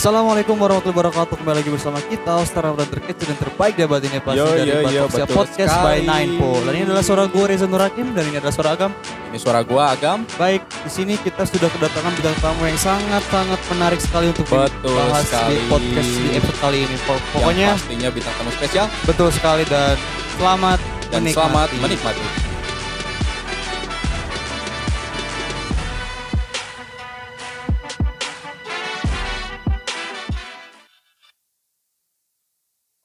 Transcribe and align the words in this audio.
Assalamualaikum 0.00 0.56
warahmatullahi 0.56 0.96
wabarakatuh 0.96 1.34
Kembali 1.44 1.56
lagi 1.60 1.68
bersama 1.68 2.00
kita 2.00 2.40
Ostara 2.40 2.72
dan 2.72 2.88
terkecil 2.88 3.36
dan 3.36 3.36
terbaik 3.36 3.76
di 3.76 3.84
abad 3.84 4.00
ini 4.00 4.16
Pasti 4.16 4.40
Yo, 4.40 4.48
dari 4.48 4.72
yo, 4.96 5.04
yo, 5.04 5.04
Podcast 5.28 5.76
by 5.76 6.00
sekali. 6.00 6.08
Ninepo 6.08 6.50
Dan 6.64 6.72
ini 6.72 6.84
adalah 6.88 7.04
suara 7.04 7.28
gue 7.28 7.44
Reza 7.44 7.68
Nurakim 7.68 8.16
Dan 8.16 8.32
ini 8.32 8.40
adalah 8.40 8.54
suara 8.56 8.80
Agam 8.80 8.96
Ini 9.28 9.36
suara 9.36 9.60
gua 9.60 9.92
Agam. 9.92 10.24
Baik, 10.40 10.64
di 10.64 10.88
sini 10.88 11.20
kita 11.20 11.44
sudah 11.44 11.68
kedatangan 11.68 12.16
bintang 12.16 12.32
tamu 12.40 12.64
yang 12.64 12.80
sangat-sangat 12.80 13.60
menarik 13.68 14.00
sekali 14.00 14.32
untuk 14.32 14.48
Betul 14.48 14.88
dibahas 14.88 15.20
sekali. 15.28 15.52
di 15.52 15.56
podcast 15.68 16.10
di 16.16 16.28
episode 16.32 16.58
kali 16.64 16.78
ini 16.80 16.96
Po- 17.04 17.20
Pokoknya 17.36 17.66
yang 17.68 17.76
pastinya 17.76 18.08
bintang 18.08 18.34
tamu 18.40 18.50
spesial 18.56 18.86
betul 19.04 19.28
sekali 19.28 19.68
dan 19.68 20.00
selamat 20.40 20.80
dan 21.12 21.20
menikmati. 21.20 21.36
selamat 21.36 21.68
menikmati. 21.76 22.39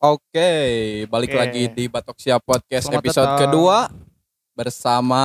Oke, 0.05 0.51
balik 1.09 1.33
Oke. 1.33 1.39
lagi 1.41 1.63
di 1.73 1.89
Batoksia 1.89 2.37
Podcast 2.37 2.93
Selamat 2.93 3.01
episode 3.01 3.25
datang. 3.25 3.41
kedua 3.49 3.77
bersama 4.53 5.23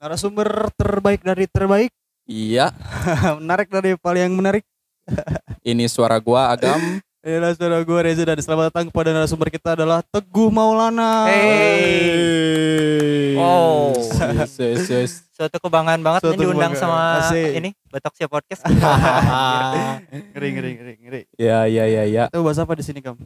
Narasumber 0.00 0.72
terbaik 0.72 1.20
dari 1.20 1.44
terbaik 1.44 1.92
iya, 2.24 2.72
Menarik 3.44 3.68
dari 3.68 3.92
paling 4.00 4.24
yang 4.24 4.34
menarik 4.40 4.64
ini 5.68 5.84
suara 5.84 6.16
gua 6.16 6.56
Agam. 6.56 6.80
Inilah 7.24 7.56
suara 7.56 7.80
gue 7.80 8.00
Reza 8.04 8.24
dan 8.24 8.36
selamat 8.36 8.72
datang 8.72 8.88
kepada 8.88 9.12
narasumber 9.12 9.48
kita 9.48 9.76
adalah 9.76 10.00
Teguh 10.00 10.48
Maulana 10.48 11.28
Hey. 11.28 13.36
Wow. 13.36 13.96
Yes, 13.96 14.56
yes, 14.56 14.84
yes. 14.88 15.12
Suatu 15.32 15.60
kebanggaan 15.60 16.00
banget 16.00 16.24
Suatu 16.24 16.36
ini 16.36 16.44
diundang 16.48 16.72
sama 16.72 17.20
Asik. 17.24 17.60
ini 17.60 17.70
Batoksia 17.88 18.28
Podcast. 18.28 18.64
Ngeri 20.32 20.48
ngeri 20.52 20.70
ngeri 20.72 20.94
ngeri 21.00 21.20
Ya, 21.36 21.64
ya, 21.64 21.84
ya, 21.84 22.04
ya. 22.08 22.24
Kita 22.32 22.40
bahas 22.40 22.60
apa 22.60 22.72
di 22.76 22.84
sini 22.84 23.00
Kam? 23.04 23.16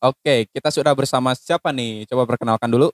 Oke, 0.00 0.48
kita 0.48 0.72
sudah 0.72 0.96
bersama 0.96 1.36
siapa 1.36 1.68
nih? 1.70 2.08
Coba 2.08 2.24
perkenalkan 2.24 2.72
dulu. 2.72 2.88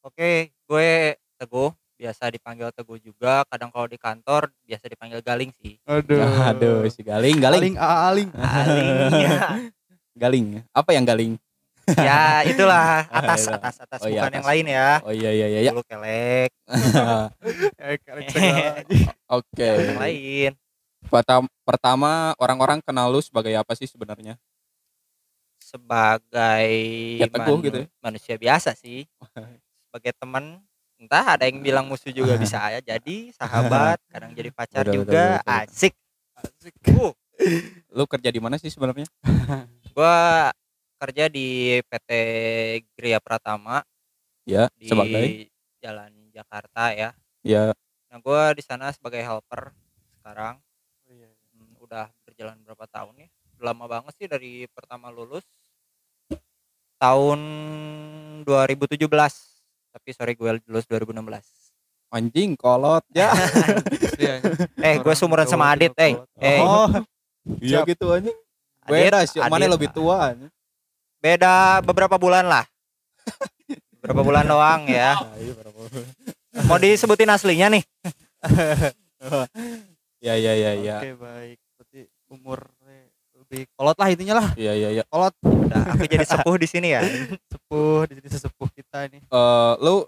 Oke, 0.00 0.48
gue 0.64 0.90
Teguh, 1.36 1.68
biasa 1.96 2.32
dipanggil 2.32 2.72
Teguh 2.72 2.96
juga. 2.96 3.44
Kadang 3.44 3.68
kalau 3.68 3.84
di 3.84 4.00
kantor 4.00 4.48
biasa 4.64 4.88
dipanggil 4.88 5.20
Galing 5.20 5.52
sih. 5.60 5.76
Aduh 5.84 6.24
Aduh, 6.48 6.88
si 6.88 7.04
Galing, 7.04 7.36
Galing. 7.36 7.60
Aling 7.60 7.76
A- 7.76 8.08
Aling 8.08 8.28
Galing. 8.32 8.96
ya. 9.28 9.38
Galing. 10.16 10.46
Apa 10.72 10.96
yang 10.96 11.04
Galing? 11.04 11.36
ya, 11.90 12.40
itulah 12.46 13.02
atas 13.20 13.44
Itu. 13.44 13.52
atas 13.52 13.74
atas 13.82 13.98
Oh, 14.00 14.08
iya, 14.08 14.22
bukan 14.22 14.30
atas. 14.30 14.36
yang 14.38 14.46
lain 14.48 14.64
ya. 14.64 14.88
Oh 15.02 15.12
iya 15.12 15.30
iya 15.34 15.46
iya. 15.50 15.60
iya. 15.60 15.70
Dulu 15.76 15.82
kelek, 15.84 16.50
Eh. 18.32 18.80
Oke. 19.28 19.68
yang 19.90 20.00
lain. 20.00 20.50
Pertama 21.66 22.32
orang-orang 22.38 22.80
kenal 22.80 23.12
lu 23.12 23.20
sebagai 23.20 23.52
apa 23.52 23.76
sih 23.76 23.84
sebenarnya? 23.84 24.40
Sebagai 25.70 26.70
Ya, 27.22 27.26
Teguh 27.30 27.58
gitu 27.62 27.78
ya. 27.82 27.86
manusia 28.02 28.34
biasa 28.34 28.74
sih. 28.74 29.06
Sebagai 29.86 30.12
teman 30.18 30.58
entah 31.00 31.38
ada 31.38 31.48
yang 31.48 31.64
bilang 31.64 31.88
musuh 31.88 32.12
juga 32.12 32.36
bisa 32.36 32.60
ya 32.76 32.80
jadi 32.84 33.32
sahabat 33.32 33.96
kadang 34.12 34.36
jadi 34.36 34.50
pacar 34.52 34.84
Betul, 34.84 35.06
betul, 35.06 35.06
juga 35.08 35.24
betul, 35.40 35.40
betul. 35.40 35.56
asik 35.56 35.92
Uh, 36.40 37.12
Lu 37.96 38.04
kerja 38.06 38.28
di 38.30 38.40
mana 38.40 38.56
sih 38.60 38.68
sebenarnya? 38.70 39.08
gua 39.96 40.52
kerja 41.00 41.26
di 41.32 41.80
PT 41.88 42.10
Gria 42.96 43.18
Pratama 43.18 43.82
Ya, 44.44 44.68
di 44.76 44.88
sebagai 44.88 45.48
Jalan 45.80 46.12
Jakarta 46.34 46.92
ya. 46.92 47.10
ya 47.44 47.72
Nah, 48.12 48.18
gua 48.20 48.52
di 48.52 48.62
sana 48.64 48.90
sebagai 48.92 49.22
helper 49.24 49.72
sekarang. 50.20 50.60
Hmm, 51.06 51.72
udah 51.80 52.08
berjalan 52.28 52.60
berapa 52.62 52.86
tahun 52.90 53.26
ya? 53.26 53.28
Lama 53.60 53.84
banget 53.88 54.12
sih 54.20 54.28
dari 54.28 54.64
pertama 54.72 55.08
lulus 55.12 55.44
tahun 57.00 57.40
2017. 58.44 59.00
Tapi 59.90 60.08
sorry 60.12 60.36
gue 60.36 60.60
lulus 60.68 60.84
2016. 60.86 61.16
anjing 62.10 62.58
kolot 62.58 63.06
ya. 63.10 63.30
Iya. 64.20 64.42
Eh, 64.76 64.98
gue 64.98 65.14
seumuran 65.14 65.46
sama 65.46 65.70
Adit, 65.70 65.94
eh. 65.96 66.18
Eh, 66.36 66.58
Oh, 66.60 66.90
Iya 67.56 67.86
gitu 67.86 68.10
anjing. 68.10 68.34
Beda 68.84 69.22
sih, 69.24 69.38
mana 69.40 69.64
Adit. 69.64 69.72
lebih 69.72 69.88
tua? 69.90 70.30
anjing. 70.30 70.50
beda 71.20 71.78
beberapa 71.80 72.16
bulan 72.16 72.44
lah. 72.44 72.64
beberapa 73.94 74.20
bulan 74.20 74.44
doang 74.44 74.88
ya. 74.88 75.12
Nah, 75.14 75.36
iya? 75.42 75.54
Mau 76.64 76.76
disebutin 76.76 77.28
aslinya 77.28 77.68
nih? 77.70 77.84
Ya 80.20 80.36
ya 80.36 80.52
ya 80.52 80.72
ya. 80.76 80.96
Oke, 81.00 81.12
baik. 81.14 81.58
Berarti 81.76 82.00
umurnya 82.28 82.79
lebih 83.50 83.66
kolot 83.74 83.98
lah 83.98 84.08
intinya 84.14 84.34
lah. 84.38 84.48
Iya 84.54 84.72
iya 84.78 84.88
iya. 84.94 85.04
Kolot 85.10 85.34
Udah, 85.42 85.82
aku 85.90 86.06
jadi 86.06 86.22
sepuh 86.22 86.54
di 86.54 86.70
sini 86.70 86.94
ya. 86.94 87.02
sepuh 87.52 88.06
di 88.06 88.14
sini 88.14 88.28
sesepuh 88.30 88.70
kita 88.70 89.10
ini. 89.10 89.18
Eh, 89.20 89.72
lu 89.82 90.06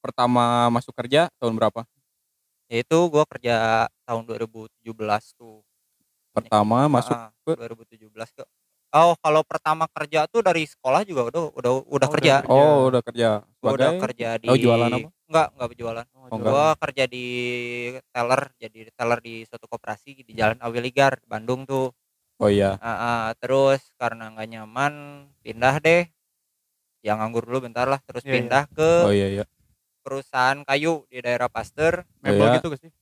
pertama 0.00 0.72
masuk 0.72 0.96
kerja 0.96 1.28
tahun 1.36 1.60
berapa? 1.60 1.84
Yaitu 2.72 2.96
gue 2.96 3.24
kerja 3.28 3.84
tahun 4.08 4.22
2017 4.24 5.36
tuh. 5.36 5.60
Pertama 6.32 6.88
masuk 6.88 7.12
Ah, 7.12 7.28
ke- 7.44 7.52
2017 7.54 8.32
ke. 8.32 8.48
Oh, 8.94 9.12
kalau 9.20 9.44
pertama 9.44 9.84
kerja 9.92 10.24
tuh 10.24 10.40
dari 10.40 10.64
sekolah 10.64 11.04
juga 11.04 11.28
udah 11.28 11.42
udah 11.52 11.72
udah 11.84 12.08
Oh, 12.08 12.12
kerja. 12.16 12.34
udah 12.40 12.48
Oh, 12.48 12.80
udah 12.88 13.02
kerja. 13.04 13.28
Gua 13.60 13.76
udah 13.76 13.90
Sebagai 13.92 14.02
kerja 14.08 14.28
di 14.40 14.48
Oh, 14.48 14.56
jualan 14.56 14.88
apa? 14.88 15.08
Enggak, 15.28 15.46
enggak 15.52 15.68
berjualan. 15.68 16.04
Oh, 16.16 16.24
enggak. 16.32 16.48
Gua 16.48 16.64
kerja 16.80 17.04
di 17.04 17.26
teller, 18.08 18.42
jadi 18.56 18.80
teller 18.96 19.20
di 19.20 19.34
suatu 19.44 19.68
koperasi 19.68 20.24
di 20.24 20.32
Jalan 20.32 20.56
Awiligar, 20.64 21.20
Bandung 21.28 21.68
tuh. 21.68 21.92
Oh 22.42 22.50
iya. 22.50 22.74
Ah, 22.82 22.90
ah, 22.90 23.24
terus 23.38 23.78
karena 23.94 24.34
nggak 24.34 24.48
nyaman, 24.50 24.92
pindah 25.40 25.78
deh. 25.78 26.02
Yang 27.04 27.16
nganggur 27.20 27.44
dulu 27.46 27.58
bentar 27.64 27.86
lah, 27.86 28.00
terus 28.02 28.24
Iya, 28.24 28.28
iya. 28.28 28.34
pindah 28.34 28.64
ke 28.72 28.90
Oh 29.06 29.12
iya 29.12 29.28
iya. 29.30 29.44
perusahaan 30.02 30.58
kayu 30.64 31.06
di 31.06 31.20
daerah 31.20 31.46
Pasteur. 31.46 32.02
Mebel 32.20 32.42
Iya. 32.42 32.54
gitu 32.58 32.66
gak 32.72 32.80
sih? 32.82 32.92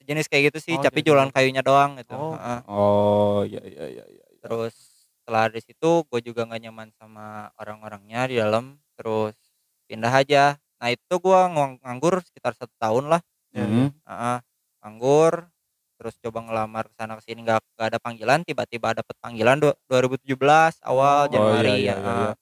Sejenis 0.00 0.26
kayak 0.26 0.44
gitu 0.50 0.58
sih, 0.64 0.74
Oh, 0.78 0.82
tapi 0.82 1.02
jadi- 1.02 1.12
jualan 1.12 1.30
kayunya 1.30 1.60
doang 1.60 2.00
gitu. 2.00 2.16
Oh. 2.16 2.34
Ah. 2.34 2.64
Oh 2.66 3.44
iya 3.44 3.60
iya 3.62 3.84
iya 3.90 4.04
iya. 4.08 4.24
Terus 4.40 4.72
setelah 5.20 5.52
dari 5.52 5.60
situ 5.60 5.90
gue 6.08 6.20
juga 6.24 6.48
nggak 6.48 6.60
nyaman 6.64 6.88
sama 6.96 7.52
orang-orangnya 7.54 8.24
di 8.26 8.40
dalam, 8.40 8.80
terus 8.96 9.36
pindah 9.84 10.10
aja. 10.10 10.56
Nah 10.80 10.88
itu 10.88 11.14
gue 11.14 11.38
nganggur 11.84 12.24
sekitar 12.24 12.56
satu 12.56 12.72
tahun 12.80 13.12
lah. 13.12 13.20
Ya, 13.52 13.66
Hmm. 13.66 13.90
Heeh, 14.08 14.38
nganggur 14.80 15.50
terus 16.00 16.16
coba 16.16 16.40
ngelamar 16.40 16.88
ke 16.88 16.94
sana 16.96 17.12
ke 17.14 17.22
sini 17.22 17.44
nggak 17.44 17.60
nggak 17.76 17.88
ada 17.92 17.98
panggilan 18.00 18.40
tiba-tiba 18.40 18.96
dapet 18.96 19.12
panggilan 19.20 19.60
du- 19.60 19.76
2017 19.84 20.80
awal 20.80 21.28
Oh, 21.28 21.30
Januari 21.30 21.84
iya, 21.84 21.92
iya, 21.92 21.92
ya. 21.92 21.96
iya, 22.00 22.14
iya. 22.16 22.32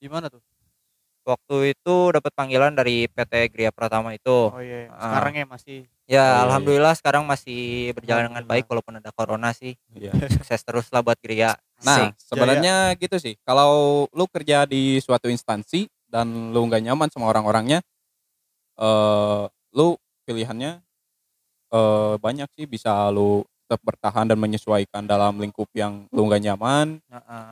Di 0.00 0.08
mana 0.08 0.26
tuh? 0.26 0.40
waktu 1.22 1.70
itu 1.70 1.94
dapat 2.10 2.34
panggilan 2.34 2.74
dari 2.74 3.06
PT 3.06 3.46
Gria 3.48 3.70
Pratama 3.70 4.10
itu 4.10 4.50
Oh 4.50 4.58
iya, 4.58 4.90
Ah. 4.90 5.06
sekarang 5.06 5.32
ya 5.36 5.46
masih 5.46 5.78
ya 5.78 5.86
iya, 6.10 6.24
iya. 6.26 6.42
alhamdulillah 6.42 6.94
sekarang 6.98 7.22
masih 7.22 7.60
berjalan 7.94 8.26
dengan 8.26 8.42
baik 8.42 8.66
walaupun 8.66 8.98
ada 8.98 9.14
corona 9.14 9.54
sih 9.54 9.78
Iya. 9.94 10.10
sukses 10.34 10.58
terus 10.58 10.90
lah 10.90 10.98
buat 10.98 11.20
Gria 11.22 11.54
Nah, 11.82 12.10
sebenarnya 12.14 12.94
gitu 12.94 13.18
sih. 13.18 13.34
Kalau 13.42 13.70
lu 14.08 14.24
kerja 14.26 14.66
di 14.66 14.98
suatu 14.98 15.26
instansi 15.26 15.86
dan 16.06 16.50
lu 16.50 16.62
nggak 16.62 16.78
nyaman 16.80 17.10
sama 17.10 17.26
orang-orangnya, 17.26 17.82
eh 18.78 19.42
lu 19.72 19.98
pilihannya 20.22 20.78
eh 21.72 22.14
banyak 22.20 22.48
sih 22.54 22.68
bisa 22.68 23.08
lu 23.08 23.42
tetap 23.64 23.80
bertahan 23.82 24.28
dan 24.28 24.36
menyesuaikan 24.36 25.08
dalam 25.08 25.40
lingkup 25.40 25.68
yang 25.72 26.04
lu 26.12 26.28
nggak 26.28 26.44
nyaman 26.44 27.00
Heeh. 27.08 27.46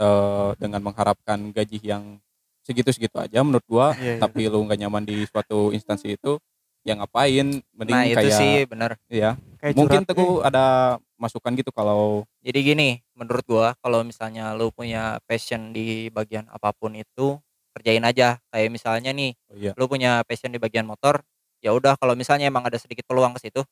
eh 0.00 0.50
dengan 0.56 0.80
mengharapkan 0.80 1.52
gaji 1.52 1.76
yang 1.84 2.16
segitu-segitu 2.64 3.16
aja 3.20 3.40
menurut 3.44 3.64
gua, 3.68 3.92
Iya, 3.96 4.16
iya. 4.16 4.20
tapi 4.20 4.46
lu 4.48 4.64
nggak 4.64 4.80
nyaman 4.80 5.02
di 5.04 5.24
suatu 5.26 5.72
instansi 5.74 6.14
itu, 6.14 6.38
ya 6.86 6.94
ngapain? 6.96 7.60
Mending 7.74 7.96
nah 7.96 8.04
itu 8.06 8.16
kayak 8.20 8.36
sih 8.36 8.54
bener 8.68 8.90
ya. 9.10 9.34
kayak 9.58 9.74
Mungkin 9.74 10.04
teguh 10.06 10.44
ada 10.44 10.96
masukan 11.20 11.52
gitu 11.52 11.68
kalau 11.72 12.24
jadi 12.40 12.64
gini 12.64 12.88
menurut 13.12 13.44
gua 13.44 13.76
kalau 13.84 14.00
misalnya 14.00 14.56
lu 14.56 14.72
punya 14.72 15.20
passion 15.28 15.76
di 15.76 16.08
bagian 16.08 16.48
apa 16.48 16.72
pun 16.72 16.96
itu 16.96 17.36
kerjain 17.76 18.00
aja 18.08 18.40
kayak 18.48 18.72
misalnya 18.72 19.12
nih 19.12 19.36
oh 19.52 19.56
iya, 19.60 19.72
lu 19.76 19.84
punya 19.84 20.24
passion 20.24 20.48
di 20.48 20.56
bagian 20.56 20.88
motor 20.88 21.20
ya 21.60 21.70
udah 21.70 21.94
kalau 21.96 22.12
misalnya 22.12 22.48
emang 22.48 22.64
ada 22.64 22.76
sedikit 22.76 23.04
peluang 23.04 23.36
ke 23.36 23.48
situ 23.48 23.62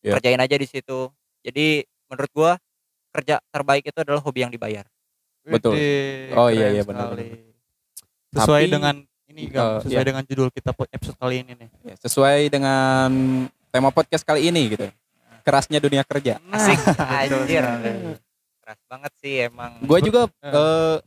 Iya. 0.00 0.16
kerjain 0.18 0.38
aja 0.38 0.56
di 0.56 0.64
situ 0.64 1.08
jadi 1.40 1.82
menurut 2.06 2.30
gua 2.32 2.52
kerja 3.10 3.40
terbaik 3.48 3.88
itu 3.88 3.96
adalah 3.96 4.20
hobi 4.20 4.44
yang 4.44 4.52
dibayar 4.52 4.84
betul. 5.42 5.72
Widih, 5.72 6.34
Oh, 6.34 6.50
iya, 6.50 6.74
iya, 6.74 6.82
benar. 6.82 7.14
Sesuai 8.34 8.66
Tapi, 8.66 8.72
dengan 8.72 8.94
ini 9.30 9.42
Gam, 9.46 9.78
eh, 9.78 9.86
sesuai 9.86 10.02
iya. 10.02 10.08
dengan 10.10 10.22
judul 10.26 10.48
kita 10.50 10.70
episode 10.74 11.16
kali 11.16 11.46
ini 11.46 11.52
nih. 11.54 11.68
Ya, 11.86 11.94
sesuai 12.02 12.38
dengan 12.50 13.08
tema 13.70 13.88
podcast 13.90 14.26
kali 14.26 14.50
ini 14.50 14.74
gitu. 14.74 14.86
Kerasnya 15.46 15.78
dunia 15.78 16.02
kerja. 16.02 16.42
asik 16.50 16.78
anjir 17.22 17.62
keras 18.58 18.80
banget 18.90 19.12
sih 19.22 19.34
emang 19.46 19.78
Gue 19.80 20.02
juga 20.02 20.26
Eh. 20.42 20.98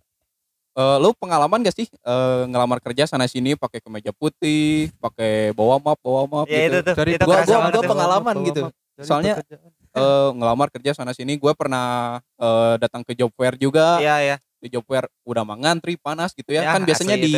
Eh 0.80 0.82
eh, 0.82 0.98
lu 0.98 1.12
pengalaman 1.14 1.60
gak 1.60 1.76
sih 1.76 1.88
eh, 1.88 2.42
ngelamar 2.48 2.80
kerja 2.80 3.04
sana 3.04 3.28
sini 3.28 3.54
pakai 3.54 3.84
kemeja 3.84 4.16
putih, 4.16 4.88
pakai 4.98 5.52
bawa 5.52 5.76
map, 5.78 6.00
bawa 6.00 6.24
map 6.26 6.48
ya 6.48 6.56
itu 6.62 6.72
gitu. 6.72 6.80
tuh 6.82 6.96
Cari 6.96 7.12
itu 7.14 7.26
gua- 7.26 7.44
gua- 7.44 7.68
gua 7.70 7.84
pengalaman 7.84 8.36
gitu. 8.46 8.64
Cari 8.96 9.04
Soalnya- 9.04 9.36
pekerjaan. 9.38 9.70
eh, 9.90 10.30
ngelamar 10.34 10.68
kerja 10.70 10.92
sana 10.94 11.12
sini 11.12 11.36
gue 11.36 11.52
pernah 11.54 12.20
eh, 12.38 12.74
datang 12.78 13.04
ke 13.04 13.12
job 13.12 13.28
fair 13.34 13.56
juga 13.56 14.00
Iya 14.00 14.16
ya. 14.22 14.36
di 14.60 14.68
job 14.70 14.84
fair 14.86 15.04
udah 15.24 15.44
mah 15.44 15.58
ngantri 15.58 16.00
panas 16.00 16.32
gitu 16.32 16.52
ya, 16.52 16.64
Ya, 16.64 16.72
kan 16.72 16.84
biasanya 16.84 17.16
di 17.16 17.34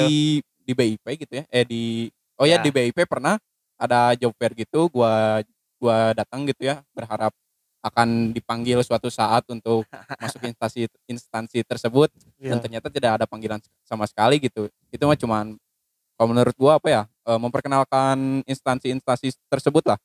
di 0.62 0.72
BIP 0.72 1.06
gitu 1.18 1.34
ya 1.34 1.44
eh 1.50 1.66
di 1.66 2.10
oh 2.38 2.46
ya, 2.46 2.58
Ya. 2.58 2.62
di 2.62 2.70
BIP 2.70 3.06
pernah 3.06 3.42
ada 3.76 4.14
job 4.14 4.30
fair 4.36 4.54
gitu 4.54 4.86
gua 4.88 5.42
gua 5.78 6.14
datang 6.14 6.46
gitu 6.46 6.62
ya 6.64 6.86
berharap 6.92 7.34
akan 7.82 8.30
dipanggil 8.30 8.78
suatu 8.80 9.10
saat 9.10 9.42
untuk 9.48 9.84
masuk 10.22 10.42
instansi 10.44 10.86
instansi 11.06 11.62
tersebut 11.62 12.14
dan 12.38 12.58
Iya. 12.58 12.62
ternyata 12.62 12.88
tidak 12.88 13.12
ada 13.18 13.26
panggilan 13.26 13.58
sama 13.82 14.06
sekali 14.06 14.38
gitu 14.38 14.66
itu 14.88 15.02
mah 15.02 15.16
cuman 15.16 15.58
kalau 16.14 16.28
menurut 16.30 16.54
gua 16.54 16.78
apa 16.78 16.88
ya 16.88 17.02
eh, 17.24 17.40
memperkenalkan 17.40 18.46
instansi-instansi 18.46 19.34
tersebut 19.48 19.82
lah. 19.88 19.98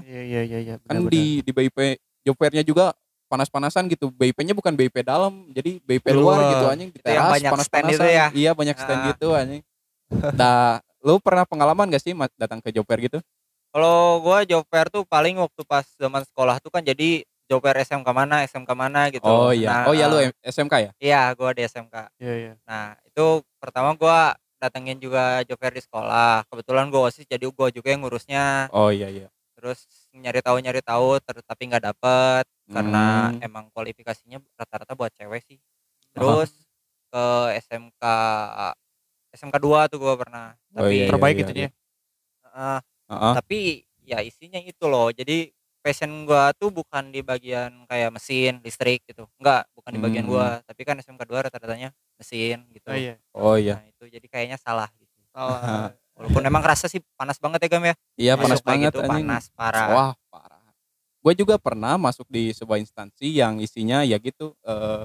Iya 0.00 0.22
iya 0.22 0.40
iya 0.42 0.58
iya. 0.62 0.74
kan 0.78 1.02
benar-benar. 1.02 1.12
di 1.12 1.24
di 1.40 1.50
BIP 1.50 1.78
job 2.22 2.36
fairnya 2.36 2.62
juga 2.62 2.94
panas-panasan 3.26 3.86
gitu 3.86 4.10
BIP-nya 4.10 4.52
bukan 4.52 4.72
BIP 4.72 5.02
dalam 5.02 5.46
jadi 5.48 5.78
BIP 5.78 6.06
luar 6.10 6.38
luar. 6.38 6.50
gitu 6.50 6.64
anjing 6.66 6.88
di 6.88 6.98
Itu 6.98 7.06
yang 7.06 7.14
teras 7.20 7.30
banyak 7.30 7.42
stand 7.42 7.54
panas-panasan 7.56 7.94
itu 7.94 8.06
ya? 8.10 8.26
iya 8.32 8.50
banyak 8.52 8.76
stand 8.76 9.00
Ah. 9.00 9.06
gitu 9.08 9.28
anjing 9.32 9.62
dah 10.32 10.78
lu 11.00 11.16
pernah 11.18 11.44
pengalaman 11.44 11.86
gak 11.88 12.00
sih 12.00 12.12
datang 12.36 12.58
ke 12.58 12.70
job 12.70 12.82
fair 12.84 13.00
gitu 13.00 13.18
Kalau 13.70 14.18
gua 14.18 14.42
job 14.42 14.66
fair 14.66 14.90
tuh 14.90 15.06
paling 15.06 15.38
waktu 15.38 15.62
pas 15.62 15.86
zaman 15.94 16.26
sekolah 16.26 16.58
tuh 16.58 16.74
kan 16.74 16.82
jadi 16.82 17.22
job 17.46 17.62
fair 17.62 17.78
SMK 17.80 18.08
mana, 18.10 18.42
SMK 18.42 18.70
mana 18.74 19.06
gitu. 19.14 19.22
oh 19.22 19.54
iya 19.54 19.70
Nah, 19.70 19.82
oh 19.86 19.94
iya 19.94 20.06
lu 20.06 20.18
eh, 20.18 20.30
SMK 20.42 20.74
ya 20.78 20.90
Iya, 20.98 21.22
gua 21.38 21.54
di 21.54 21.62
SMK. 21.62 21.94
Iya 22.18 22.34
iya. 22.34 22.52
Nah, 22.66 22.98
itu 23.06 23.24
pertama 23.62 23.94
gua 23.94 24.34
datengin 24.58 24.98
juga 24.98 25.40
job 25.46 25.54
fair 25.56 25.70
di 25.70 25.82
sekolah. 25.82 26.42
Kebetulan 26.50 26.90
gua 26.90 27.06
OSIS 27.06 27.30
jadi 27.30 27.46
gua 27.46 27.70
juga 27.70 27.94
yang 27.94 28.02
ngurusnya. 28.02 28.70
oh 28.70 28.90
iya 28.90 29.06
iya 29.06 29.30
Terus 29.54 29.86
nyari 30.10 30.40
tahu 30.40 30.56
nyari 30.58 30.80
tahu 30.82 31.20
tapi 31.22 31.68
nggak 31.70 31.84
dapet 31.84 32.44
karena 32.66 33.30
Hmm. 33.30 33.44
emang 33.44 33.64
kualifikasinya 33.70 34.40
rata-rata 34.56 34.98
buat 34.98 35.14
cewek 35.14 35.46
sih. 35.46 35.58
Terus 36.10 36.50
ke 37.10 37.24
SMK 37.60 38.02
SMK 39.30 39.56
2 39.58 39.86
tuh 39.86 39.98
gua 40.02 40.18
pernah. 40.18 40.58
Oh, 40.74 40.82
Tapi 40.82 40.94
iya, 40.96 41.04
iya, 41.06 41.10
Terbaik 41.10 41.36
iya, 41.38 41.44
itu 41.46 41.52
iya. 41.54 41.62
ya. 41.66 41.70
eh, 42.50 42.80
Heeh. 43.10 43.32
tapi 43.34 43.58
ya 44.06 44.22
isinya 44.22 44.62
itu 44.62 44.86
loh. 44.86 45.10
Jadi 45.10 45.50
passion 45.80 46.28
gua 46.28 46.52
tuh 46.54 46.70
bukan 46.70 47.10
di 47.10 47.24
bagian 47.24 47.84
kayak 47.90 48.14
mesin 48.14 48.62
listrik 48.62 49.02
gitu. 49.04 49.26
Enggak 49.40 49.66
bukan 49.74 49.90
di 49.90 50.00
bagian 50.00 50.24
Hmm. 50.26 50.32
gua 50.32 50.46
tapi 50.62 50.86
kan 50.86 50.94
SMK 50.96 51.22
2 51.26 51.46
rata-ratanya 51.50 51.90
mesin 52.16 52.62
gitu. 52.70 52.88
Oh 52.90 52.96
iya. 52.96 53.14
oh 53.34 53.56
iya. 53.58 53.74
Nah 53.80 53.86
itu 53.88 54.04
jadi 54.06 54.26
kayaknya 54.30 54.58
salah 54.60 54.86
gitu. 54.94 55.18
Salah. 55.34 55.90
walaupun 56.20 56.44
emang 56.44 56.60
kerasa 56.60 56.84
sih 56.84 57.00
panas 57.16 57.40
banget 57.40 57.64
ya 57.64 57.68
gam 57.72 57.82
ya? 57.82 57.94
Iya 58.14 58.32
panas 58.36 58.60
kayak 58.60 58.66
banget 58.68 58.92
gitu, 58.92 58.98
anjing. 59.00 59.24
panas 59.26 59.44
parah. 59.56 59.86
Wah 59.88 60.12
parah. 60.28 60.60
Gue 61.20 61.32
juga 61.34 61.56
pernah 61.56 61.96
masuk 61.96 62.28
di 62.28 62.52
sebuah 62.52 62.76
instansi 62.76 63.28
yang 63.32 63.56
isinya 63.58 64.04
ya 64.04 64.20
gitu 64.20 64.52
eh, 64.64 65.04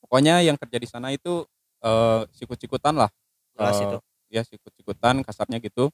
pokoknya 0.00 0.40
yang 0.40 0.56
kerja 0.56 0.78
di 0.80 0.88
sana 0.88 1.12
itu 1.12 1.44
eh, 1.84 2.22
sikut-sikutan 2.32 2.96
lah. 2.96 3.10
Jelas 3.56 3.76
Eh, 3.76 3.84
itu. 3.84 3.98
ya 4.26 4.42
sikut-sikutan 4.42 5.22
kasarnya 5.22 5.60
gitu 5.62 5.92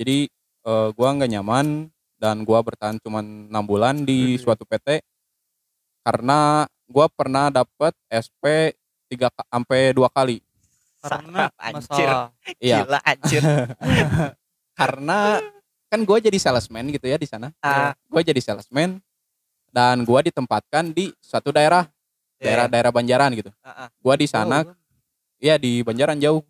jadi 0.00 0.32
eh, 0.64 0.88
gua 0.96 1.08
nggak 1.12 1.30
nyaman 1.36 1.92
dan 2.16 2.40
gua 2.48 2.64
bertahan 2.64 2.96
cuman 3.04 3.52
enam 3.52 3.64
bulan 3.68 4.00
di 4.00 4.40
Widih. 4.40 4.48
suatu 4.48 4.64
PT 4.64 5.04
karena 6.00 6.64
gua 6.88 7.12
pernah 7.12 7.52
dapet 7.52 7.92
SP 8.08 8.72
tiga 9.12 9.28
sampai 9.52 9.92
dua 9.92 10.08
kali. 10.08 10.40
Karena 11.00 11.48
Sarap, 11.52 11.60
anjir. 11.60 12.08
iya. 12.60 12.76
Gila 12.84 13.00
anjir. 13.04 13.42
Karena 14.80 15.40
kan 15.92 16.00
gua 16.08 16.16
jadi 16.20 16.36
salesman 16.40 16.88
gitu 16.92 17.04
ya 17.04 17.20
di 17.20 17.28
sana. 17.28 17.52
Ah, 17.60 17.92
gua 18.08 18.24
jadi 18.24 18.40
salesman 18.40 19.00
dan 19.68 20.04
gua 20.08 20.24
ditempatkan 20.24 20.92
di 20.96 21.12
suatu 21.20 21.52
daerah. 21.52 21.84
Iya, 22.40 22.56
daerah-daerah 22.64 22.92
Banjaran 22.92 23.30
gitu. 23.36 23.52
Ah, 23.60 23.84
ah. 23.84 23.88
gua 24.00 24.16
di 24.16 24.24
sana. 24.24 24.64
Oh, 24.64 24.76
Iya 25.40 25.56
di 25.56 25.80
Banjaran 25.80 26.20
jauh. 26.20 26.44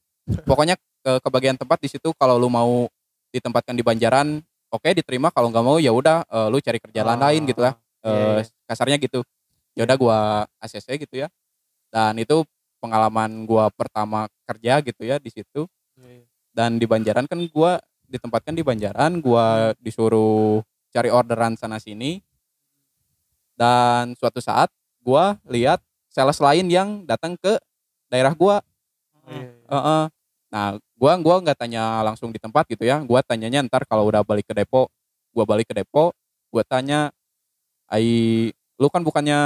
Pokoknya 0.46 0.75
ke 1.00 1.12
kebagian 1.23 1.55
tempat 1.55 1.79
di 1.79 1.88
situ 1.91 2.11
kalau 2.19 2.37
lu 2.37 2.50
mau 2.50 2.91
ditempatkan 3.31 3.75
di 3.75 3.82
Banjaran, 3.82 4.43
oke 4.71 4.88
diterima. 4.94 5.31
Kalau 5.31 5.49
nggak 5.50 5.65
mau 5.65 5.77
ya 5.79 5.91
udah 5.94 6.27
eh, 6.27 6.49
lu 6.50 6.59
cari 6.62 6.79
kerjaan 6.79 7.06
Ah, 7.06 7.31
lain 7.31 7.43
gitu 7.47 7.61
lah. 7.62 7.75
iya, 8.05 8.43
Eh, 8.43 8.43
Kasarnya 8.67 8.97
gitu. 8.99 9.21
Ya 9.75 9.87
udah 9.87 9.97
gua 9.99 10.19
ACC 10.59 10.99
gitu 10.99 11.15
ya. 11.25 11.29
Dan 11.91 12.19
itu 12.19 12.43
pengalaman 12.82 13.44
gua 13.47 13.69
pertama 13.71 14.27
kerja 14.47 14.81
gitu 14.82 15.03
ya 15.06 15.17
di 15.19 15.31
situ. 15.31 15.67
iya, 15.99 16.23
iya. 16.23 16.25
Dan 16.50 16.77
di 16.82 16.87
Banjaran 16.87 17.27
kan 17.31 17.38
gua 17.55 17.79
ditempatkan 18.11 18.55
di 18.59 18.67
Banjaran, 18.67 19.23
gua 19.23 19.71
disuruh 19.79 20.61
cari 20.91 21.11
orderan 21.12 21.55
sana 21.55 21.79
sini. 21.79 22.19
Dan 23.55 24.17
suatu 24.17 24.41
saat 24.41 24.73
gua 25.05 25.37
lihat 25.47 25.79
sales 26.11 26.41
lain 26.41 26.67
yang 26.73 26.88
datang 27.06 27.37
ke 27.38 27.56
daerah 28.11 28.35
gua 28.35 28.65
Oh, 29.21 29.37
iya. 29.37 29.53
Heeh. 29.69 30.05
Nah, 30.50 30.67
gua 31.00 31.17
gua 31.17 31.41
nggak 31.41 31.56
tanya 31.56 32.05
langsung 32.05 32.29
di 32.29 32.37
tempat 32.37 32.69
gitu 32.69 32.85
ya. 32.85 33.00
Gua 33.00 33.25
tanyanya 33.25 33.64
ntar 33.64 33.88
kalau 33.88 34.05
udah 34.05 34.20
balik 34.20 34.44
ke 34.44 34.52
depo, 34.52 34.93
gua 35.32 35.49
balik 35.49 35.73
ke 35.73 35.75
depo, 35.81 36.12
gua 36.52 36.61
tanya, 36.69 37.08
"Ai, 37.88 38.52
lu 38.76 38.93
kan 38.93 39.00
bukannya 39.00 39.41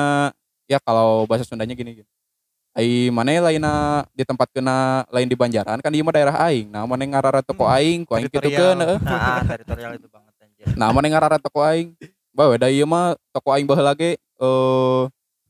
ya 0.66 0.82
kalau 0.82 1.30
bahasa 1.30 1.46
Sundanya 1.46 1.78
gini 1.78 2.02
gini. 2.02 2.10
Ai 2.74 3.06
mana 3.14 3.30
lainna 3.38 4.02
di 4.10 4.26
tempat 4.26 4.50
kena 4.50 5.06
lain 5.14 5.30
di 5.30 5.38
Banjaran 5.38 5.78
kan 5.78 5.94
mah 5.94 6.10
daerah 6.10 6.34
aing. 6.50 6.66
Nah, 6.74 6.82
mana 6.90 7.06
ngarara 7.06 7.38
toko 7.38 7.70
Hmm, 7.70 7.74
aing, 7.78 7.98
ku 8.02 8.18
aing 8.18 8.26
kitu 8.26 8.50
keun 8.50 8.82
heueuh. 8.82 8.98
Nah, 8.98 9.14
ah, 9.38 9.42
teritorial 9.46 9.94
itu 9.94 10.10
banget 10.10 10.34
anjir 10.42 10.66
Nah, 10.74 10.90
mana 10.90 11.06
ngarara 11.06 11.38
toko 11.38 11.62
aing. 11.62 11.94
Bae 12.34 12.58
da 12.58 12.66
ieu 12.66 12.82
mah 12.82 13.14
toko 13.30 13.54
aing 13.54 13.62
baheula 13.62 13.94
ge 13.94 14.18
eh 14.18 15.02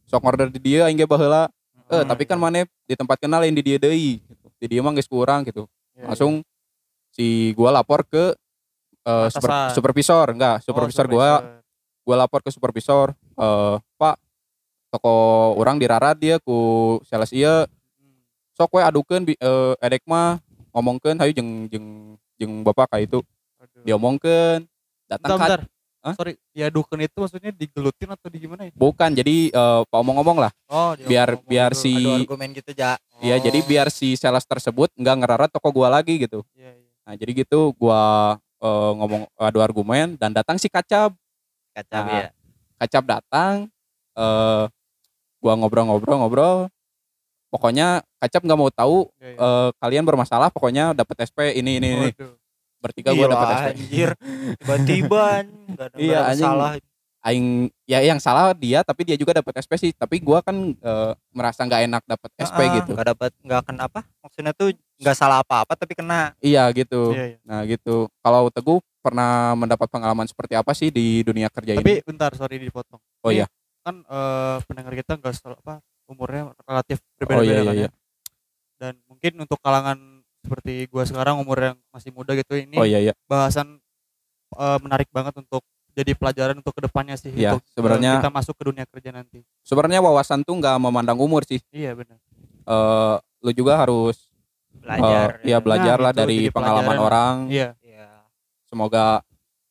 sok 0.04 0.20
order 0.20 0.52
di 0.52 0.60
dia 0.60 0.84
aing 0.84 1.00
ge 1.00 1.08
baheula. 1.08 1.48
Eh, 1.88 2.04
Hmm. 2.04 2.08
tapi 2.12 2.28
kan 2.28 2.36
mana 2.36 2.68
di 2.84 2.92
tempat 2.96 3.16
kenal 3.16 3.40
lain 3.40 3.56
di 3.56 3.64
dia 3.72 3.80
deui 3.80 4.20
gitu. 4.20 4.46
Di 4.60 4.66
dia 4.68 4.80
mah 4.84 4.92
geus 4.92 5.08
kurang 5.08 5.48
gitu. 5.48 5.64
Iya, 5.94 6.10
langsung 6.10 6.42
si 7.10 7.26
gua 7.54 7.70
lapor 7.70 8.02
ke 8.04 8.34
eh, 9.04 9.28
super- 9.30 9.70
supervisor 9.70 10.26
enggak 10.30 10.58
iya. 10.58 10.64
supervisor 10.64 11.06
Oh, 11.06 11.12
gua 11.12 11.28
gua 12.02 12.16
lapor 12.18 12.42
ke 12.42 12.50
supervisor 12.50 13.14
eh 13.14 13.74
pak 13.94 14.18
toko 14.90 15.14
orang 15.54 15.78
dirarat 15.78 16.18
dia 16.18 16.38
ku 16.38 16.98
sales 17.02 17.30
ieu 17.30 17.66
Hmm. 17.94 18.18
sok 18.54 18.74
we 18.74 18.82
adukeun 18.82 19.22
bi- 19.22 19.38
eh, 19.38 19.74
edek 19.80 20.02
mah 20.04 20.38
ngomongkeun 20.70 21.18
hayu 21.18 21.30
jeung 21.30 21.66
jeung 21.66 21.88
jeung 22.34 22.62
bapak 22.62 22.90
ka 22.90 22.98
itu 22.98 23.22
Aduh. 23.58 23.82
diomongkeun 23.86 24.66
datang 25.06 25.28
Bentar, 25.30 25.38
ka 25.38 25.46
bentar. 25.46 25.60
Hah? 26.04 26.12
Sorry, 26.14 26.36
ya 26.52 26.68
duken 26.68 27.00
itu 27.00 27.16
maksudnya 27.16 27.48
digelutin 27.48 28.04
atau 28.06 28.28
di 28.28 28.36
gimana 28.38 28.68
ya? 28.68 28.72
bukan 28.72 29.08
jadi 29.10 29.48
eh, 29.48 29.80
pak 29.82 29.98
omong-omong 29.98 30.36
lah 30.38 30.52
Oh, 30.68 30.92
Biar- 31.00 31.32
diomong-omong 31.32 31.48
biar 31.48 31.70
dulu. 31.70 31.80
si- 31.80 31.96
adu 31.96 32.12
argumen 32.20 32.48
gitu 32.52 32.70
ja 32.72 32.92
Iya 33.18 33.36
jadi 33.40 33.58
Oh, 33.58 33.64
biar 33.64 33.86
si 33.88 34.12
sales 34.12 34.44
tersebut 34.44 34.92
nggak 34.94 35.16
ngerarat 35.16 35.48
toko 35.48 35.72
gua 35.72 35.88
lagi 35.88 36.20
gitu 36.20 36.44
Iya, 36.52 36.76
iya. 36.76 36.90
nah 37.02 37.14
jadi 37.14 37.32
gitu 37.34 37.72
gua 37.74 38.36
eh, 38.36 38.90
ngomong 38.94 39.22
adu 39.34 39.58
argumen 39.58 40.12
dan 40.14 40.30
datang 40.30 40.56
si 40.56 40.68
kacab 40.68 41.16
kacau 41.72 42.02
Nah, 42.02 42.20
ya 42.20 42.28
kacap 42.76 43.04
datang 43.08 43.54
eh 44.12 44.64
gua 45.40 45.52
ngobrol-ngobrol-ngobrol 45.56 46.68
pokoknya 47.48 48.02
kacap 48.18 48.42
nggak 48.42 48.58
mau 48.58 48.68
tahu 48.68 49.08
iya. 49.18 49.36
eh, 49.36 49.68
kalian 49.74 50.04
bermasalah 50.04 50.50
pokoknya 50.50 50.92
dapat 50.92 51.24
SP 51.24 51.38
ini 51.54 51.78
ini 51.78 51.88
ini 51.92 52.08
Waduh. 52.12 52.34
Bertiga 52.84 53.10
gua 53.10 53.24
Gila, 53.24 53.32
dapat 53.32 53.48
SP 53.48 53.68
anjir. 53.72 54.10
Tiba-tiba 54.60 55.24
nggak 55.72 55.86
ada, 55.88 55.96
Iya, 55.96 56.12
nggak 56.12 56.24
anjing. 56.28 56.44
masalah. 56.44 56.72
Aing 57.24 57.48
ya 57.88 58.04
yang 58.04 58.20
salah 58.20 58.52
dia 58.52 58.84
tapi 58.84 59.08
dia 59.08 59.16
juga 59.16 59.40
dapat 59.40 59.56
SP 59.64 59.72
sih. 59.80 59.90
Tapi 59.96 60.20
gua 60.20 60.44
kan 60.44 60.52
eh, 60.76 61.12
merasa 61.32 61.64
nggak 61.64 61.82
enak 61.88 62.02
dapat 62.04 62.30
SP 62.36 62.60
gitu. 62.76 62.92
nggak 62.92 63.08
dapat 63.16 63.30
nggak 63.40 63.62
kena 63.64 63.80
apa? 63.88 64.00
Maksudnya 64.20 64.52
tuh 64.52 64.76
nggak 65.00 65.16
salah 65.16 65.40
apa-apa 65.40 65.72
tapi 65.72 65.96
kena. 65.96 66.36
Iya 66.38 66.68
gitu. 66.76 67.16
Iya, 67.16 67.24
iya. 67.32 67.38
nah 67.40 67.64
gitu. 67.64 68.12
Kalau 68.20 68.52
teguh 68.52 68.76
pernah 69.00 69.56
mendapat 69.56 69.88
pengalaman 69.88 70.28
seperti 70.28 70.52
apa 70.52 70.72
sih 70.72 70.88
di 70.88 71.20
dunia 71.20 71.48
kerja 71.52 71.76
Tapi 71.76 72.00
ini? 72.00 72.04
bentar, 72.04 72.32
sorry 72.36 72.56
dipotong. 72.56 73.00
oh 73.00 73.28
Ini 73.28 73.40
iya. 73.40 73.46
Kan 73.80 74.04
eh, 74.04 74.56
pendengar 74.68 74.92
kita 74.92 75.16
enggak 75.16 75.32
selalu 75.36 75.56
apa 75.64 75.74
umurnya 76.04 76.52
relatif 76.64 77.00
oh 77.00 77.08
berbeda-beda 77.24 77.48
iya 77.48 77.56
kan 77.56 77.64
iya, 77.64 77.72
ya. 77.72 77.80
iya. 77.88 77.90
Dan 78.76 78.94
mungkin 79.08 79.32
untuk 79.40 79.56
kalangan 79.64 80.13
seperti 80.44 80.86
gua 80.86 81.02
sekarang 81.02 81.36
umur 81.36 81.56
yang 81.64 81.76
masih 81.88 82.10
muda 82.10 82.32
gitu 82.32 82.54
ini 82.54 82.76
oh 82.76 82.84
iya 82.84 83.00
iya 83.00 83.12
bahasan 83.24 83.80
eh, 84.52 84.78
menarik 84.78 85.08
banget 85.08 85.32
untuk 85.34 85.64
jadi 85.94 86.10
pelajaran 86.12 86.58
untuk 86.58 86.74
ke 86.74 86.82
depannya 86.82 87.14
sih 87.14 87.30
Iya, 87.30 87.54
untuk 87.54 87.62
eh, 87.62 87.72
sebenarnya- 87.72 88.18
kita 88.18 88.28
masuk 88.28 88.54
ke 88.54 88.64
dunia 88.64 88.84
kerja 88.84 89.10
nanti. 89.10 89.40
sebenarnya 89.62 90.00
wawasan 90.00 90.42
tuh 90.42 90.54
nggak 90.54 90.76
memandang 90.76 91.16
umur 91.16 91.42
sih 91.42 91.62
Iya 91.70 91.94
benar. 91.94 92.18
eh 92.64 93.16
lu 93.40 93.50
juga 93.52 93.76
harus 93.76 94.28
belajar 94.74 95.38
eh, 95.40 95.48
ya 95.48 95.58
belajar 95.58 95.96
Nah, 95.96 96.04
lah 96.04 96.12
dari 96.12 96.48
pengalaman 96.48 96.84
pelajaran. 96.92 97.06
orang 97.06 97.34
Iya. 97.48 97.68
Iya. 97.80 98.08
semoga 98.64 99.22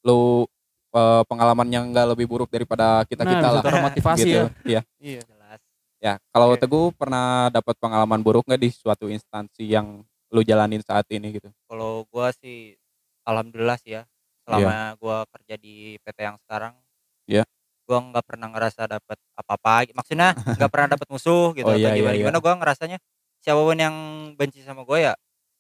lu 0.02 0.48
eh, 0.90 1.22
pengalamannya 1.24 1.80
nggak 1.90 2.08
lebih 2.12 2.26
buruk 2.26 2.50
daripada 2.50 3.04
kita 3.04 3.22
kita 3.22 3.38
nah, 3.40 3.52
lah 3.52 3.62
bisa 3.62 3.70
termotivasi 3.70 4.22
gitu 4.24 4.32
ya. 4.32 4.48
Iya. 4.64 4.82
Iya. 4.98 5.22
jelas 5.24 5.60
ya 6.00 6.14
kalau 6.30 6.48
Oke. 6.50 6.62
teguh 6.62 6.88
pernah 6.94 7.26
dapat 7.50 7.76
pengalaman 7.78 8.20
buruk 8.20 8.44
nggak 8.44 8.60
di 8.60 8.70
suatu 8.70 9.08
instansi 9.08 9.64
yang 9.66 10.02
lu 10.34 10.42
jalanin 10.42 10.82
saat 10.82 11.06
ini 11.14 11.38
gitu 11.38 11.50
kalau 11.70 12.04
gua 12.10 12.34
sih 12.34 12.74
alhamdulillah 13.24 13.78
sih 13.80 14.02
ya 14.02 14.04
selama 14.44 14.98
gua 15.00 15.24
kerja 15.32 15.56
di 15.56 15.96
PT 16.04 16.18
yang 16.26 16.38
sekarang 16.44 16.74
Iya. 17.24 17.48
Gua 17.88 18.00
nggak 18.04 18.26
pernah 18.28 18.48
ngerasa 18.52 18.88
dapat 18.88 19.16
apa-apa. 19.36 19.88
Maksudnya 19.96 20.36
nggak 20.36 20.72
pernah 20.72 20.88
dapat 20.96 21.08
musuh 21.08 21.56
gitu 21.56 21.68
Oh, 21.72 21.76
atau 21.76 21.80
iya, 21.80 21.96
iya, 21.96 22.00
gimana 22.00 22.16
iya. 22.16 22.22
gimana. 22.28 22.38
Gua 22.44 22.54
ngerasanya 22.60 22.98
siapa 23.44 23.60
pun 23.64 23.76
yang 23.80 23.96
benci 24.40 24.64
sama 24.64 24.88
gue 24.88 25.04
ya 25.04 25.14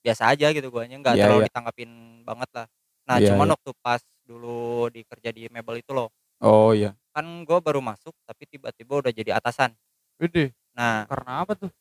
biasa 0.04 0.32
aja 0.36 0.52
gitu 0.56 0.68
guanya 0.72 1.00
nggak 1.00 1.16
Iya, 1.20 1.24
terlalu 1.28 1.40
iya. 1.44 1.48
ditanggapin 1.52 1.90
banget 2.28 2.50
lah. 2.56 2.66
Nah 3.08 3.16
Iya, 3.20 3.28
cuman 3.32 3.48
iya. 3.48 3.54
waktu 3.56 3.72
pas 3.84 4.02
dulu 4.24 4.88
di 4.92 5.02
kerja 5.04 5.30
di 5.36 5.48
Mebel 5.52 5.84
itu 5.84 5.92
loh, 5.92 6.12
Oh 6.40 6.72
iya. 6.72 6.96
kan 7.12 7.24
gue 7.44 7.60
baru 7.60 7.80
masuk 7.84 8.16
tapi 8.24 8.44
tiba-tiba 8.48 9.04
udah 9.04 9.12
jadi 9.12 9.36
atasan. 9.36 9.76
Gede. 10.20 10.56
Nah 10.76 11.04
Karena 11.08 11.44
apa 11.44 11.60
tuh? 11.60 11.72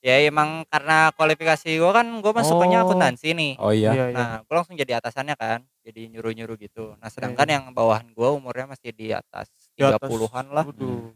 Ya 0.00 0.16
emang 0.24 0.64
karena 0.66 1.12
kualifikasi 1.12 1.76
gue 1.76 1.92
kan 1.92 2.06
gue 2.08 2.32
masuknya 2.32 2.80
Oh. 2.82 2.88
akuntansi 2.88 3.36
nih. 3.36 3.52
Oh 3.60 3.72
iya. 3.72 3.92
iya. 3.92 4.04
Nah, 4.16 4.30
gue 4.40 4.54
langsung 4.56 4.74
jadi 4.74 4.96
atasannya 4.96 5.36
kan, 5.36 5.60
jadi 5.84 6.08
nyuruh-nyuruh 6.08 6.56
gitu. 6.56 6.96
Nah, 6.96 7.08
sedangkan 7.12 7.46
iya. 7.46 7.54
yang 7.60 7.64
bawahan 7.76 8.08
gue 8.08 8.28
umurnya 8.32 8.72
masih 8.72 8.96
di 8.96 9.12
atas 9.12 9.48
atas. 9.76 10.08
30-an 10.08 10.46
lah. 10.52 10.64
Waduh. 10.64 11.12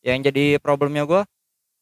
Yang 0.00 0.18
jadi 0.32 0.44
problemnya 0.56 1.04
gue, 1.04 1.20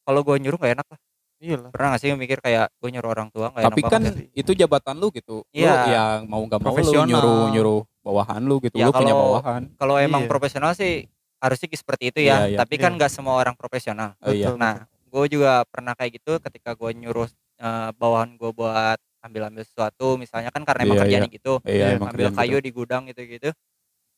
kalau 0.03 0.21
gue 0.23 0.37
nyuruh 0.39 0.59
gak 0.59 0.75
enak 0.79 0.87
lah. 0.91 1.01
Iya 1.37 1.57
lah. 1.63 1.71
Pernah 1.71 1.89
gak 1.95 2.01
sih 2.01 2.09
mikir 2.17 2.39
kayak 2.41 2.73
gue 2.81 2.89
nyuruh 2.91 3.11
orang 3.13 3.29
tua 3.29 3.53
gak 3.53 3.63
Tapi 3.71 3.81
enak 3.85 3.91
kan 3.93 4.03
banget 4.03 4.15
itu 4.33 4.51
jabatan 4.57 4.97
lu 4.99 5.13
gitu. 5.13 5.45
Lu 5.45 5.53
Iya. 5.53 5.75
yang 5.87 6.19
mau 6.27 6.41
nggak 6.43 6.59
mau 6.59 6.75
lu 6.75 7.03
nyuruh 7.07 7.43
nyuruh 7.53 7.81
bawahan 8.03 8.41
lu 8.43 8.57
gitu. 8.65 8.81
Ya, 8.81 8.89
lu 8.89 8.93
punya 8.95 9.13
kalau- 9.13 9.39
bawahan. 9.39 9.63
Kalau 9.77 9.95
emang 10.01 10.25
Iya. 10.25 10.31
profesional 10.33 10.73
sih 10.73 11.07
harusnya 11.37 11.69
seperti 11.77 12.05
itu 12.11 12.21
ya. 12.25 12.49
Iya, 12.49 12.57
iya. 12.57 12.59
Tapi 12.65 12.75
kan 12.81 12.97
Iya. 12.97 13.01
gak 13.05 13.11
semua 13.13 13.37
orang 13.37 13.55
profesional. 13.55 14.17
Oh 14.25 14.33
iya. 14.33 14.49
Betul, 14.49 14.59
Nah, 14.59 14.75
gue 15.17 15.27
juga 15.33 15.65
pernah 15.65 15.97
kayak 15.97 16.13
gitu 16.15 16.37
ketika 16.39 16.77
gue 16.77 16.93
nyuruh 16.95 17.25
eh, 17.57 17.91
bawahan 17.95 18.37
gue 18.37 18.53
buat 18.53 19.01
ambil-ambil 19.19 19.65
sesuatu, 19.65 20.15
misalnya 20.15 20.53
kan 20.53 20.61
karena 20.63 20.85
emang 20.85 20.95
Iya, 20.95 21.03
kerjanya 21.03 21.29
gitu. 21.33 21.53
Iya, 21.65 21.73
Iya, 21.73 21.87
emang 21.97 22.13
ambil 22.13 22.29
kerjaan 22.29 22.39
kayu 22.39 22.53
gitu. 22.53 22.63
di 22.63 22.71
gudang 22.71 23.03
gitu-gitu 23.07 23.51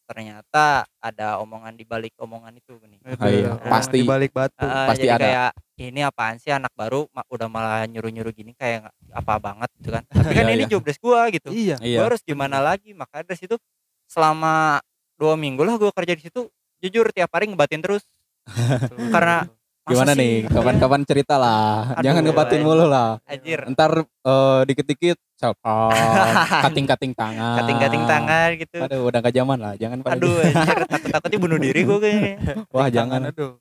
ternyata 0.05 0.65
ada 0.99 1.37
omongan 1.37 1.77
di 1.77 1.85
balik 1.85 2.17
omongan 2.17 2.57
itu 2.57 2.81
nih 2.81 2.97
Itu 2.99 3.13
Ah, 3.15 3.29
iya. 3.29 3.53
ya, 3.53 3.69
Pasti. 3.69 4.01
Di 4.01 4.09
balik 4.09 4.33
batu. 4.33 4.57
Ah, 4.59 4.89
pasti 4.89 5.05
jadi 5.05 5.15
ada. 5.15 5.21
kayak 5.21 5.51
ini 5.85 6.01
apaan 6.01 6.37
sih 6.41 6.49
anak 6.49 6.73
baru 6.73 7.05
ma- 7.13 7.29
udah 7.29 7.45
malah 7.47 7.85
nyuruh-nyuruh 7.85 8.33
gini 8.33 8.57
kayak 8.57 8.89
apa 9.13 9.35
banget 9.37 9.69
gitu 9.77 9.93
kan 9.93 10.03
tapi 10.09 10.33
kan 10.33 10.45
Iya, 10.45 10.55
ini 10.55 10.65
iya. 10.65 10.71
job 10.73 10.83
desk 10.83 10.99
gua 10.99 11.29
gitu 11.29 11.53
Iya. 11.53 11.77
Iya. 11.79 12.01
gua 12.01 12.07
harus 12.09 12.25
gimana 12.25 12.59
lagi 12.59 12.91
maka 12.93 13.21
dari 13.21 13.37
situ 13.37 13.61
selama 14.09 14.81
dua 15.15 15.37
minggu 15.37 15.61
lah 15.61 15.77
gua 15.77 15.93
kerja 15.93 16.17
di 16.17 16.25
situ 16.25 16.49
jujur 16.81 17.13
tiap 17.13 17.29
hari 17.29 17.47
ngebatin 17.47 17.79
terus 17.79 18.03
karena 19.15 19.45
Gimana 19.89 20.13
sih? 20.13 20.21
nih? 20.21 20.35
Kapan-kapan 20.47 21.01
cerita 21.03 21.35
lah. 21.35 21.93
Aduh, 21.93 22.05
Jangan 22.05 22.23
ngebatin 22.23 22.55
anjir. 22.55 22.67
mulu 22.67 22.85
lah. 22.87 23.11
anjir 23.25 23.59
Ntar 23.67 23.93
eh, 24.05 24.61
dikit-dikit 24.65 25.19
selfie, 25.35 25.91
kating-kating 26.65 27.13
tangan. 27.13 27.57
kating-kating 27.59 28.05
tangan 28.05 28.49
gitu 28.55 28.79
Aduh, 28.81 29.01
udah 29.05 29.19
gak 29.19 29.33
zaman 29.33 29.59
lah. 29.59 29.73
Jangan 29.75 29.99
pada 30.01 30.15
aduh 30.15 30.35
anjir 30.37 30.77
takut-takutnya 30.85 31.39
bunuh 31.39 31.59
diri 31.59 31.81
gua 31.83 31.99
kayaknya 31.99 32.33
Wah, 32.75 32.89
jangan 32.89 33.21
Aduh. 33.29 33.57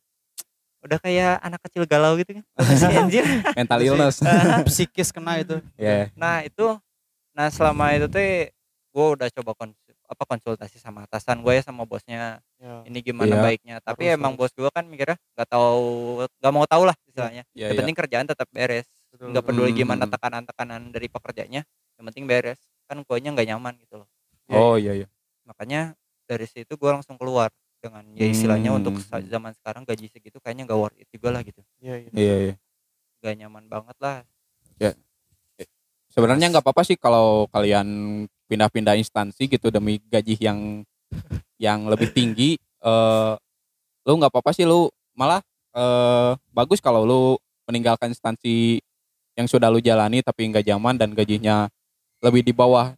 udah 0.80 0.98
kayak 0.98 1.40
anak 1.40 1.60
kecil 1.64 1.84
galau 1.84 2.16
gitu 2.16 2.32
kan 2.34 2.44
anjir 3.02 3.26
mental 3.54 3.80
illness. 3.80 4.22
Psikis 4.66 5.10
kena 5.10 5.38
itu. 5.38 5.60
Ya. 5.76 6.10
nah 6.14 6.42
itu 6.42 6.78
nah 7.32 7.48
selama 7.48 7.94
itu 7.94 8.08
teh 8.08 8.50
gua 8.90 9.14
udah 9.14 9.28
coba 9.32 9.52
kons- 9.56 9.78
apa 10.08 10.24
konsultasi 10.24 10.80
sama 10.80 11.04
atasan 11.04 11.44
gue 11.44 11.54
ya 11.60 11.64
sama 11.64 11.84
bosnya 11.84 12.40
Ya. 12.58 12.82
ini 12.90 13.04
gimana 13.06 13.38
Iya. 13.38 13.44
baiknya 13.44 13.76
tapi 13.84 14.08
Harus, 14.08 14.18
emang 14.18 14.34
harus. 14.34 14.50
bos 14.50 14.58
gue 14.58 14.72
kan 14.74 14.86
mikirnya 14.88 15.20
nggak 15.38 15.50
tahu 15.52 15.86
nggak 16.42 16.54
mau 16.56 16.66
tahu 16.66 16.84
lah 16.90 16.96
istilahnya 17.06 17.44
Ya, 17.54 17.70
yang 17.70 17.76
ya. 17.76 17.80
penting 17.84 17.96
kerjaan 17.96 18.26
tetap 18.26 18.48
beres 18.50 18.88
nggak 19.14 19.44
peduli 19.46 19.72
Hmm. 19.76 19.78
gimana 19.78 20.04
tekanan-tekanan 20.08 20.82
dari 20.90 21.08
pekerjanya 21.12 21.62
yang 22.00 22.06
penting 22.10 22.26
beres 22.26 22.58
kan 22.88 23.04
guanya 23.04 23.30
nggak 23.36 23.48
nyaman 23.52 23.74
gitu 23.78 24.02
loh 24.02 24.10
Oh 24.50 24.80
iya 24.80 24.96
iya. 24.96 25.08
makanya 25.46 25.94
dari 26.26 26.48
situ 26.48 26.74
gue 26.74 26.90
langsung 26.90 27.20
keluar 27.20 27.52
dengan 27.78 28.02
ya 28.16 28.26
istilahnya 28.26 28.74
Hmm. 28.74 28.80
untuk 28.82 28.98
zaman 29.04 29.54
sekarang 29.54 29.84
gaji 29.86 30.08
segitu 30.10 30.40
kayaknya 30.42 30.66
nggak 30.66 30.80
worth 30.80 30.98
it 30.98 31.08
juga 31.14 31.30
lah 31.30 31.44
gitu 31.44 31.62
Iya, 31.78 31.96
iya. 32.00 32.10
Iya 32.16 32.36
iya. 32.42 32.56
nggak 33.22 33.34
nyaman 33.44 33.66
banget 33.68 33.98
lah 34.00 34.18
Sebenarnya 36.08 36.50
nggak 36.50 36.66
apa-apa 36.66 36.82
sih 36.82 36.98
kalau 36.98 37.46
kalian 37.54 37.86
pindah-pindah 38.48 38.96
instansi 38.96 39.46
gitu 39.48 39.68
demi 39.70 40.00
gaji 40.08 40.36
yang 40.40 40.60
yang 41.60 41.86
lebih 41.88 42.10
tinggi. 42.12 42.56
eh 42.78 43.34
lu 44.08 44.14
nggak 44.16 44.32
apa-apa 44.32 44.56
sih 44.56 44.64
lu 44.64 44.88
malah 45.18 45.42
eh 45.76 46.32
bagus 46.54 46.80
kalau 46.80 47.04
lu 47.04 47.22
meninggalkan 47.68 48.14
instansi 48.16 48.80
yang 49.36 49.46
sudah 49.50 49.68
lu 49.68 49.84
jalani 49.84 50.24
tapi 50.24 50.48
nggak 50.48 50.64
nyaman 50.64 50.96
dan 50.96 51.10
gajinya 51.12 51.68
lebih 52.24 52.42
di 52.46 52.54
bawah 52.56 52.94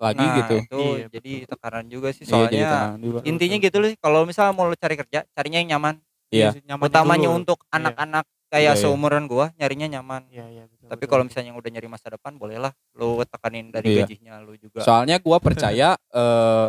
lagi 0.00 0.20
nah 0.20 0.36
gitu. 0.42 0.54
itu 0.64 0.82
Iya, 0.96 1.06
jadi 1.12 1.32
betul. 1.44 1.50
tekanan 1.54 1.84
juga 1.88 2.08
sih 2.10 2.24
Iya, 2.24 2.30
jadi 2.30 2.34
soalnya 2.34 2.68
tenang 2.72 2.94
juga. 3.00 3.18
intinya 3.24 3.56
gitu 3.60 3.76
loh 3.80 3.90
kalau 4.00 4.20
misalnya 4.24 4.52
mau 4.56 4.66
lu 4.68 4.76
cari 4.76 4.94
kerja 4.98 5.20
carinya 5.32 5.58
yang 5.62 5.70
nyaman 5.78 5.94
Iya. 6.30 6.50
utamanya 6.80 7.28
dulu. 7.28 7.38
untuk 7.42 7.58
Iya. 7.66 7.78
Kayak 8.50 8.74
Iya, 8.74 8.78
iya. 8.78 8.82
seumuran 8.82 9.24
gua 9.30 9.54
nyarinya 9.56 9.86
nyaman 9.98 10.26
Iya, 10.28 10.46
iya, 10.50 10.64
betul, 10.66 10.90
tapi 10.90 11.04
kalau 11.06 11.22
misalnya 11.22 11.54
yang 11.54 11.58
udah 11.62 11.70
nyari 11.70 11.88
masa 11.88 12.10
depan 12.10 12.34
bolehlah 12.34 12.74
lu 12.98 13.22
tekanin 13.24 13.70
dari 13.70 13.94
Iya. 13.94 14.04
gajinya 14.04 14.42
lu 14.42 14.58
juga 14.58 14.82
Soalnya 14.82 15.16
gua 15.22 15.38
percaya 15.46 15.94
eh 15.94 16.68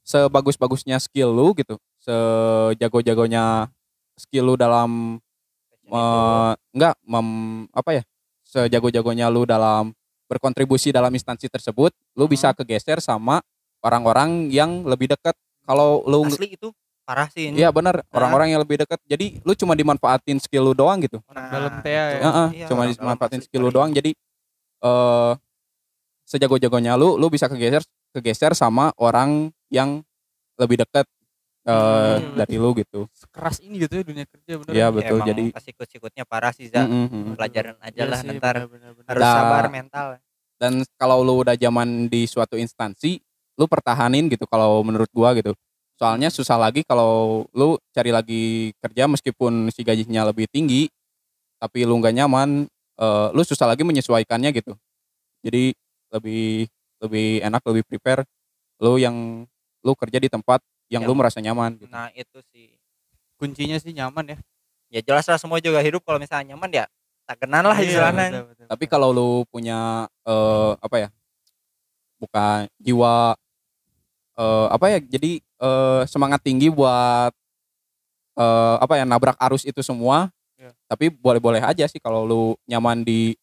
sebagus-bagusnya 0.00 0.96
skill 0.98 1.30
lu 1.30 1.52
gitu, 1.54 1.76
sejago-jagonya 2.02 3.68
skill 4.18 4.44
lu 4.48 4.54
dalam 4.58 5.20
eh, 5.86 6.52
enggak 6.74 6.94
mem, 7.06 7.28
apa 7.70 8.00
ya? 8.00 8.02
Sejago-jagonya 8.42 9.30
lu 9.30 9.46
dalam 9.46 9.94
berkontribusi 10.26 10.90
dalam 10.90 11.10
instansi 11.14 11.46
tersebut, 11.46 11.94
lu 12.18 12.26
bisa 12.26 12.50
kegeser 12.54 12.98
sama 12.98 13.38
orang-orang 13.82 14.50
yang 14.50 14.82
lebih 14.82 15.10
dekat. 15.10 15.34
Kalau 15.66 16.02
lu 16.06 16.26
asli 16.26 16.58
itu 16.58 16.74
parah 17.10 17.26
sih 17.26 17.50
ini 17.50 17.58
Iya 17.58 17.74
benar, 17.74 18.06
orang-orang 18.14 18.54
yang 18.54 18.62
lebih 18.62 18.86
dekat. 18.86 19.02
Jadi 19.10 19.42
lu 19.42 19.52
cuma 19.58 19.74
dimanfaatin 19.74 20.38
skill 20.38 20.70
lu 20.70 20.74
doang 20.78 21.02
gitu. 21.02 21.18
Nah, 21.26 21.50
dalam 21.50 21.72
teh 21.82 21.90
ya. 21.90 22.04
itu. 22.14 22.22
Heeh, 22.22 22.48
Iya, 22.54 22.66
cuma 22.70 22.82
dimanfaatin 22.86 23.42
skill 23.42 23.66
lu 23.66 23.70
doang. 23.74 23.90
Jadi 23.90 24.14
eh 24.80 25.32
sejago-jagonya 26.30 26.94
lu, 26.94 27.18
lu 27.18 27.26
bisa 27.26 27.50
kegeser 27.50 27.82
kegeser 28.14 28.54
sama 28.54 28.94
orang 28.94 29.50
yang 29.74 30.06
lebih 30.54 30.86
dekat 30.86 31.06
eh 31.66 32.22
Hmm. 32.22 32.38
dari 32.38 32.56
lu 32.56 32.70
gitu. 32.78 33.10
Keras 33.34 33.58
ini 33.58 33.82
gitu 33.82 33.98
ya 33.98 34.04
dunia 34.06 34.24
kerja 34.30 34.52
bener. 34.62 34.72
Iya 34.72 34.86
betul. 34.94 35.18
Emang 35.18 35.28
Jadi 35.34 35.44
pas 35.50 35.66
ikut-ikutnya 35.66 36.24
parah 36.24 36.54
sih 36.54 36.70
Za. 36.70 36.86
Mm, 36.86 36.94
mm, 36.94 37.10
mm. 37.10 37.34
pelajaran 37.34 37.76
aja 37.82 38.00
Iya 38.00 38.06
lah 38.06 38.18
sih, 38.22 38.38
ntar 38.38 38.54
bener, 38.64 38.70
bener, 38.70 38.90
bener. 38.94 39.08
harus 39.10 39.22
Nah, 39.26 39.34
sabar 39.34 39.64
mental 39.66 40.06
dan 40.60 40.84
kalau 41.00 41.24
lu 41.24 41.40
udah 41.40 41.56
zaman 41.56 42.04
di 42.12 42.28
suatu 42.28 42.60
instansi, 42.60 43.16
lu 43.56 43.64
pertahanin 43.64 44.28
gitu 44.28 44.44
kalau 44.44 44.84
menurut 44.84 45.08
gua 45.08 45.32
gitu. 45.32 45.56
Soalnya 46.00 46.32
susah 46.32 46.56
lagi 46.56 46.80
kalau 46.80 47.44
lu 47.52 47.76
cari 47.92 48.08
lagi 48.08 48.72
kerja 48.80 49.04
meskipun 49.04 49.68
si 49.68 49.84
gajinya 49.84 50.24
lebih 50.24 50.48
tinggi, 50.48 50.88
tapi 51.60 51.84
lu 51.84 52.00
nggak 52.00 52.16
nyaman, 52.16 52.64
eh, 52.96 53.26
lu 53.36 53.44
susah 53.44 53.68
lagi 53.68 53.84
menyesuaikannya 53.84 54.48
gitu. 54.56 54.72
Jadi 55.44 55.76
lebih 56.08 56.72
lebih 57.04 57.44
enak 57.44 57.60
lebih 57.68 57.84
prepare 57.84 58.24
lu 58.80 58.96
yang 58.96 59.44
lu 59.84 59.92
kerja 59.96 60.16
di 60.20 60.28
tempat 60.28 60.60
yang 60.88 61.04
lu 61.04 61.12
Yang- 61.12 61.20
merasa 61.20 61.38
nyaman 61.40 61.76
gitu. 61.80 61.88
nah 61.92 62.08
itu 62.12 62.40
sih 62.52 62.76
Kuncinya 63.40 63.80
sih 63.80 63.96
nyaman 63.96 64.36
ya. 64.36 64.38
ya 64.92 65.00
jelas 65.00 65.24
lah 65.24 65.40
semua 65.40 65.60
juga 65.64 65.80
hidup 65.80 66.04
kalau 66.04 66.20
misalnya 66.20 66.52
nyaman 66.52 66.68
ya 66.68 66.84
tak 67.24 67.40
kenal 67.46 67.64
lah 67.64 67.78
Iya, 67.80 67.88
istilahnya 67.88 68.26
betul, 68.28 68.44
betul, 68.52 68.66
Tapi 68.68 68.84
kalau 68.84 69.08
lu 69.16 69.30
punya 69.48 70.08
eh, 70.28 70.72
apa 70.76 70.96
ya? 71.00 71.08
Bukan 72.20 72.68
jiwa 72.76 73.32
eh, 74.36 74.66
apa 74.68 74.86
ya? 74.92 74.98
Jadi 75.00 75.40
eh, 75.60 76.02
semangat 76.04 76.40
tinggi 76.40 76.68
buat 76.68 77.32
eh, 78.36 78.76
apa 78.80 78.94
ya? 78.96 79.04
Nabrak 79.04 79.36
arus 79.38 79.62
itu 79.62 79.80
semua. 79.80 80.32
Iya. 80.56 80.72
Tapi 80.86 81.08
boleh-boleh 81.08 81.60
aja 81.60 81.84
sih 81.84 81.96
kalau 81.96 82.24
lu 82.24 82.42
nyaman 82.64 83.00
di 83.00 83.36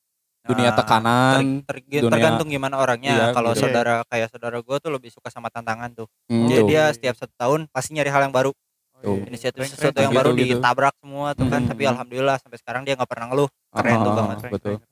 dunia 0.43 0.71
Nah, 0.71 0.77
tekanan. 0.79 1.43
ter- 1.67 1.83
dunia- 1.83 2.07
tergantung 2.07 2.47
gimana 2.47 2.79
orangnya 2.79 3.11
Iya, 3.11 3.25
kalau 3.35 3.51
gitu. 3.51 3.67
saudara 3.67 4.07
kayak 4.07 4.31
saudara 4.31 4.57
gue 4.57 4.77
tuh 4.79 4.89
lebih 4.89 5.11
suka 5.11 5.27
sama 5.27 5.51
tantangan 5.51 5.91
tuh 5.91 6.07
Hmm, 6.25 6.47
jadi 6.47 6.61
tuh. 6.63 6.67
dia 6.71 6.83
setiap 6.89 7.15
satu 7.19 7.33
tahun 7.35 7.59
pasti 7.67 7.91
nyari 7.91 8.07
hal 8.07 8.23
yang 8.23 8.31
baru 8.31 8.55
Oh, 8.95 9.01
tuh. 9.03 9.15
iya. 9.19 9.27
inisiatif 9.27 9.59
Keren, 9.59 9.71
sesuatu 9.75 9.91
keren. 9.91 10.05
yang 10.07 10.13
Gitu, 10.15 10.19
baru 10.23 10.29
gitu. 10.31 10.47
ditabrak 10.55 10.95
semua 10.97 11.27
tuh 11.35 11.47
kan 11.51 11.61
Hmm. 11.61 11.69
tapi 11.69 11.83
alhamdulillah 11.85 12.37
sampai 12.39 12.57
sekarang 12.57 12.81
dia 12.87 12.95
nggak 12.95 13.11
pernah 13.11 13.27
ngeluh 13.27 13.49
keren 13.69 13.97
tuh 13.99 14.07
Ah, 14.07 14.15
banget 14.15 14.37
Keren, 14.39 14.53
betul. 14.55 14.75
keren, 14.79 14.87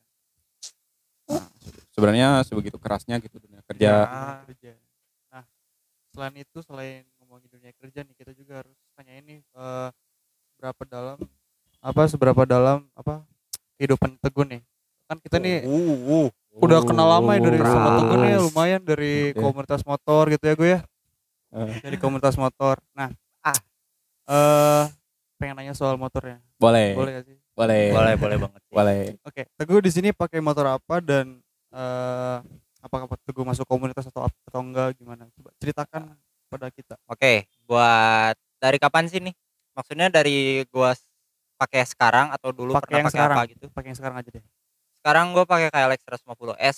Sebenarnya 1.89 2.27
sebegitu 2.43 2.75
kerasnya 2.75 3.15
gitu 3.17 3.39
dunia 3.39 3.63
kerja. 3.63 4.03
Kerja. 4.43 4.75
Nah, 5.31 5.47
selain 6.11 6.35
itu 6.35 6.59
selain 6.59 7.07
kerja 7.85 8.01
nih 8.01 8.15
kita 8.17 8.31
juga 8.33 8.65
harus 8.65 8.73
tanya 8.97 9.13
ini 9.21 9.45
eh, 9.45 9.89
berapa 10.57 10.81
dalam 10.89 11.17
apa 11.85 12.01
seberapa 12.09 12.41
dalam 12.49 12.89
apa 12.97 13.21
kehidupan 13.77 14.17
Teguh 14.17 14.45
nih. 14.49 14.61
Kan 15.05 15.21
kita 15.21 15.37
nih 15.37 15.69
uh, 15.69 16.25
uh. 16.25 16.27
udah 16.65 16.81
kenal 16.81 17.05
lama 17.05 17.37
ya 17.37 17.45
dari 17.45 17.57
sama 17.61 17.77
keras. 17.77 17.97
Teguh 18.01 18.17
nih 18.17 18.33
lumayan 18.41 18.81
dari 18.81 19.13
Iya. 19.29 19.37
komunitas 19.37 19.81
motor 19.85 20.23
gitu 20.33 20.43
ya 20.49 20.53
gue 20.57 20.69
ya. 20.73 20.79
Eh. 21.53 21.77
Dari 21.85 21.97
komunitas 22.01 22.33
motor. 22.41 22.81
Nah, 22.97 23.13
Ah. 23.45 23.53
eh 24.25 24.83
pengen 25.37 25.61
nanya 25.61 25.77
soal 25.77 25.93
motornya. 26.01 26.41
Boleh. 26.57 26.97
Boleh 26.97 27.11
gak 27.21 27.25
sih? 27.29 27.37
Boleh. 27.53 27.93
boleh 27.93 28.13
boleh 28.17 28.37
banget 28.41 28.61
sih. 28.65 28.73
Boleh. 28.73 29.01
Oke, 29.21 29.41
Teguh 29.53 29.79
di 29.85 29.91
sini 29.93 30.09
pakai 30.09 30.41
motor 30.41 30.65
apa 30.65 30.97
dan 31.05 31.37
eh 31.69 32.37
apakah 32.81 33.05
Teguh 33.29 33.45
masuk 33.45 33.69
komunitas 33.69 34.09
atau 34.09 34.25
atau 34.25 34.59
enggak 34.65 34.97
gimana? 34.97 35.29
Coba 35.37 35.53
ceritakan 35.61 36.17
pada 36.47 36.67
kita. 36.69 36.95
Oke, 37.05 37.45
buat 37.63 38.35
dari 38.57 38.77
kapan 38.77 39.05
sih 39.05 39.21
nih 39.21 39.35
maksudnya 39.73 40.07
dari 40.07 40.63
gua 40.71 40.95
pakai 41.55 41.83
sekarang 41.83 42.31
atau 42.31 42.51
dulu 42.51 42.73
Pakai 42.73 42.99
yang 42.99 43.05
pernah 43.05 43.07
pakai 43.07 43.15
sekarang. 43.15 43.37
apa 43.37 43.51
gitu 43.51 43.65
pakai 43.69 43.87
yang 43.91 43.97
sekarang 43.97 44.17
aja 44.19 44.29
deh 44.31 44.45
sekarang 44.95 45.25
gua 45.31 45.43
pakai 45.45 45.67
KLX 45.69 45.99
150S 46.07 46.77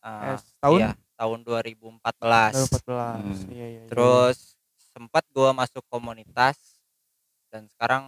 eh, 0.00 0.34
S 0.36 0.42
tahun 0.60 0.78
iya, 0.80 0.90
tahun 1.16 1.38
2014 1.42 2.00
2014 2.04 2.84
Hmm. 2.84 3.34
iya 3.48 3.66
iya 3.66 3.66
iya. 3.80 3.88
terus 3.88 4.56
sempat 4.92 5.24
gua 5.30 5.50
masuk 5.52 5.82
komunitas 5.88 6.56
dan 7.48 7.66
sekarang 7.66 8.04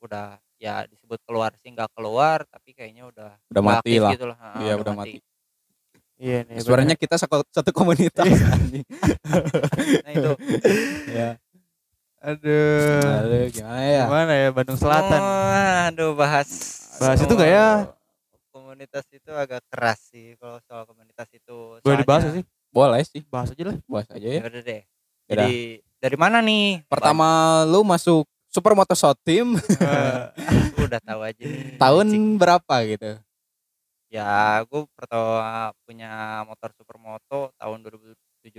udah 0.00 0.36
ya 0.56 0.84
disebut 0.84 1.20
keluar 1.24 1.52
sih 1.56 1.72
nggak 1.72 1.90
keluar 1.92 2.44
tapi 2.46 2.72
kayaknya 2.72 3.08
udah 3.08 3.30
Udah 3.48 3.62
mati 3.64 3.96
lah. 3.96 4.12
gitu 4.12 4.26
lah. 4.28 4.38
Ah, 4.38 4.60
Iya, 4.60 4.74
udah 4.76 4.92
mati. 4.92 5.18
Iya 6.20 6.44
nih 6.44 6.60
Sebenarnya 6.60 6.94
kita 6.94 7.16
satu, 7.16 7.40
satu 7.48 7.70
komunitas. 7.72 8.28
anjing. 8.28 8.84
nah 10.04 10.12
itu 10.12 10.30
ya. 11.10 11.30
aduh 12.20 13.00
Lalu 13.00 13.48
gimana 13.50 13.80
ya? 13.82 14.02
gimana 14.04 14.32
ya 14.36 14.48
Bandung 14.50 14.76
Selatan 14.76 15.20
Oh, 15.20 15.88
aduh 15.88 16.12
bahas 16.12 16.48
Bahas 17.00 17.18
itu 17.18 17.32
gak 17.32 17.48
ya? 17.48 17.68
komunitas 18.50 19.06
itu 19.08 19.30
agak 19.32 19.64
keras 19.66 20.10
sih 20.10 20.36
kalau 20.36 20.60
soal 20.60 20.84
komunitas 20.84 21.24
itu 21.30 21.80
boleh 21.80 21.96
dibahas 21.98 22.28
sih 22.30 22.44
Boleh 22.68 23.02
sih, 23.02 23.22
bahas 23.24 23.48
aja 23.48 23.64
lah 23.64 23.76
bahas 23.84 24.06
aja 24.06 24.20
ya 24.20 24.36
ya. 24.36 24.42
udah 24.44 24.60
deh 24.60 24.80
Yaudah. 25.26 25.30
jadi 25.32 25.50
dari 25.96 26.16
mana 26.16 26.38
nih 26.38 26.84
Pertama 26.84 27.26
lu 27.64 27.80
masuk 27.80 28.22
Supermoto 28.46 28.92
Shot 28.92 29.16
Team 29.22 29.54
gua 29.56 30.84
udah 30.86 31.00
tahu 31.00 31.20
aja 31.22 31.40
nih 31.40 31.78
tahun 31.78 32.06
Cik. 32.06 32.22
berapa 32.36 32.74
gitu? 32.84 33.10
Ya 34.10 34.60
gue 34.66 34.82
pertama 34.98 35.70
punya 35.86 36.42
motor 36.44 36.70
supermoto 36.74 37.54
tahun 37.54 37.78
2017 37.86 38.58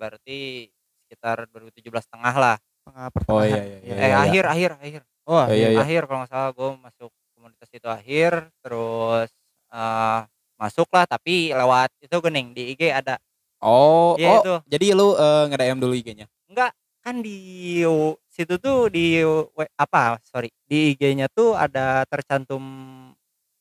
berarti 0.00 0.68
sekitar 1.04 1.44
2017 1.52 2.08
tengah 2.08 2.34
lah 2.34 2.56
tengah 2.88 3.06
Oh 3.28 3.44
pertengahan 3.44 3.48
iya 3.52 3.62
iya. 3.62 3.78
iya, 3.84 3.94
eh 3.94 4.08
iya. 4.08 4.16
akhir 4.24 4.44
akhir 4.48 4.70
akhir 4.80 5.02
oh 5.28 5.44
Iya, 5.52 5.68
iya. 5.76 5.80
akhir 5.84 6.02
kalau 6.08 6.18
nggak 6.24 6.32
salah 6.32 6.50
gue 6.56 6.70
masuk 6.80 7.10
komunitas 7.36 7.68
itu 7.70 7.88
akhir 7.88 8.32
terus 8.64 9.28
eh 9.68 10.20
masuk 10.58 10.88
lah 10.90 11.04
tapi 11.06 11.52
lewat 11.52 11.92
itu 12.00 12.16
gening 12.24 12.56
di 12.56 12.72
IG 12.74 12.82
ada 12.90 13.20
Oh, 13.58 14.14
Iya, 14.14 14.28
oh, 14.30 14.40
itu. 14.40 14.54
jadi 14.70 14.86
lu 14.94 15.18
eh, 15.18 15.44
nge-DM 15.50 15.78
dulu 15.82 15.90
IG-nya. 15.98 16.30
enggak 16.46 16.70
kan 17.02 17.18
di 17.18 17.82
situ 18.30 18.54
tuh 18.56 18.86
di 18.86 19.18
apa 19.74 20.22
sorry 20.22 20.48
di 20.70 20.94
IG-nya 20.94 21.26
tuh 21.26 21.58
ada 21.58 22.06
tercantum 22.06 22.62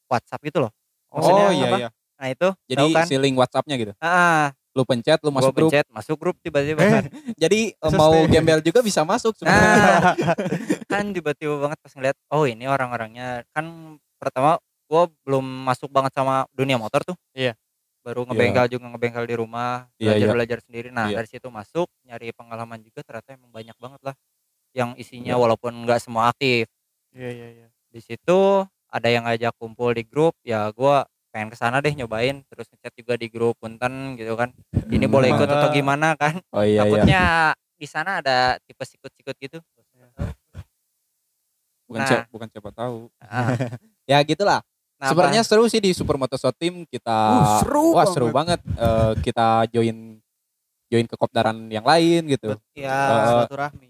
WhatsApp 0.07 0.41
gitu 0.46 0.63
loh 0.63 0.72
Maksudnya 1.10 1.46
Oh 1.46 1.54
iya 1.54 1.66
apa? 1.66 1.78
iya. 1.78 1.90
nah 2.18 2.28
itu 2.28 2.48
Jadi 2.66 2.84
kan 2.92 3.06
si 3.06 3.16
link 3.16 3.36
WhatsApp-nya 3.36 3.76
gitu. 3.78 3.94
ah 4.00 4.50
Lu 4.74 4.82
pencet, 4.84 5.18
lu 5.20 5.30
gua 5.30 5.38
masuk 5.40 5.54
grup. 5.54 5.70
pencet 5.70 5.86
masuk 5.90 6.18
grup 6.18 6.36
tiba-tiba 6.38 6.78
Eh, 6.78 6.92
kan 6.92 7.04
Jadi 7.42 7.60
eh, 7.72 7.94
mau 7.94 8.14
deh. 8.14 8.26
gembel 8.28 8.60
juga 8.60 8.80
bisa 8.80 9.02
masuk 9.02 9.34
sebenarnya. 9.34 9.74
nah 9.74 10.02
kan 10.92 11.04
tiba-tiba 11.10 11.58
banget 11.60 11.78
pas 11.78 11.92
ngeliat 11.92 12.18
oh 12.30 12.44
ini 12.44 12.66
orang-orangnya 12.66 13.28
kan 13.52 13.66
pertama 14.16 14.58
gua 14.86 15.10
belum 15.22 15.44
masuk 15.64 15.90
banget 15.90 16.12
sama 16.12 16.46
dunia 16.52 16.76
motor 16.76 17.02
tuh 17.04 17.18
Iya. 17.32 17.54
baru 18.00 18.24
ngebengkel 18.24 18.72
juga 18.72 18.88
ngebengkel 18.88 19.26
di 19.26 19.36
rumah 19.36 19.90
Iya, 19.96 20.14
belajar 20.14 20.24
iya. 20.24 20.34
belajar 20.34 20.58
sendiri 20.62 20.88
nah 20.90 21.06
Iya. 21.06 21.18
dari 21.18 21.28
situ 21.28 21.48
masuk 21.48 21.88
nyari 22.04 22.32
pengalaman 22.32 22.80
juga 22.80 23.02
ternyata 23.02 23.34
emang 23.34 23.52
banyak 23.52 23.76
banget 23.76 24.02
lah 24.02 24.16
yang 24.72 24.94
isinya 24.96 25.34
Iya. 25.34 25.38
walaupun 25.38 25.74
nggak 25.84 26.00
semua 26.00 26.30
aktif 26.30 26.70
iya 27.12 27.30
iya 27.30 27.48
iya 27.52 27.68
di 27.88 28.00
situ 28.00 28.64
ada 28.88 29.08
yang 29.08 29.24
ngajak 29.27 29.53
kumpul 29.56 29.91
di 29.91 30.03
grup 30.03 30.36
ya 30.41 30.72
gua 30.72 31.03
pengen 31.29 31.51
ke 31.51 31.58
sana 31.60 31.79
deh 31.79 31.91
nyobain 31.91 32.41
terus 32.47 32.65
ngechat 32.71 32.93
juga 32.95 33.13
di 33.13 33.28
grup 33.28 33.60
punten 33.60 34.15
gitu 34.15 34.34
kan 34.34 34.50
ini 34.89 35.06
Hmm. 35.06 35.13
boleh 35.13 35.30
ikut 35.30 35.47
atau 35.47 35.69
gimana 35.69 36.15
kan 36.15 36.39
Oh 36.50 36.63
iya 36.63 36.82
iya. 36.82 36.84
takutnya 36.84 37.21
di 37.78 37.86
sana 37.86 38.23
ada 38.23 38.58
tipe 38.63 38.82
sikut-sikut 38.82 39.36
gitu 39.38 39.58
Bukan 41.88 42.04
Nah. 42.04 42.08
siapa, 42.10 42.28
bukan 42.28 42.47
siapa 42.52 42.69
tahu. 42.76 43.08
Ah, 43.23 43.47
Ya 44.12 44.19
gitulah. 44.19 44.60
nah, 45.00 45.08
Sebenarnya 45.08 45.39
seru 45.43 45.67
sih 45.67 45.80
di 45.80 45.95
Supermoto 45.95 46.36
Shot 46.36 46.52
Team 46.60 46.84
kita 46.84 47.15
Uh, 47.15 47.63
seru 47.63 47.95
wah 47.95 48.04
seru 48.08 48.28
banget 48.28 48.60
Eh, 48.76 49.13
kita 49.23 49.63
join 49.71 50.19
join 50.88 51.08
ke 51.08 51.15
kopdaran 51.15 51.67
yang 51.71 51.88
lain 51.88 52.28
gitu. 52.28 52.60
Ya 52.76 52.91
Eh, 52.91 53.28
silaturahmi 53.32 53.88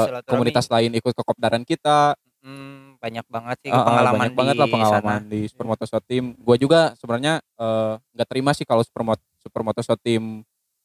silaturahmi. 0.00 0.24
komunitas 0.24 0.66
lain 0.68 0.96
ikut 0.96 1.12
ke 1.12 1.22
kopdaran 1.24 1.60
kita. 1.62 2.16
hmm, 2.40 2.89
banyak 3.00 3.24
banget 3.26 3.56
sih 3.58 3.68
Eh, 3.68 3.74
eh, 3.74 3.80
pengalaman 3.80 4.18
banyak 4.20 4.36
banget 4.36 4.54
lah 4.54 4.68
pengalaman 4.68 5.20
sana. 5.20 5.26
di 5.26 5.40
Supermoto 5.44 5.84
Shot 5.84 6.04
Team. 6.04 6.36
Gua 6.36 6.54
juga 6.54 6.92
sebenarnya 6.94 7.40
eh, 7.40 7.92
nggak 8.14 8.28
terima 8.28 8.52
sih 8.52 8.62
kalau 8.62 8.84
Supermoto 8.84 9.24
Supermoto 9.36 9.80
Shot 9.80 9.98
Team 9.98 10.44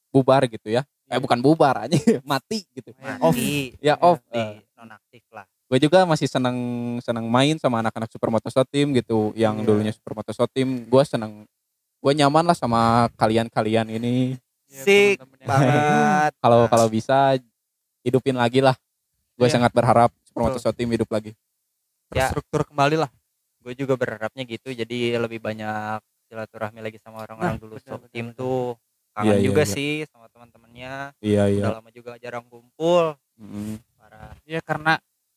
bubar 0.09 0.47
gitu 0.47 0.67
ya. 0.69 0.87
Eh 1.05 1.13
Iya. 1.13 1.19
bukan 1.19 1.37
bubar 1.37 1.85
aja, 1.85 1.93
mati 2.25 2.65
gitu. 2.71 2.89
off 3.19 3.35
Mati, 3.35 3.75
Ya 3.77 3.93
off. 3.95 4.23
di 4.25 4.39
Eh, 4.39 4.63
nonaktif 4.73 5.21
lah 5.29 5.43
gue 5.65 5.81
juga 5.81 6.05
masih 6.05 6.25
seneng 6.25 6.55
seneng 6.99 7.25
main 7.25 7.57
sama 7.57 7.81
anak-anak 7.81 8.05
Supermoto 8.07 8.47
Shot 8.47 8.65
Team 8.65 8.93
gitu 8.93 9.33
yang 9.33 9.57
Iya. 9.57 9.65
dulunya 9.65 9.91
Supermoto 9.91 10.29
Shot 10.29 10.47
Team 10.47 10.85
gue 10.85 11.03
seneng 11.03 11.43
gue 11.99 12.11
nyaman 12.13 12.41
lah 12.43 12.53
sama 12.53 12.81
kalian-kalian 13.15 13.89
ini 13.91 14.37
Iya, 14.65 14.81
Sik 14.81 15.17
yang- 15.17 15.41
banget 15.43 16.31
kalau 16.37 16.65
kalau 16.65 16.85
bisa 16.87 17.33
hidupin 18.01 18.33
lagi 18.33 18.61
lah 18.61 18.77
gue 19.35 19.43
Iya. 19.43 19.57
sangat 19.57 19.71
berharap 19.71 20.13
Supermoto. 20.23 20.57
Shot 20.59 20.73
Team 20.73 20.87
hidup 20.87 21.09
lagi 21.09 21.33
Ya. 22.07 22.29
terstruktur 22.29 22.61
kembali 22.63 22.97
lah 22.97 23.09
gue 23.59 23.73
juga 23.73 23.95
berharapnya 23.95 24.43
gitu 24.43 24.69
jadi 24.69 25.17
lebih 25.17 25.39
banyak 25.39 25.97
silaturahmi 26.25 26.79
lagi 26.79 26.97
sama 26.97 27.21
orang-orang 27.21 27.57
Nah, 27.57 27.61
dulu 27.61 27.75
benar, 27.75 27.97
tim 28.09 28.27
tuh 28.31 28.77
kangen 29.11 29.31
Iya, 29.31 29.37
iya, 29.37 29.45
juga 29.45 29.63
iya. 29.63 29.73
sih 29.73 29.91
sama 30.05 30.25
teman-temannya 30.27 30.93
iya 31.19 31.43
udah 31.49 31.71
lama 31.75 31.89
juga 31.89 32.17
jarang 32.17 32.45
kumpul 32.45 33.17
Mm. 33.35 33.81
parah 33.95 34.31
Iya 34.43 34.61
karena 34.61 34.95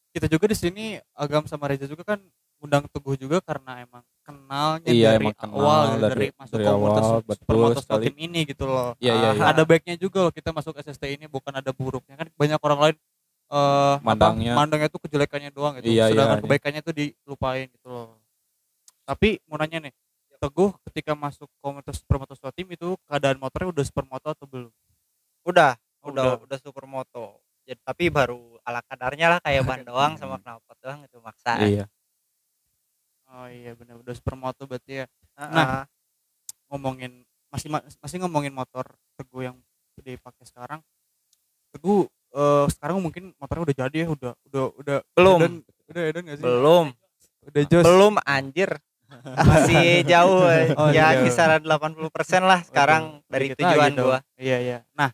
kita 0.08 0.26
juga 0.26 0.46
di 0.46 0.54
sini 0.54 0.84
Agam 1.12 1.44
sama 1.44 1.66
Reza 1.66 1.84
juga 1.84 2.04
kan 2.04 2.20
undang 2.58 2.86
Teguh 2.86 3.14
juga 3.14 3.38
karena 3.38 3.80
emang 3.80 4.02
kenalnya 4.20 4.86
Iya, 4.86 5.14
dari 5.14 5.24
emang 5.24 5.34
kenal 5.34 5.56
awal 5.56 5.82
gitu, 5.84 5.98
dari- 5.98 6.10
dari, 6.10 6.26
masuk 6.34 6.54
dari 6.54 6.64
komunitas 6.64 7.00
awal, 7.00 7.08
Super- 7.14 7.26
betul 7.28 7.38
Supermoto 7.38 7.80
sekali. 7.80 8.04
Tim 8.04 8.16
ini 8.18 8.40
gitu 8.44 8.64
loh. 8.66 8.88
Iya, 8.98 9.12
iya, 9.14 9.28
iya. 9.32 9.44
Ada 9.46 9.62
baiknya 9.62 9.94
juga 9.96 10.18
loh 10.20 10.32
kita 10.32 10.50
masuk 10.50 10.74
SST 10.76 11.04
ini 11.08 11.26
bukan 11.26 11.54
ada 11.54 11.70
buruknya 11.70 12.14
kan 12.14 12.26
banyak 12.34 12.58
orang 12.58 12.78
lain 12.82 12.96
eh 13.48 13.94
apa, 13.96 14.04
Mandangnya. 14.04 14.52
mandangnya 14.56 14.88
tuh 14.92 15.00
kejelekannya 15.04 15.50
doang 15.52 15.76
gitu. 15.80 15.88
Iya, 15.88 16.08
iya, 16.08 16.10
Sedangkan 16.12 16.36
iya. 16.36 16.44
kebaikannya 16.44 16.80
tuh 16.84 16.94
dilupain 16.94 17.66
gitu 17.72 17.88
loh. 17.88 18.16
Tapi 19.08 19.40
mau 19.48 19.56
nanya 19.56 19.88
nih, 19.88 19.94
Teguh 20.38 20.70
ketika 20.86 21.18
masuk 21.18 21.50
komunitas 21.58 21.98
Supermoto 21.98 22.36
Tim 22.54 22.68
itu 22.70 22.94
keadaan 23.10 23.40
motornya 23.42 23.72
udah 23.74 23.84
Supermoto 23.84 24.28
atau 24.30 24.46
belum? 24.46 24.72
udah 25.48 25.72
Oh, 26.04 26.12
udah 26.14 26.38
udah 26.44 26.58
supermoto 26.60 27.40
jadi 27.66 27.80
tapi 27.84 28.08
baru 28.08 28.60
ala 28.64 28.80
kadarnya 28.86 29.36
lah 29.36 29.38
kayak 29.42 29.64
ban 29.66 29.82
doang 29.88 30.12
sama 30.20 30.38
knalpot 30.40 30.76
doang 30.78 31.00
itu 31.04 31.18
maksa 31.24 31.56
iya 31.64 31.84
Oh 33.28 33.44
iya 33.44 33.76
benar 33.76 34.00
udah 34.00 34.16
Supermoto 34.16 34.64
berarti 34.64 35.04
ya. 35.04 35.06
Ah, 35.36 35.44
Nah, 35.52 35.64
ah. 35.68 35.84
ngomongin 36.72 37.28
masih 37.52 37.68
ma- 37.68 37.84
masih 37.84 38.16
ngomongin 38.24 38.56
motor 38.56 38.88
Teguh 39.20 39.52
yang 39.52 39.56
dipakai 40.00 40.48
sekarang. 40.48 40.80
Teguh 41.76 42.08
sekarang 42.98 43.04
mungkin 43.04 43.24
motornya 43.34 43.62
udah 43.64 43.76
jadi 43.78 43.96
ya, 43.96 44.08
udah 44.08 44.32
udah 44.44 44.64
udah 44.74 44.98
Belum. 45.14 45.38
edan- 45.38 45.62
udah 45.88 46.02
edan 46.04 46.22
gak 46.24 46.36
sih? 46.36 46.44
belum 46.44 46.86
Udah 47.44 47.62
jos. 47.64 47.84
belum 47.84 48.14
anjir 48.20 48.70
masih 49.38 49.86
jauh 50.10 50.42
eh. 50.48 50.74
Oh, 50.74 50.90
ya 50.90 51.14
jauh. 51.14 51.24
kisaran 51.24 51.62
80% 51.62 52.12
lah 52.42 52.60
sekarang 52.60 53.02
Waduh, 53.16 53.30
dari 53.30 53.46
tujuan 53.54 53.90
dong. 53.92 54.04
gua 54.04 54.18
Iya 54.34 54.56
iya. 54.58 54.78
Nah, 54.92 55.08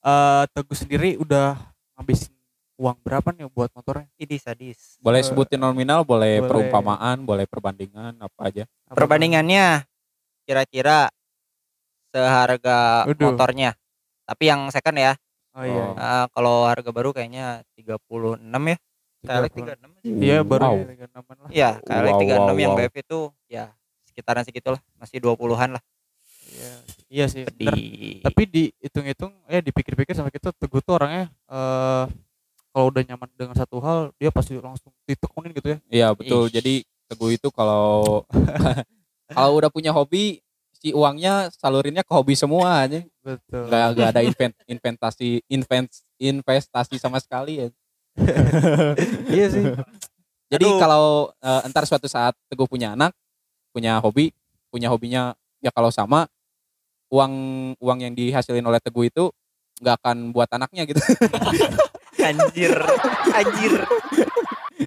eh 0.00 0.44
Teguh 0.48 0.74
sendiri 0.74 1.14
udah 1.16 1.54
ngabisin 1.94 2.34
uang 2.74 2.98
berapa 2.98 3.28
nih 3.28 3.46
buat 3.48 3.70
motornya? 3.72 4.06
ini 4.16 4.36
sadis 4.36 4.96
boleh 4.98 5.18
Eh, 5.18 5.24
sebutin 5.24 5.58
nominal 5.58 6.02
boleh, 6.02 6.38
boleh. 6.38 6.46
perumpamaan 6.46 7.22
boleh 7.22 7.44
perbandingan 7.44 8.14
apa 8.16 8.40
aja 8.44 8.64
Apa- 8.86 8.96
perbandingannya 8.96 9.82
kira-kira 10.42 11.10
seharga 12.08 13.04
Waduh. 13.04 13.22
motornya 13.28 13.74
tapi 14.24 14.44
yang 14.46 14.66
second 14.68 14.96
ya 14.96 15.12
Oh 15.56 15.64
iya. 15.64 15.84
Oh. 15.90 15.94
Ah, 15.96 16.26
kalau 16.32 16.66
harga 16.68 16.90
baru 16.92 17.10
kayaknya 17.12 17.62
36 17.76 18.38
ya 18.68 18.76
KLX 19.18 19.52
36 19.52 19.98
sih 19.98 20.10
Iya 20.14 20.38
baru 20.46 20.62
Wow. 20.62 20.74
ya, 20.78 20.84
36-an 20.94 21.36
lah. 21.42 21.50
Iya, 21.50 21.70
KLX 21.82 22.12
Wow, 22.12 22.22
36 22.22 22.38
wow, 22.38 22.54
yang 22.58 22.72
wow. 22.72 22.78
BF 22.78 22.94
itu 23.02 23.18
ya 23.50 23.64
sekitaran 24.06 24.42
segitulah, 24.46 24.80
masih 24.94 25.18
20-an 25.18 25.70
lah. 25.74 25.82
Iya. 26.48 26.72
Iya 27.08 27.24
sih. 27.26 27.42
bener. 27.48 27.74
Di 27.74 27.82
Tapi 28.22 28.42
dihitung-hitung 28.46 29.32
ya 29.48 29.60
dipikir-pikir 29.60 30.14
sama 30.14 30.30
kita 30.30 30.52
Teguh 30.54 30.80
tuh 30.80 30.94
orangnya 30.96 31.32
eh 31.48 32.04
kalau 32.68 32.94
udah 32.94 33.02
nyaman 33.02 33.26
dengan 33.34 33.56
satu 33.58 33.80
hal 33.82 34.12
dia 34.20 34.30
pasti 34.30 34.54
langsung 34.54 34.94
ditekunin 35.02 35.50
gitu 35.56 35.74
ya. 35.74 35.78
iya 35.90 36.08
betul 36.14 36.46
Ish. 36.46 36.54
jadi 36.60 36.74
teguh 37.10 37.34
itu 37.34 37.48
kalau 37.50 38.22
kalau 39.34 39.52
udah 39.58 39.66
punya 39.72 39.90
hobi 39.90 40.38
si 40.78 40.94
uangnya 40.94 41.50
salurinnya 41.50 42.06
ke 42.06 42.12
hobi 42.14 42.38
semua 42.38 42.86
aja 42.86 43.02
Betul. 43.20 43.66
nggak 43.66 43.84
nggak 43.98 44.08
ada 44.14 44.22
invent, 44.22 44.54
investasi 44.70 45.42
invest, 45.50 46.06
investasi 46.22 46.96
sama 47.02 47.18
sekali 47.18 47.66
ya 47.66 47.68
iya 49.34 49.46
sih. 49.50 49.62
jadi 50.50 50.66
Aduh. 50.66 50.78
kalau 50.78 51.06
eh, 51.38 51.66
entar 51.66 51.82
suatu 51.86 52.06
saat 52.06 52.34
teguh 52.46 52.66
punya 52.70 52.94
anak 52.94 53.10
punya 53.74 53.98
hobi 53.98 54.30
punya 54.70 54.90
hobinya 54.90 55.34
ya 55.58 55.74
kalau 55.74 55.90
sama 55.90 56.30
uang 57.10 57.32
uang 57.78 57.98
yang 57.98 58.14
dihasilin 58.14 58.64
oleh 58.64 58.78
teguh 58.78 59.10
itu 59.10 59.30
nggak 59.78 59.94
akan 60.02 60.16
buat 60.34 60.50
anaknya 60.50 60.82
gitu. 60.90 60.98
anjir 62.28 62.74
anjir 63.30 63.74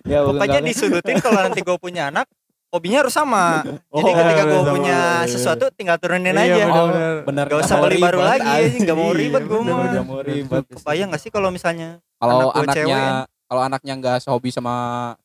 ya 0.04 0.20
pokoknya 0.28 0.60
disudutin 0.60 1.18
kalau 1.24 1.40
nanti 1.48 1.64
gue 1.64 1.78
punya 1.80 2.12
anak 2.12 2.28
hobinya 2.72 2.98
harus 3.00 3.12
sama 3.12 3.62
jadi 3.94 4.10
Oh, 4.10 4.16
ketika 4.16 4.44
gue 4.44 4.58
sama. 4.58 4.72
punya 4.72 4.98
Iya, 4.98 5.20
iya. 5.20 5.28
sesuatu 5.28 5.66
tinggal 5.72 5.98
turunin 5.98 6.32
Iya, 6.32 6.42
aja 6.42 6.64
bener-bener. 6.66 7.14
bener 7.24 7.46
Gak 7.46 7.60
usah 7.62 7.76
beli 7.78 7.98
baru 7.98 8.20
lagi 8.22 8.48
aja, 8.48 8.78
nggak 8.80 8.96
mau 8.96 9.10
Iya, 9.10 9.20
ribet 9.20 9.44
gue 9.44 9.60
mah. 9.62 9.76
Nggak 9.86 10.06
mau 10.06 10.20
ribet. 10.22 10.64
kebayang 10.72 11.10
gak 11.10 11.22
sih 11.22 11.30
kalau 11.30 11.50
misalnya 11.50 12.00
Kalau 12.16 12.50
Anak 12.50 12.72
anaknya 12.74 13.02
kalau 13.46 13.62
anaknya 13.62 13.94
nggak 13.94 14.18
sehobi 14.20 14.50
sama 14.50 14.76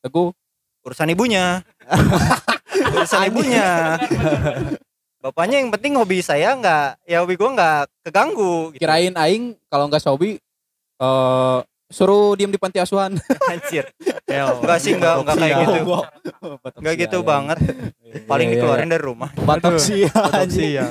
Teguh, 0.01 0.35
urusan 0.83 1.07
ibunya 1.09 1.63
urusan 2.93 3.23
ibunya 3.25 3.95
bapaknya 5.19 5.59
yang 5.59 5.71
penting 5.71 5.95
hobi 5.95 6.19
saya 6.21 6.55
nggak 6.55 7.03
ya 7.05 7.19
hobi 7.21 7.35
gue 7.35 7.47
nggak 7.49 7.83
keganggu 8.03 8.71
gitu. 8.71 8.81
kirain 8.81 9.15
aing 9.17 9.59
kalau 9.67 9.87
nggak 9.87 9.99
sehobi 9.99 10.39
eh 10.97 11.59
suruh 11.87 12.35
diem 12.35 12.51
di 12.51 12.59
panti 12.59 12.79
asuhan. 12.79 13.15
anjir 13.53 13.87
Enggak 14.27 14.79
sih, 14.81 14.93
enggak- 14.93 15.23
enggak 15.23 15.37
kayak 15.37 15.57
gitu. 15.63 15.81
nggak 16.77 16.95
gitu 16.99 17.19
banget 17.23 17.59
paling 18.27 18.49
Iya, 18.49 18.53
iya, 18.53 18.59
dikeluarin 18.59 18.91
dari 18.91 19.05
rumah 19.05 19.31
Batok 19.39 19.79
sih. 19.79 20.03
Ya. 20.75 20.87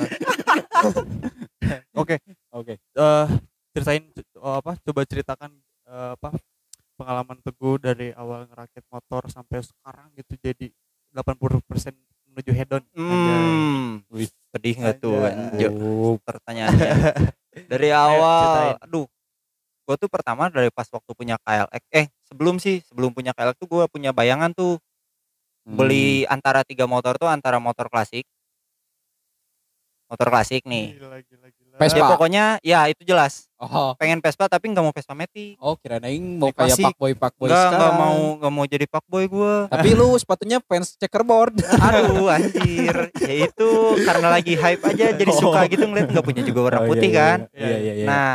Oke, 1.92 2.16
Oke. 2.52 2.74
eh 2.78 3.26
ceritain 3.72 4.04
oh, 4.38 4.56
apa? 4.56 4.76
Coba 4.80 5.00
ceritakan 5.04 5.50
eh, 5.84 6.10
apa 6.14 6.32
pengalaman 6.96 7.38
Teguh 7.40 7.76
dari 7.76 8.08
awal 8.12 8.48
ngerakit 8.48 8.84
motor 8.88 9.28
sampai 9.28 9.60
sekarang 9.60 10.08
gitu 10.14 10.32
jadi 10.38 10.66
80% 11.12 11.92
menuju 12.26 12.50
head 12.52 12.70
on. 12.70 12.84
hmm 12.92 14.08
Wih. 14.08 14.28
sedih 14.48 14.74
nggak 14.78 14.96
tuh 14.98 15.12
Oh, 15.72 16.16
pertanyaannya 16.18 16.92
dari 17.66 17.88
awal 17.90 18.76
aduh 18.78 19.04
gue 19.86 19.94
tuh 19.96 20.10
pertama 20.10 20.50
dari 20.50 20.66
pas 20.68 20.84
waktu 20.84 21.10
punya 21.12 21.38
KLX 21.38 21.82
eh 21.90 22.06
sebelum 22.24 22.58
sih 22.58 22.82
sebelum 22.82 23.10
punya 23.10 23.30
KLX 23.30 23.54
tuh 23.56 23.68
gue 23.68 23.84
punya 23.86 24.10
bayangan 24.10 24.50
tuh 24.50 24.82
hmm. 25.64 25.74
beli 25.74 26.26
antara 26.26 26.60
tiga 26.60 26.84
motor 26.84 27.14
tuh 27.14 27.26
antara 27.26 27.56
motor 27.56 27.86
klasik 27.86 28.26
motor 30.06 30.30
klasik 30.30 30.62
nih 30.62 30.94
Gila, 30.94 31.18
gila, 31.20 31.48
gila. 31.50 31.76
Vespa. 31.76 31.98
ya 31.98 32.02
pokoknya 32.08 32.44
ya 32.62 32.80
itu 32.86 33.02
jelas 33.02 33.46
Oh, 33.56 33.96
pengen 33.96 34.20
Vespa 34.20 34.46
tapi 34.46 34.68
nggak 34.68 34.80
mau 34.80 34.92
Vespa 34.92 35.16
Matic 35.16 35.56
oh 35.58 35.74
kira 35.74 35.96
aing 35.98 36.36
mau 36.36 36.52
kayak. 36.52 36.76
Pak 36.76 36.94
Boy 36.94 37.12
Pak 37.12 37.34
Boy 37.34 37.48
nggak 37.48 37.68
nggak 37.72 37.92
mau 37.96 38.18
nggak 38.36 38.52
mau 38.52 38.64
jadi 38.64 38.86
fuckboy 38.86 39.24
gue 39.26 39.54
Tapi 39.66 39.88
lu 39.92 40.12
sepatunya 40.14 40.60
fans 40.60 40.94
checkerboard. 40.94 41.56
aduh 41.80 42.28
anjir 42.28 43.10
ya 43.16 43.34
itu 43.48 43.70
karena 43.98 44.28
lagi 44.30 44.54
hype 44.54 44.82
aja 44.84 45.06
jadi 45.10 45.32
Oh. 45.32 45.40
suka 45.42 45.66
gitu 45.66 45.82
ngeliat 45.84 46.06
nggak 46.08 46.22
punya 46.22 46.42
juga 46.44 46.60
warna 46.62 46.78
Oh, 46.78 46.84
iya, 46.84 46.90
putih 46.92 47.10
iya, 47.10 47.18
kan 47.18 47.38
Iya 47.50 47.76
iya 47.76 47.92
iya. 47.96 48.06
Nah, 48.06 48.32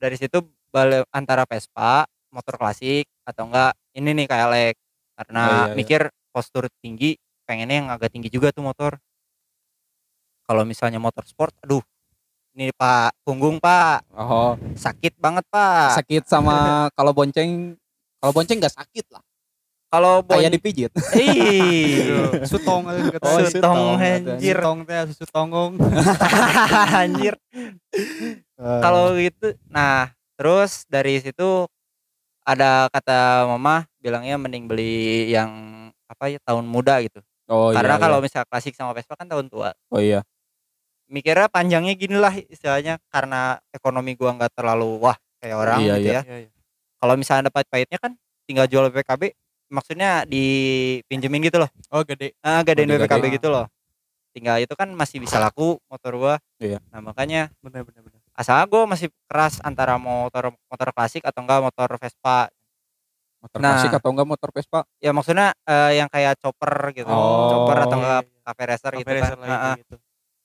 dari 0.00 0.16
situ 0.16 0.40
balik 0.72 1.04
antara 1.12 1.44
Vespa, 1.44 2.08
motor 2.32 2.56
klasik 2.56 3.04
atau 3.28 3.46
enggak 3.52 3.76
ini 3.92 4.16
nih 4.16 4.26
KLX 4.26 4.74
karena 5.20 5.42
Oh, 5.44 5.52
iya, 5.52 5.64
iya. 5.68 5.74
mikir 5.76 6.00
postur 6.32 6.64
tinggi, 6.80 7.20
pengennya 7.44 7.76
yang 7.84 7.88
agak 7.92 8.08
tinggi 8.08 8.32
juga 8.32 8.48
tuh 8.50 8.64
motor. 8.64 8.96
Kalau 10.48 10.64
misalnya 10.64 10.98
motor 10.98 11.22
sport, 11.28 11.54
aduh, 11.62 11.84
ini 12.56 12.74
Pak 12.74 13.22
punggung 13.22 13.62
Pak 13.62 14.10
Oh, 14.16 14.56
sakit 14.74 15.14
banget 15.20 15.44
Pak. 15.52 16.00
sakit 16.02 16.26
sama 16.26 16.88
kalau 16.96 17.14
bonceng 17.14 17.76
kalau 18.18 18.32
bonceng 18.34 18.58
nggak 18.58 18.74
sakit 18.74 19.06
lah. 19.14 19.22
Kalau 19.90 20.22
bon, 20.22 20.38
Kayak 20.38 20.54
dipijit. 20.54 20.90
Ih, 21.18 22.46
Sutong 22.46 22.86
aja 22.86 23.10
kata. 23.10 23.26
Oh, 23.26 23.42
sutong, 23.42 23.50
sutong 23.50 23.78
anjir. 23.98 24.54
Sutong 24.54 24.78
teh 24.86 24.98
susu 25.10 25.24
tonggong. 25.26 25.72
anjir. 27.02 27.34
Kalau 28.54 29.18
gitu, 29.18 29.58
nah 29.66 30.14
terus 30.38 30.86
dari 30.86 31.18
situ 31.18 31.66
ada 32.46 32.86
kata 32.88 33.50
mama 33.50 33.84
bilangnya 33.98 34.38
mending 34.38 34.70
beli 34.70 35.28
yang 35.28 35.50
apa 36.06 36.30
ya 36.30 36.38
tahun 36.42 36.64
muda 36.66 37.02
gitu. 37.02 37.20
oh 37.50 37.70
Karena 37.74 37.98
iya, 37.98 38.02
kalau 38.02 38.18
iya. 38.18 38.24
misal 38.24 38.42
klasik 38.46 38.74
sama 38.74 38.94
Vespa 38.94 39.14
kan 39.14 39.26
tahun 39.26 39.50
tua. 39.50 39.74
oh 39.90 40.00
iya. 40.00 40.22
Mikirnya 41.10 41.50
panjangnya 41.50 41.94
gini 41.98 42.14
lah 42.14 42.30
istilahnya 42.46 43.02
karena 43.10 43.58
ekonomi 43.74 44.14
gua 44.14 44.38
nggak 44.38 44.54
terlalu 44.54 45.02
wah 45.02 45.18
kayak 45.42 45.56
orang 45.58 45.78
Iya, 45.82 45.94
gitu 45.98 46.06
iya. 46.06 46.14
ya. 46.14 46.22
Iya, 46.24 46.36
iya. 46.46 46.50
Kalau 46.96 47.14
misalnya 47.18 47.42
dapat 47.50 47.64
pahitnya 47.66 47.98
kan 47.98 48.12
tinggal 48.46 48.66
jual 48.70 48.86
BPKB 48.90 49.34
maksudnya 49.70 50.26
dipinjemin 50.26 51.46
gitu 51.46 51.62
loh. 51.62 51.70
Oh, 51.88 52.02
gede. 52.02 52.34
Ah, 52.42 52.60
gadein 52.60 52.84
Oh, 52.86 52.98
digade. 52.98 53.06
BPKB 53.08 53.24
gitu 53.38 53.48
loh. 53.48 53.66
Tinggal 54.30 54.62
itu 54.62 54.74
kan 54.74 54.86
masih 54.92 55.18
bisa 55.18 55.38
laku 55.38 55.78
motor 55.86 56.12
gua. 56.14 56.34
Iya. 56.58 56.78
Nah, 56.90 57.00
makanya 57.00 57.50
Bener 57.58 57.82
bener 57.82 58.02
bener. 58.02 58.18
asal 58.30 58.62
gua 58.66 58.86
masih 58.86 59.10
keras 59.26 59.58
antara 59.60 59.96
motor 59.96 60.54
motor 60.66 60.88
klasik 60.90 61.22
atau 61.22 61.40
enggak 61.42 61.60
motor 61.60 61.88
Vespa. 61.96 62.46
Motor 63.40 63.58
Nah. 63.58 63.74
klasik 63.74 63.90
atau 63.92 64.10
enggak 64.12 64.28
motor 64.28 64.50
Vespa? 64.50 64.80
Ya 64.98 65.10
maksudnya 65.10 65.50
eh, 65.64 65.98
yang 65.98 66.06
kayak 66.06 66.38
chopper 66.38 66.70
gitu. 66.92 67.08
Oh. 67.08 67.48
Chopper 67.50 67.78
atau 67.80 67.90
Iya, 67.90 67.98
enggak 67.98 68.20
iya. 68.22 68.40
cafe 68.44 68.62
racer 68.66 68.92
gitu 68.92 69.02
Cafe 69.02 69.10
kan. 69.10 69.22
racer 69.24 69.38
lagi 69.38 69.50
Ah, 69.50 69.62
ah. 69.64 69.74
gitu. 69.78 69.96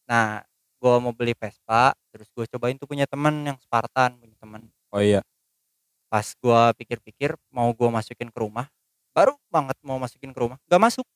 Nah, 0.05 0.25
gua 0.77 0.95
mau 0.97 1.13
beli 1.13 1.33
Vespa, 1.33 1.83
terus 2.09 2.29
gue 2.29 2.45
cobain 2.45 2.77
tuh 2.77 2.85
punya 2.85 3.05
temen 3.05 3.33
yang 3.43 3.57
Spartan, 3.57 4.17
punya 4.17 4.38
temen. 4.38 4.61
Oh 4.89 5.01
iya. 5.01 5.21
Pas 6.07 6.25
gua 6.38 6.73
pikir-pikir 6.73 7.33
mau 7.49 7.69
gua 7.69 7.89
masukin 7.91 8.29
ke 8.29 8.38
rumah, 8.38 8.65
baru 9.15 9.34
banget 9.47 9.80
mau 9.80 9.95
masukin 9.95 10.36
ke 10.36 10.39
rumah, 10.43 10.60
gak 10.67 10.82
masuk. 10.84 11.08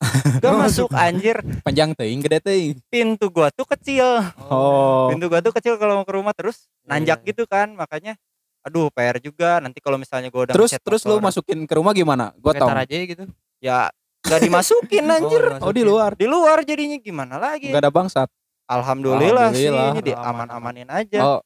Gak 0.40 0.56
masuk 0.56 0.88
anjir. 0.96 1.44
Panjang 1.60 1.92
teuing 1.92 2.24
gede 2.24 2.40
teuing. 2.40 2.76
Pintu 2.88 3.28
gua 3.28 3.52
tuh 3.52 3.68
kecil. 3.68 4.24
Oh. 4.48 5.12
Pintu 5.12 5.28
gua 5.28 5.44
tuh 5.44 5.52
kecil 5.52 5.76
kalau 5.76 6.00
mau 6.00 6.06
ke 6.08 6.14
rumah 6.16 6.32
terus 6.32 6.72
Iya, 6.80 6.88
nanjak 6.88 7.18
iya. 7.20 7.28
gitu 7.28 7.44
kan, 7.44 7.76
makanya 7.76 8.16
aduh 8.64 8.88
PR 8.92 9.20
juga 9.20 9.60
nanti 9.60 9.76
kalau 9.84 10.00
misalnya 10.00 10.32
gua 10.32 10.48
udah 10.48 10.54
Terus 10.56 10.72
terus 10.80 11.02
lu 11.04 11.20
motor, 11.20 11.28
masukin 11.28 11.68
ke 11.68 11.74
rumah 11.76 11.92
gimana? 11.92 12.32
Gua 12.40 12.56
tahu. 12.56 12.72
Aja 12.72 12.96
gitu. 12.96 13.28
ya 13.60 13.92
gak 14.24 14.40
dimasukin 14.40 15.04
anjir. 15.20 15.44
Oh, 15.60 15.68
Oh 15.68 15.72
di 15.76 15.84
luar. 15.84 16.16
Di 16.16 16.24
luar 16.24 16.64
jadinya 16.64 16.96
gimana 16.96 17.36
lagi? 17.36 17.68
Enggak 17.68 17.84
ada 17.84 17.92
bangsat. 17.92 18.28
Alhamdulillah, 18.70 19.50
sih 19.52 19.68
Alhamdulillah. 19.68 19.92
jadi 20.00 20.12
Aman, 20.16 20.48
aman-amanin 20.48 20.88
aja. 20.88 21.18
Oh. 21.20 21.40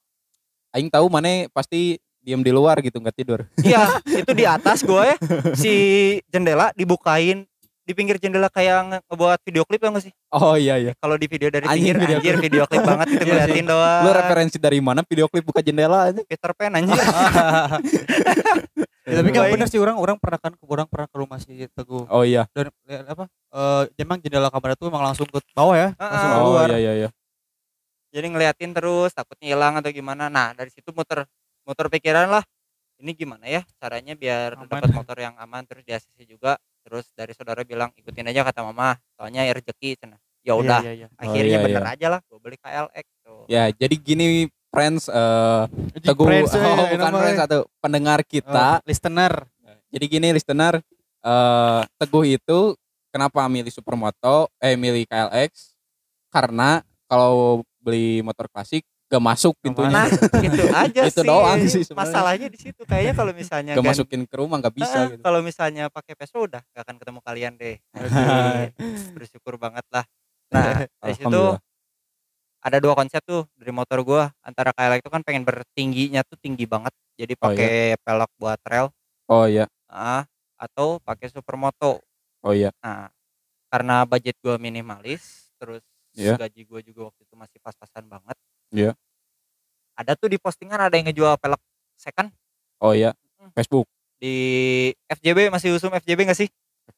Aing 0.71 0.93
tahu 0.95 1.11
mana 1.11 1.51
pasti 1.51 1.99
diem 2.25 2.41
di 2.41 2.49
luar 2.49 2.81
gitu 2.81 2.97
nggak 2.97 3.15
tidur. 3.15 3.41
Iya, 3.61 4.01
itu 4.09 4.33
di 4.33 4.45
atas 4.45 4.81
gue 4.81 5.03
ya. 5.05 5.17
Si 5.53 5.73
jendela 6.27 6.73
dibukain 6.73 7.45
di 7.85 7.93
pinggir 7.93 8.17
jendela 8.17 8.49
kayak 8.49 8.77
nge- 8.83 9.05
ngebuat 9.05 9.39
video 9.45 9.63
klip 9.63 9.77
ya 9.79 9.93
nggak 9.93 10.05
sih? 10.05 10.13
Oh 10.33 10.57
iya 10.57 10.81
iya. 10.81 10.93
Kalau 10.97 11.15
di 11.15 11.29
video 11.29 11.53
dari 11.53 11.69
pinggir 11.69 11.95
video 11.95 12.17
anjir 12.17 12.37
video 12.41 12.65
klip 12.65 12.81
banget 12.81 13.07
itu 13.13 13.23
Iya 13.23 13.45
ngeliatin 13.45 13.67
doang. 13.69 14.01
Lu 14.01 14.11
referensi 14.11 14.57
dari 14.57 14.79
mana 14.81 15.05
video 15.05 15.29
klip 15.29 15.45
buka 15.45 15.61
jendela 15.61 16.09
aja? 16.09 16.25
Peter 16.25 16.51
Pan 16.53 16.73
anjir. 16.75 16.97
Ya, 19.05 19.21
tapi 19.21 19.37
kan 19.37 19.53
bener 19.53 19.69
sih 19.69 19.77
orang 19.77 20.01
orang 20.01 20.17
pernah 20.17 20.41
kan 20.41 20.57
orang 20.65 20.89
pernah 20.89 21.05
ke 21.05 21.17
rumah 21.21 21.37
si 21.37 21.69
Teguh 21.69 22.09
Oh 22.09 22.25
iya. 22.25 22.49
dan 22.57 22.73
lihat 22.89 23.05
apa 23.05 23.29
eh 23.29 23.85
emang 24.01 24.17
jendela 24.17 24.49
kamar 24.49 24.73
itu 24.73 24.89
emang 24.89 25.05
langsung 25.05 25.29
ke 25.29 25.45
bawah 25.53 25.77
ya 25.77 25.89
langsung 26.01 26.31
Ah, 26.33 26.41
Oh 26.41 26.45
keluar 26.49 26.69
iya 26.73 26.79
iya 26.81 26.93
iya. 26.97 27.09
Jadi 28.09 28.27
ngeliatin 28.33 28.73
terus 28.73 29.13
takutnya 29.13 29.53
hilang 29.53 29.77
atau 29.77 29.91
gimana. 29.91 30.33
Nah, 30.33 30.57
dari 30.57 30.73
situ 30.73 30.89
muter 30.89 31.29
muter 31.65 31.89
pikiran 31.91 32.29
lah. 32.31 32.45
Ini 33.03 33.11
gimana 33.19 33.51
ya 33.51 33.67
caranya 33.83 34.15
biar 34.15 34.55
dapat 34.55 34.93
motor 34.95 35.19
yang 35.19 35.35
aman 35.37 35.67
terus 35.67 35.83
di 35.83 35.93
ACC 35.93 36.25
juga. 36.29 36.57
Terus 36.85 37.11
dari 37.17 37.33
saudara 37.35 37.67
bilang 37.67 37.91
ikutin 37.97 38.31
aja 38.31 38.47
kata 38.47 38.63
mama. 38.63 38.95
Soalnya 39.19 39.43
ya 39.43 39.53
rezeki 39.57 39.99
cenah. 39.99 40.21
Ya 40.45 40.53
udah, 40.61 40.85
iya, 40.85 40.93
iya, 40.93 41.09
iya. 41.09 41.17
akhirnya 41.17 41.57
iya, 41.57 41.65
bener 41.65 41.85
iya. 41.89 41.93
aja 41.97 42.07
lah 42.13 42.21
gue 42.29 42.37
beli 42.37 42.61
KLX 42.61 43.07
tuh. 43.25 43.49
Ya, 43.49 43.73
jadi 43.73 43.97
gini 43.97 44.53
friends 44.69 45.09
eh 45.09 45.65
Anjing, 45.65 46.05
Teguh 46.05 46.27
friends, 46.29 46.53
eh, 46.57 46.61
oh, 46.61 46.69
enak 46.69 46.87
bukan 46.93 47.01
banget. 47.01 47.21
friends 47.25 47.41
atau 47.49 47.61
pendengar 47.81 48.21
kita. 48.29 48.67
Eh, 48.85 48.93
listener 48.93 49.33
Jadi 49.89 50.05
gini 50.05 50.29
listener 50.37 50.85
eh 51.25 51.83
Teguh 51.97 52.25
itu 52.29 52.77
kenapa 53.09 53.49
milih 53.49 53.73
Supermoto 53.73 54.53
eh 54.61 54.77
milih 54.77 55.09
KLX? 55.09 55.73
Karena 56.29 56.85
kalau 57.09 57.65
beli 57.81 58.21
motor 58.21 58.45
klasik 58.53 58.85
gak 59.07 59.23
masuk 59.23 59.53
pintunya. 59.61 59.95
Nah, 59.95 60.09
gitu 60.45 60.65
aja 60.71 61.01
Itu 61.07 61.21
sih. 61.23 61.29
doang 61.29 61.61
sih. 61.65 61.83
Masalahnya 61.93 62.49
di 62.49 62.59
situ 62.59 62.83
kayaknya 62.83 63.15
kalau 63.15 63.33
misalnya 63.33 63.73
gak 63.75 63.81
gan- 63.81 63.93
masukin 63.93 64.23
ke 64.25 64.35
rumah 64.35 64.57
gak 64.59 64.75
bisa 64.75 64.97
Ah, 64.97 65.07
gitu. 65.13 65.23
Kalau 65.23 65.41
misalnya 65.41 65.85
pakai 65.89 66.15
Vespa 66.15 66.39
udah 66.41 66.63
gak 66.65 66.83
akan 66.83 66.97
ketemu 66.99 67.21
kalian 67.21 67.53
deh. 67.55 67.77
Bersyukur 69.15 69.55
banget 69.57 69.85
lah. 69.91 70.05
Nah, 70.51 70.83
dari 71.03 71.15
situ 71.15 71.43
ada 72.65 72.81
dua 72.81 72.97
konsep 72.97 73.21
tuh 73.23 73.45
dari 73.55 73.71
motor 73.71 74.01
gua. 74.01 74.33
Antara 74.41 74.73
KLX 74.73 75.05
itu 75.05 75.11
kan 75.13 75.21
pengen 75.21 75.45
bertingginya 75.45 76.25
tuh 76.25 76.41
tinggi 76.41 76.65
banget. 76.65 76.91
Jadi 77.15 77.33
Oh, 77.37 77.41
pakai 77.47 77.73
pelek 78.01 78.31
buat 78.35 78.59
trail 78.59 78.89
Oh 79.25 79.45
iya. 79.45 79.69
ah, 79.87 80.25
atau 80.57 80.99
pakai 80.99 81.29
supermoto. 81.29 82.01
Oh 82.41 82.51
iya. 82.51 82.73
Nah, 82.81 83.13
karena 83.69 84.03
budget 84.05 84.35
gua 84.41 84.57
minimalis, 84.57 85.53
terus 85.57 85.85
Iya. 86.15 86.39
gaji 86.39 86.63
gua 86.65 86.79
juga 86.79 87.01
waktu 87.11 87.21
itu 87.23 87.35
masih 87.35 87.59
pas-pasan 87.59 88.07
banget. 88.07 88.37
Iya. 88.75 88.93
Ada 89.95 90.19
tuh 90.19 90.27
di 90.27 90.37
postingan 90.37 90.77
ada 90.77 90.91
yang 90.91 91.07
ngejual 91.07 91.39
pelek 91.39 91.63
second 91.95 92.35
Oh 92.83 92.91
iya. 92.91 93.15
Facebook. 93.55 93.87
di 94.19 94.35
FJB 95.07 95.53
masih 95.53 95.77
usum 95.77 95.93
FJB 95.93 96.27
gak 96.27 96.39
sih? 96.39 96.49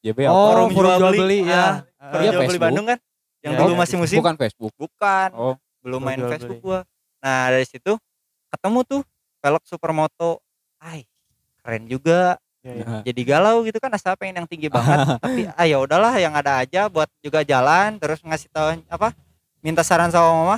JB 0.01 0.25
apa? 0.25 0.31
oh 0.31 0.47
Forum 0.47 0.69
forum 0.71 0.73
jual 0.73 0.99
jual 0.99 1.13
beli. 1.13 1.21
beli, 1.21 1.39
Ah, 1.43 1.51
ya 1.51 1.63
Forum 1.99 2.23
Iya, 2.23 2.31
jual 2.31 2.33
beli 2.33 2.41
Facebook. 2.41 2.63
Bandung 2.63 2.87
kan? 2.87 2.99
Yang 3.37 3.53
Iya, 3.53 3.61
dulu 3.61 3.73
iya. 3.73 3.79
masih 3.79 3.97
musim? 3.99 4.19
Bukan 4.19 4.37
Facebook. 4.37 4.73
Bukan. 4.75 5.29
Oh. 5.35 5.55
belum 5.79 6.01
main 6.03 6.19
jual 6.19 6.31
Facebook 6.31 6.59
beli. 6.59 6.67
gua. 6.67 6.81
Nah, 7.21 7.43
dari 7.49 7.63
situ 7.63 7.93
ketemu 8.49 8.79
tuh 8.83 9.01
velg 9.39 9.63
supermoto 9.63 10.31
ay 10.81 11.05
keren 11.61 11.85
juga 11.87 12.39
Iya, 12.63 12.73
iya. 12.73 12.85
Nah, 12.85 13.03
jadi 13.03 13.23
galau 13.23 13.63
gitu 13.63 13.79
kan 13.79 13.95
asa 13.95 14.19
pengen 14.19 14.43
yang 14.43 14.49
tinggi 14.51 14.67
banget 14.67 14.99
tapi 15.23 15.47
ah 15.47 15.63
ya 15.63 15.79
udahlah 15.79 16.19
yang 16.19 16.35
ada 16.35 16.59
aja 16.59 16.91
buat 16.91 17.07
juga 17.23 17.43
jalan 17.43 17.95
terus 17.97 18.19
ngasih 18.19 18.51
tahu 18.51 18.83
apa 18.87 19.15
minta 19.63 19.87
saran 19.87 20.11
sama 20.11 20.35
mama 20.35 20.57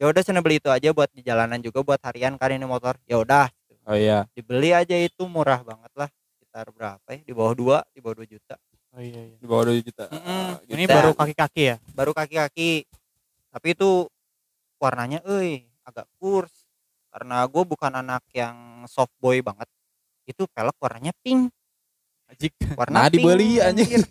ya 0.00 0.08
udah 0.08 0.22
cina 0.24 0.40
beli 0.40 0.56
itu 0.56 0.66
aja 0.66 0.88
buat 0.90 1.12
di 1.12 1.20
jalanan 1.20 1.60
juga 1.60 1.84
buat 1.84 2.00
harian 2.00 2.34
kan 2.34 2.48
ini 2.48 2.64
motor 2.64 2.96
ya 3.04 3.20
udah 3.20 3.46
oh 3.84 3.92
iya 3.94 4.24
dibeli 4.32 4.72
aja 4.72 4.96
itu 4.96 5.22
murah 5.24 5.60
banget 5.60 5.92
lah 5.94 6.08
sekitar 6.32 6.72
berapa 6.72 7.04
ya 7.06 7.20
di 7.20 7.32
bawah 7.32 7.52
dua 7.52 7.76
di 7.90 8.00
bawah 8.00 8.16
dua 8.16 8.26
juta 8.26 8.56
Oh 8.90 8.98
iya 8.98 9.22
iya. 9.22 9.36
di 9.38 9.46
bawah 9.46 9.70
2 9.70 9.86
juta 9.86 10.10
Mm-mm. 10.10 10.66
Ini 10.66 10.82
Juta. 10.82 10.94
baru 10.98 11.10
kaki-kaki 11.14 11.62
ya? 11.62 11.76
baru 11.94 12.10
kaki-kaki 12.10 12.82
tapi 13.48 13.68
itu 13.70 14.10
warnanya 14.76 15.22
euy 15.22 15.62
agak 15.84 16.10
kurs 16.16 16.66
karena 17.06 17.46
gue 17.46 17.62
bukan 17.64 17.92
anak 17.92 18.26
yang 18.32 18.56
soft 18.86 19.14
boy 19.16 19.38
banget 19.38 19.70
itu 20.24 20.42
pelek 20.48 20.74
warnanya 20.76 21.14
pink 21.22 21.54
Ajik. 22.26 22.50
warna 22.74 22.94
Nah, 22.96 23.06
pink, 23.06 23.22
dibeli, 23.22 23.58
anjing. 23.58 23.90
anjir. 23.94 24.02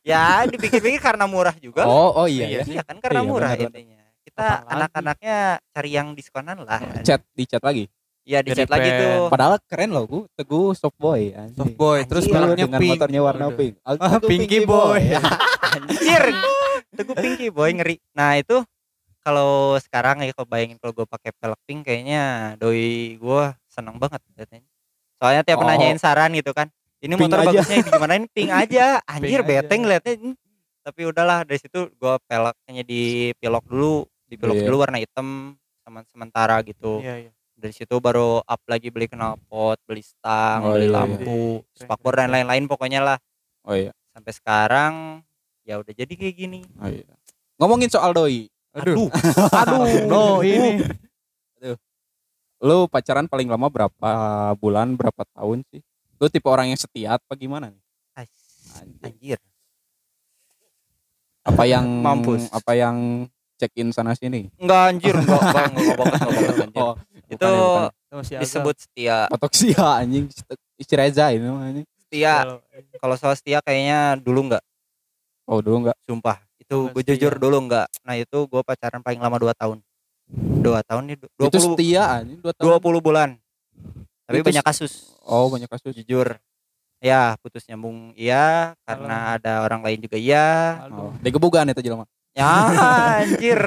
ya 0.00 0.44
dipikir-pikir 0.44 0.96
karena 0.96 1.28
murah 1.28 1.56
juga 1.56 1.84
oh 1.84 2.24
oh 2.24 2.26
iya 2.26 2.46
Iya. 2.48 2.60
ya 2.64 2.64
iya 2.70 2.82
kan 2.82 2.96
karena 2.98 3.20
Iya, 3.20 3.28
murah 3.28 3.50
benar, 3.52 3.68
intinya 3.68 3.99
kita 4.40 4.56
anak-anaknya 4.66 5.36
cari 5.68 5.90
yang 5.90 6.08
diskonan 6.12 6.56
lah 6.60 6.80
chat 7.00 7.20
di 7.30 7.44
chat 7.44 7.60
lagi? 7.60 7.84
Iya 8.22 8.40
di 8.40 8.52
chat 8.52 8.66
lagi 8.66 8.88
tuh. 8.90 9.26
Padahal 9.26 9.56
keren 9.64 9.90
loh 9.90 10.04
gue 10.04 10.22
teguh 10.34 10.72
soft 10.72 10.94
boy 10.96 11.30
anjing. 11.30 11.56
Soft 11.56 11.74
boy, 11.74 11.98
terus 12.04 12.24
Anjir. 12.24 12.34
peleknya 12.36 12.56
dengan 12.62 12.78
pink. 12.78 12.90
motornya 12.92 13.20
warna 13.20 13.46
pink. 13.50 13.74
Aku 13.80 13.98
Ah, 13.98 14.20
Pinky 14.20 14.58
boy. 14.62 15.02
anjir. 15.74 16.22
Teguh 16.90 17.14
pinky 17.14 17.48
boy 17.48 17.70
ngeri. 17.72 17.96
Nah 18.12 18.36
itu 18.36 18.60
kalau 19.20 19.76
sekarang 19.78 20.20
ya 20.20 20.32
kalau 20.32 20.46
bayangin 20.46 20.76
kalau 20.76 20.92
gue 20.94 21.06
pakai 21.06 21.30
pelek 21.34 21.60
pink 21.64 21.80
kayaknya 21.82 22.22
doi 22.56 23.16
gue 23.16 23.42
seneng 23.66 23.96
banget 23.96 24.20
liatnya. 24.30 24.60
Soalnya 25.16 25.42
tiap 25.42 25.58
Oh. 25.58 25.66
nanyain 25.66 25.96
saran 25.96 26.32
gitu 26.32 26.50
kan 26.50 26.68
ini 27.00 27.12
Pink 27.12 27.24
motor 27.24 27.40
aja. 27.40 27.48
bagusnya 27.50 27.76
gimana 27.82 28.12
ini 28.14 28.26
pink 28.28 28.50
aja. 28.50 28.86
Anjir 29.10 29.40
Pink 29.40 29.48
bete 29.48 29.74
ngeliatnya 29.74 30.14
Hmm. 30.20 30.36
tapi 30.82 31.04
udahlah 31.04 31.44
dari 31.44 31.56
situ 31.56 31.88
gue 31.90 32.14
peleknya 32.24 32.82
di 32.82 33.02
pilok 33.34 33.64
dulu 33.64 34.04
di 34.30 34.38
pilok 34.38 34.56
Iya. 34.56 34.66
dulu 34.70 34.76
warna 34.78 34.98
hitam 35.02 35.58
sama 35.82 36.06
sementara 36.06 36.62
gitu. 36.62 37.02
Iya 37.02 37.28
iya. 37.28 37.32
dari 37.60 37.76
situ 37.76 37.92
baru 38.00 38.40
up 38.40 38.62
lagi 38.64 38.88
beli 38.88 39.04
knalpot 39.04 39.76
beli 39.84 40.00
stang 40.00 40.64
Oh, 40.64 40.72
beli 40.72 40.88
iya, 40.88 40.88
iya. 40.88 40.96
lampu 40.96 41.60
Keren, 41.60 41.76
spakbor 41.76 42.14
keren, 42.16 42.22
dan 42.24 42.40
lain-lain 42.40 42.64
pokoknya 42.64 43.00
lah. 43.04 43.18
Oh 43.66 43.76
iya. 43.76 43.92
Sampai 44.14 44.32
sekarang 44.32 45.20
ya 45.66 45.76
udah 45.76 45.92
jadi 45.92 46.08
kayak 46.08 46.34
gini. 46.38 46.60
Oh 46.80 46.88
iya. 46.88 47.04
Ngomongin 47.60 47.92
soal 47.92 48.16
doi. 48.16 48.48
Aduh. 48.72 49.10
aduh. 49.52 49.82
No 50.08 50.40
ini. 50.40 50.78
lu 52.60 52.84
pacaran 52.86 53.24
paling 53.24 53.48
lama 53.48 53.72
berapa 53.72 54.10
bulan 54.56 54.92
berapa 54.92 55.24
tahun 55.32 55.64
sih? 55.68 55.80
Lu 56.16 56.28
tipe 56.28 56.44
orang 56.44 56.68
yang 56.68 56.76
setia 56.76 57.16
apa 57.16 57.32
gimana 57.32 57.68
nih? 57.68 57.82
Anjir. 59.00 59.40
Apa 61.40 61.64
yang 61.64 61.88
Mampus. 62.00 62.52
apa 62.52 62.76
yang 62.76 63.24
check 63.60 63.72
in 63.76 63.92
sana 63.92 64.16
sini? 64.16 64.48
Enggak 64.56 64.80
anjir 64.88 65.12
enggak 65.12 65.36
enggak 65.36 65.64
enggak, 65.68 65.68
enggak 65.68 65.96
banget 66.00 66.16
enggak 66.16 66.32
banget 66.32 66.56
anjir. 66.64 66.80
Oh 66.80 66.94
itu 67.28 67.46
bukan 67.46 67.92
bukan. 68.10 68.40
Disebut 68.40 68.74
setia. 68.80 69.18
Otoksia 69.28 69.86
anjing. 70.00 70.24
Istri 70.74 70.96
Reza 70.96 71.28
ini 71.30 71.44
namanya 71.44 71.84
setia. 72.00 72.34
Kalau- 72.96 73.18
soal 73.20 73.36
setia 73.36 73.60
kayaknya 73.60 74.16
dulu 74.16 74.48
enggak 74.48 74.64
oh 75.44 75.58
dulu 75.58 75.76
enggak 75.82 75.98
sumpah 76.06 76.38
itu 76.56 76.76
gue 76.88 77.02
setia. 77.02 77.10
jujur 77.18 77.32
dulu 77.36 77.58
enggak 77.60 77.90
nah 78.06 78.14
itu 78.14 78.38
gue 78.46 78.62
pacaran 78.62 79.02
paling 79.02 79.18
lama 79.18 79.36
2 79.36 79.52
tahun. 79.52 79.78
2 80.62 80.62
tahun 80.86 81.02
nih 81.10 81.16
du- 81.18 81.30
itu 81.42 81.58
20 81.58 81.74
setia 81.74 82.02
anjing 82.22 82.38
dua 82.38 82.52
tahun. 82.54 82.78
20 82.78 83.02
bulan. 83.02 83.28
Tapi 84.24 84.36
Itu 84.40 84.46
banyak 84.46 84.64
kasus. 84.64 84.92
Oh 85.26 85.50
banyak 85.50 85.66
kasus. 85.66 85.90
Jujur. 85.92 86.38
Ya 87.00 87.34
putus 87.40 87.64
nyambung 87.64 88.12
iya 88.12 88.76
karena 88.84 89.34
ada 89.34 89.64
orang 89.64 89.80
lain 89.80 90.04
juga 90.04 90.14
iya. 90.14 90.78
Oh. 90.92 91.10
Digebugan 91.18 91.66
itu 91.66 91.82
jelema 91.82 92.06
ya 92.36 92.50
anjir. 93.22 93.60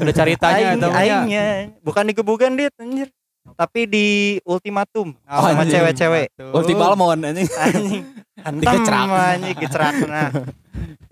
Udah 0.00 0.14
ceritanya 0.14 0.66
Aing- 0.72 0.80
atau 0.80 0.90
aingnya. 0.92 1.44
Bukan 1.84 2.04
digebukan 2.08 2.50
dit 2.56 2.72
anjir. 2.80 3.08
Tapi 3.56 3.88
di 3.88 4.06
ultimatum 4.44 5.16
Oh, 5.26 5.40
sama 5.42 5.64
anjing. 5.64 5.74
cewek-cewek. 5.80 6.26
Ulti 6.52 6.72
balmon 6.76 7.18
anjing. 7.24 7.48
Anjing. 7.48 8.04
Hantam 8.44 8.72
Digecerak. 8.80 9.08
anjing 9.36 9.56
gecerak 9.60 9.94
nah. 10.08 10.28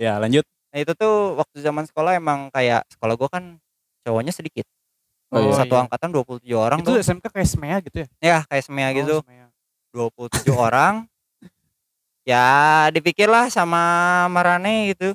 Ya 0.01 0.17
lanjut. 0.17 0.45
Nah, 0.69 0.79
itu 0.81 0.93
tuh 0.97 1.37
waktu 1.37 1.57
zaman 1.61 1.85
sekolah 1.89 2.17
emang 2.17 2.49
kayak 2.53 2.85
sekolah 2.93 3.17
gua 3.17 3.29
kan 3.33 3.45
cowoknya 4.05 4.33
sedikit. 4.33 4.65
Oh, 5.29 5.45
iya. 5.45 5.61
satu 5.61 5.77
iya. 5.77 5.85
angkatan 5.85 6.09
27 6.09 6.57
orang 6.57 6.79
Itu 6.81 6.97
tuh. 6.97 7.05
SMK 7.05 7.25
kayak 7.29 7.49
SMEA 7.49 7.77
gitu 7.85 7.97
ya? 8.01 8.09
ya 8.25 8.39
kayak 8.49 8.65
gitu. 8.97 9.21
Oh, 9.21 9.25
SMEA. 9.25 9.47
27 9.93 10.57
orang. 10.57 10.95
Ya 12.25 12.45
dipikirlah 12.93 13.49
sama 13.49 13.81
Marane 14.29 14.93
gitu 14.93 15.13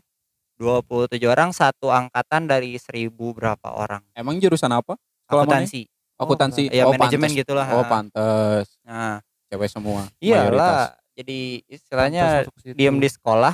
27 0.58 1.18
orang 1.26 1.50
satu 1.52 1.90
angkatan 1.90 2.46
dari 2.46 2.78
seribu 2.78 3.34
berapa 3.34 3.74
orang? 3.74 4.06
Emang 4.14 4.38
jurusan 4.38 4.70
apa? 4.70 4.96
Akuntansi. 5.28 5.90
akuntansi. 6.14 6.70
Ya 6.70 6.88
oh 6.88 6.94
manajemen 6.94 7.30
pantes. 7.30 7.42
gitulah. 7.42 7.68
Oh 7.74 7.86
pantes. 7.90 8.78
Nah. 8.86 9.20
Cewek 9.50 9.70
semua 9.70 10.10
mayoritas. 10.18 10.18
iyalah 10.18 10.98
jadi 11.14 11.62
istilahnya 11.70 12.26
diem 12.74 12.98
di 12.98 13.10
sekolah 13.10 13.54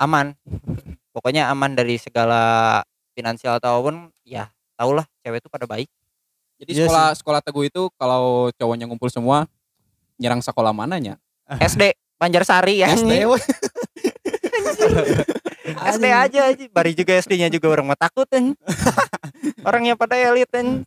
aman. 0.00 0.36
Pokoknya 1.12 1.48
aman 1.48 1.72
dari 1.72 1.96
segala 1.96 2.84
finansial 3.16 3.56
ataupun 3.56 4.12
ya 4.28 4.52
tau 4.76 4.92
lah 4.92 5.08
cewek 5.24 5.40
itu 5.40 5.48
pada 5.48 5.64
baik. 5.64 5.88
Jadi 6.58 6.70
Iya 6.74 6.84
sekolah 6.84 7.08
sekolah 7.16 7.40
teguh 7.40 7.64
itu 7.70 7.88
kalau 7.96 8.52
cowoknya 8.60 8.84
ngumpul 8.90 9.08
semua 9.08 9.48
nyerang 10.20 10.44
sekolah 10.44 10.76
mananya? 10.76 11.16
SD 11.64 11.96
Banjarsari 12.18 12.82
ya. 12.82 12.90
SD. 12.98 13.14
SD 15.76 16.04
aja 16.08 16.40
aja. 16.48 16.64
Bari 16.70 16.92
juga 16.94 17.12
SD-nya 17.18 17.48
juga 17.50 17.68
orang 17.72 17.92
mah 17.92 17.98
takut 17.98 18.24
kan 18.28 18.54
orangnya 19.68 19.98
pada 19.98 20.16
elit 20.16 20.48
kan 20.48 20.86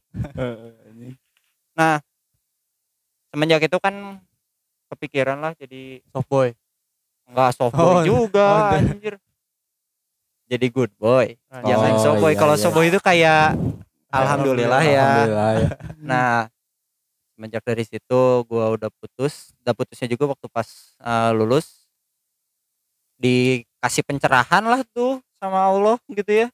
semenjak 3.31 3.63
itu 3.63 3.77
kan 3.79 4.19
kepikiran 4.91 5.39
lah 5.39 5.53
jadi 5.55 6.03
soft 6.11 6.27
boy. 6.27 6.51
enggak 7.31 7.49
soft 7.55 7.73
Oh, 7.79 7.99
boy 7.99 8.03
juga 8.11 8.47
oh, 8.47 8.75
anjir. 8.75 9.15
Jadi 10.51 10.67
good 10.67 10.91
boy. 10.99 11.39
Nah, 11.47 11.63
jangan 11.63 11.91
Oh, 11.95 12.01
soft 12.03 12.19
boy. 12.19 12.31
iya, 12.35 12.39
kalau 12.43 12.55
iya. 12.59 12.61
soft 12.61 12.75
boy 12.75 12.85
itu 12.91 12.99
kayak 12.99 13.55
alhamdulillah 14.11 14.83
ya. 14.83 14.99
Alhamdulillah 14.99 15.51
ya. 15.55 15.69
Nah, 16.11 16.51
semenjak 17.31 17.63
dari 17.63 17.87
situ 17.87 18.21
gua 18.51 18.75
udah 18.75 18.91
putus. 18.91 19.55
Udah 19.63 19.71
putusnya 19.71 20.11
juga 20.11 20.27
waktu 20.35 20.51
pas 20.51 20.67
eh, 20.99 21.31
lulus 21.31 21.80
dikasih 23.21 24.01
pencerahan 24.01 24.63
lah 24.63 24.81
tuh 24.87 25.21
sama 25.37 25.57
Allah 25.63 25.97
gitu 26.07 26.31
ya. 26.35 26.47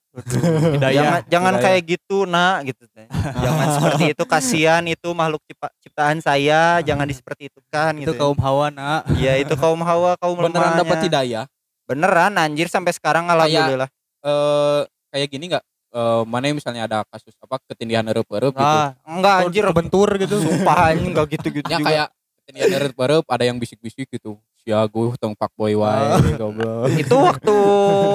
Hidayah. 0.71 0.91
jangan 0.93 1.19
jangan 1.27 1.53
hidayah. 1.53 1.63
kayak 1.65 1.81
gitu, 1.89 2.17
Nak, 2.23 2.57
gitu 2.65 2.83
teh. 2.89 3.07
jangan 3.37 3.67
seperti 3.69 4.03
itu 4.11 4.23
kasihan 4.23 4.83
itu 4.83 5.09
makhluk 5.11 5.43
cipa- 5.43 5.75
ciptaan 5.79 6.19
saya, 6.19 6.79
jangan 6.81 7.07
seperti 7.07 7.47
itu 7.47 7.59
kan 7.67 7.95
itu 7.95 8.07
gitu. 8.07 8.15
kaum 8.15 8.35
hawa 8.37 8.67
nak. 8.69 9.07
Iya, 9.13 9.39
itu 9.39 9.55
kaum 9.55 9.79
Hawa, 9.79 10.15
kaum 10.15 10.35
beneran 10.41 10.75
lemahnya. 10.75 10.81
dapat 10.83 10.97
hidayah 11.03 11.45
Beneran 11.83 12.35
anjir 12.35 12.67
sampai 12.67 12.91
sekarang 12.91 13.27
alhamdulillah. 13.27 13.87
eh 14.21 14.81
kayak 15.09 15.27
gini 15.31 15.45
nggak 15.49 15.63
Eh, 15.87 16.23
mana 16.27 16.51
misalnya 16.51 16.83
ada 16.83 16.99
kasus 17.07 17.31
apa 17.39 17.63
ketindihan 17.63 18.03
erup-erup 18.03 18.51
gitu 18.51 18.61
Ah, 18.61 18.91
Enggak 19.07 19.35
anjir, 19.41 19.63
kebentur 19.65 20.09
gitu. 20.19 20.35
sumpah 20.37 20.91
enggak 20.93 21.25
gitu-gitu 21.31 21.63
ya 21.65 21.79
juga. 21.79 21.87
kayak 21.87 22.07
ketindihan 22.47 22.79
erup-erup 22.79 23.27
ada 23.27 23.43
yang 23.43 23.59
bisik-bisik 23.59 24.07
gitu 24.07 24.39
si 24.57 24.71
aku 24.71 25.11
tong 25.15 25.35
pak 25.35 25.51
boy 25.51 25.75
wae 25.75 26.07
goblok 26.33 26.87
itu 26.95 27.11
waktu 27.13 27.55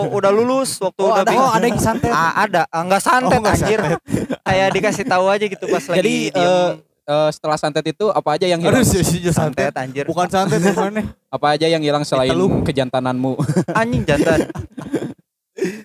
udah 0.09 0.33
lulus, 0.33 0.81
waktu 0.81 1.01
Oh, 1.01 1.13
udah 1.13 1.21
ada, 1.23 1.33
oh, 1.35 1.51
ada 1.51 1.67
yang 1.67 1.77
santet. 1.77 2.09
Ah, 2.09 2.33
ada, 2.39 2.65
Ah, 2.67 2.81
enggak 2.81 3.03
santet 3.03 3.37
Oh, 3.37 3.45
anjir. 3.47 3.81
Kayak 4.49 4.69
dikasih 4.71 5.05
tahu 5.05 5.25
aja 5.27 5.45
gitu 5.45 5.65
pas 5.67 5.85
lagi 5.85 5.99
Jadi, 5.99 6.15
eh, 6.31 6.73
Eh, 7.03 7.31
setelah 7.31 7.59
santet 7.59 7.83
itu 7.85 8.07
apa 8.09 8.39
aja 8.39 8.47
yang 8.47 8.63
Aduh, 8.63 8.79
hilang 8.79 8.87
si, 8.87 9.03
si, 9.03 9.19
si 9.19 9.29
santet. 9.29 9.69
santet 9.69 9.75
anjir. 9.75 10.05
Bukan 10.07 10.29
santet 10.31 10.63
gimana? 10.65 11.03
apa 11.29 11.47
aja 11.51 11.67
yang 11.67 11.83
hilang 11.83 12.07
selain 12.07 12.31
Diteluh. 12.31 12.63
kejantananmu 12.63 13.33
anjing 13.75 14.03
jantan. 14.03 14.47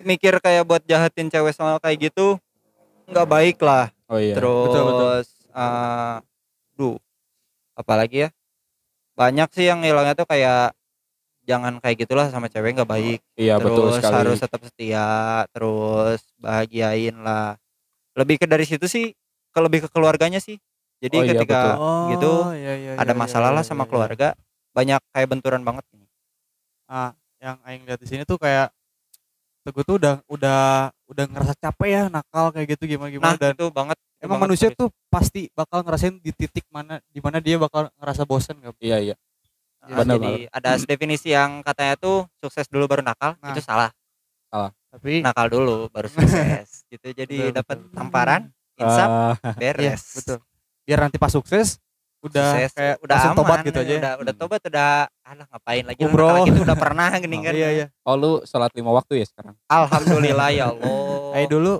Mikir 0.02 0.38
kayak 0.38 0.64
buat 0.64 0.84
jahatin 0.84 1.28
cewek 1.28 1.52
sama 1.52 1.78
kayak 1.78 2.08
gitu 2.08 2.38
nggak 3.06 3.24
baik 3.26 3.58
lah. 3.60 3.90
oh 4.06 4.16
iya 4.16 4.36
Terus 4.36 4.62
betul, 4.64 4.84
betul. 4.86 5.10
eh, 5.54 6.16
duh, 6.76 6.96
apalagi 7.78 8.28
ya? 8.28 8.30
Banyak 9.13 9.50
sih 9.54 9.70
yang 9.70 9.86
hilangnya 9.86 10.18
tuh 10.18 10.26
kayak 10.26 10.74
jangan 11.48 11.80
kayak 11.80 12.04
gitulah 12.04 12.28
sama 12.28 12.50
cewek 12.50 12.76
nggak 12.76 12.90
baik. 12.90 13.20
iya 13.40 13.56
betul 13.62 13.94
terus 13.94 14.04
sekali 14.04 14.16
harus 14.18 14.38
tetap 14.42 14.62
setia, 14.68 15.10
terus 15.54 16.22
bahagiain 16.42 17.16
lah. 17.22 17.56
Lebih 18.18 18.42
ke 18.42 18.46
dari 18.50 18.66
situ 18.66 18.90
sih, 18.90 19.13
ke 19.54 19.60
lebih 19.62 19.86
ke 19.86 19.90
keluarganya 19.94 20.42
sih. 20.42 20.58
Jadi 20.98 21.16
Oh 21.16 21.24
iya, 21.24 21.32
ketika 21.38 21.62
betul. 21.78 22.10
gitu, 22.18 22.34
iya, 22.58 22.74
iya, 22.74 22.92
ada 22.98 23.13
iya, 23.13 23.22
masalah 23.22 23.50
iya, 23.54 23.58
lah 23.62 23.63
iya, 23.63 23.70
sama 23.70 23.86
iya. 23.86 23.90
keluarga, 23.94 24.28
banyak 24.74 25.02
kayak 25.13 25.30
benturan 25.30 25.62
banget. 25.62 25.86
Ah, 26.90 27.13
yang 27.38 27.62
aing 27.70 27.86
lihat 27.86 28.02
di 28.02 28.08
sini 28.10 28.26
tuh 28.26 28.42
kayak 28.42 28.74
Teguh 29.68 29.84
tuh 29.84 30.00
udah 30.00 30.24
udah 30.32 30.62
udah 31.12 31.26
ngerasa 31.28 31.54
capek 31.60 31.90
ya 31.92 32.04
nakal 32.08 32.56
kayak 32.56 32.80
gitu 32.80 32.96
gimana 32.96 33.12
Nah 33.12 33.36
gimana 33.36 33.36
dan 33.36 33.52
itu 33.52 33.68
banget. 33.68 33.98
Emang 34.28 34.38
banget, 34.38 34.48
manusia 34.52 34.68
tuh 34.70 34.90
pasti 35.08 35.48
bakal 35.52 35.82
ngerasain 35.82 36.16
di 36.18 36.32
titik 36.32 36.68
mana 36.68 37.00
di 37.06 37.18
mana 37.18 37.40
dia 37.40 37.56
bakal 37.56 37.88
ngerasa 37.94 38.24
bosan 38.24 38.60
gak 38.60 38.76
Iya 38.78 38.98
iya. 39.02 39.16
Nah, 39.82 39.98
Benar 39.98 40.16
jadi 40.18 40.34
ada 40.50 40.70
definisi 40.78 41.32
yang 41.32 41.63
katanya 41.63 41.96
tuh 41.96 42.28
sukses 42.38 42.68
dulu 42.68 42.86
baru 42.86 43.02
nakal 43.02 43.40
Nah. 43.40 43.52
itu 43.52 43.62
salah. 43.62 43.88
Tapi 44.88 45.22
nakal 45.22 45.48
dulu 45.48 45.88
baru 45.88 46.08
sukses 46.08 46.68
gitu. 46.92 47.08
Jadi 47.10 47.52
dapat 47.52 47.80
tamparan 47.90 48.52
insaf 48.76 49.10
Ah, 49.10 49.36
iya 49.56 49.72
beres. 49.74 50.04
betul. 50.13 50.38
Biar 50.84 51.00
nanti 51.02 51.16
pas 51.16 51.30
sukses 51.30 51.80
udah 52.18 52.50
Sukses, 52.52 52.72
kayak 52.74 52.96
udah 53.00 53.13
langsung 53.13 53.30
aman 53.30 53.40
tobat 53.40 53.60
gitu 53.62 53.78
aja 53.78 53.94
udah 53.96 54.13
udah 54.18 54.34
tobat 54.34 54.62
udah 54.66 54.90
alah 55.22 55.46
ngapain 55.48 55.84
lagi 55.86 56.02
Umroh. 56.02 56.44
gitu 56.44 56.60
udah 56.66 56.74
pernah 56.76 57.13
gini 57.22 57.38
kan. 57.40 57.54
iya 57.54 57.70
iya. 57.72 57.86
Oh 58.04 58.18
lu 58.18 58.42
sholat 58.42 58.74
lima 58.74 58.90
waktu 58.90 59.22
ya 59.22 59.26
sekarang? 59.26 59.54
alhamdulillah 59.68 60.50
ya 60.50 60.66
Allah. 60.68 60.92
Ayo 61.32 61.46
dulu 61.48 61.74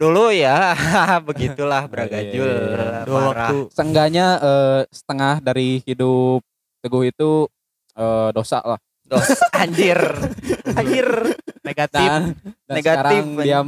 dulu 0.00 0.32
ya 0.32 0.72
begitulah 1.28 1.84
beragajul 1.84 2.48
iya, 2.48 2.64
iya. 2.72 3.04
dua 3.04 3.20
parah. 3.20 3.28
waktu 3.28 3.56
Seenggaknya 3.68 4.26
eh, 4.40 4.80
setengah 4.88 5.44
dari 5.44 5.84
hidup 5.84 6.40
Teguh 6.80 7.04
itu 7.12 7.44
eh, 8.00 8.28
dosa 8.32 8.64
lah. 8.64 8.80
dos 9.04 9.28
anjir 9.60 10.00
anjir 10.72 11.04
negatif 11.60 12.00
Dan, 12.00 12.32
dan 12.64 12.74
Negatif, 12.80 13.20
sekarang 13.20 13.44
dia 13.44 13.60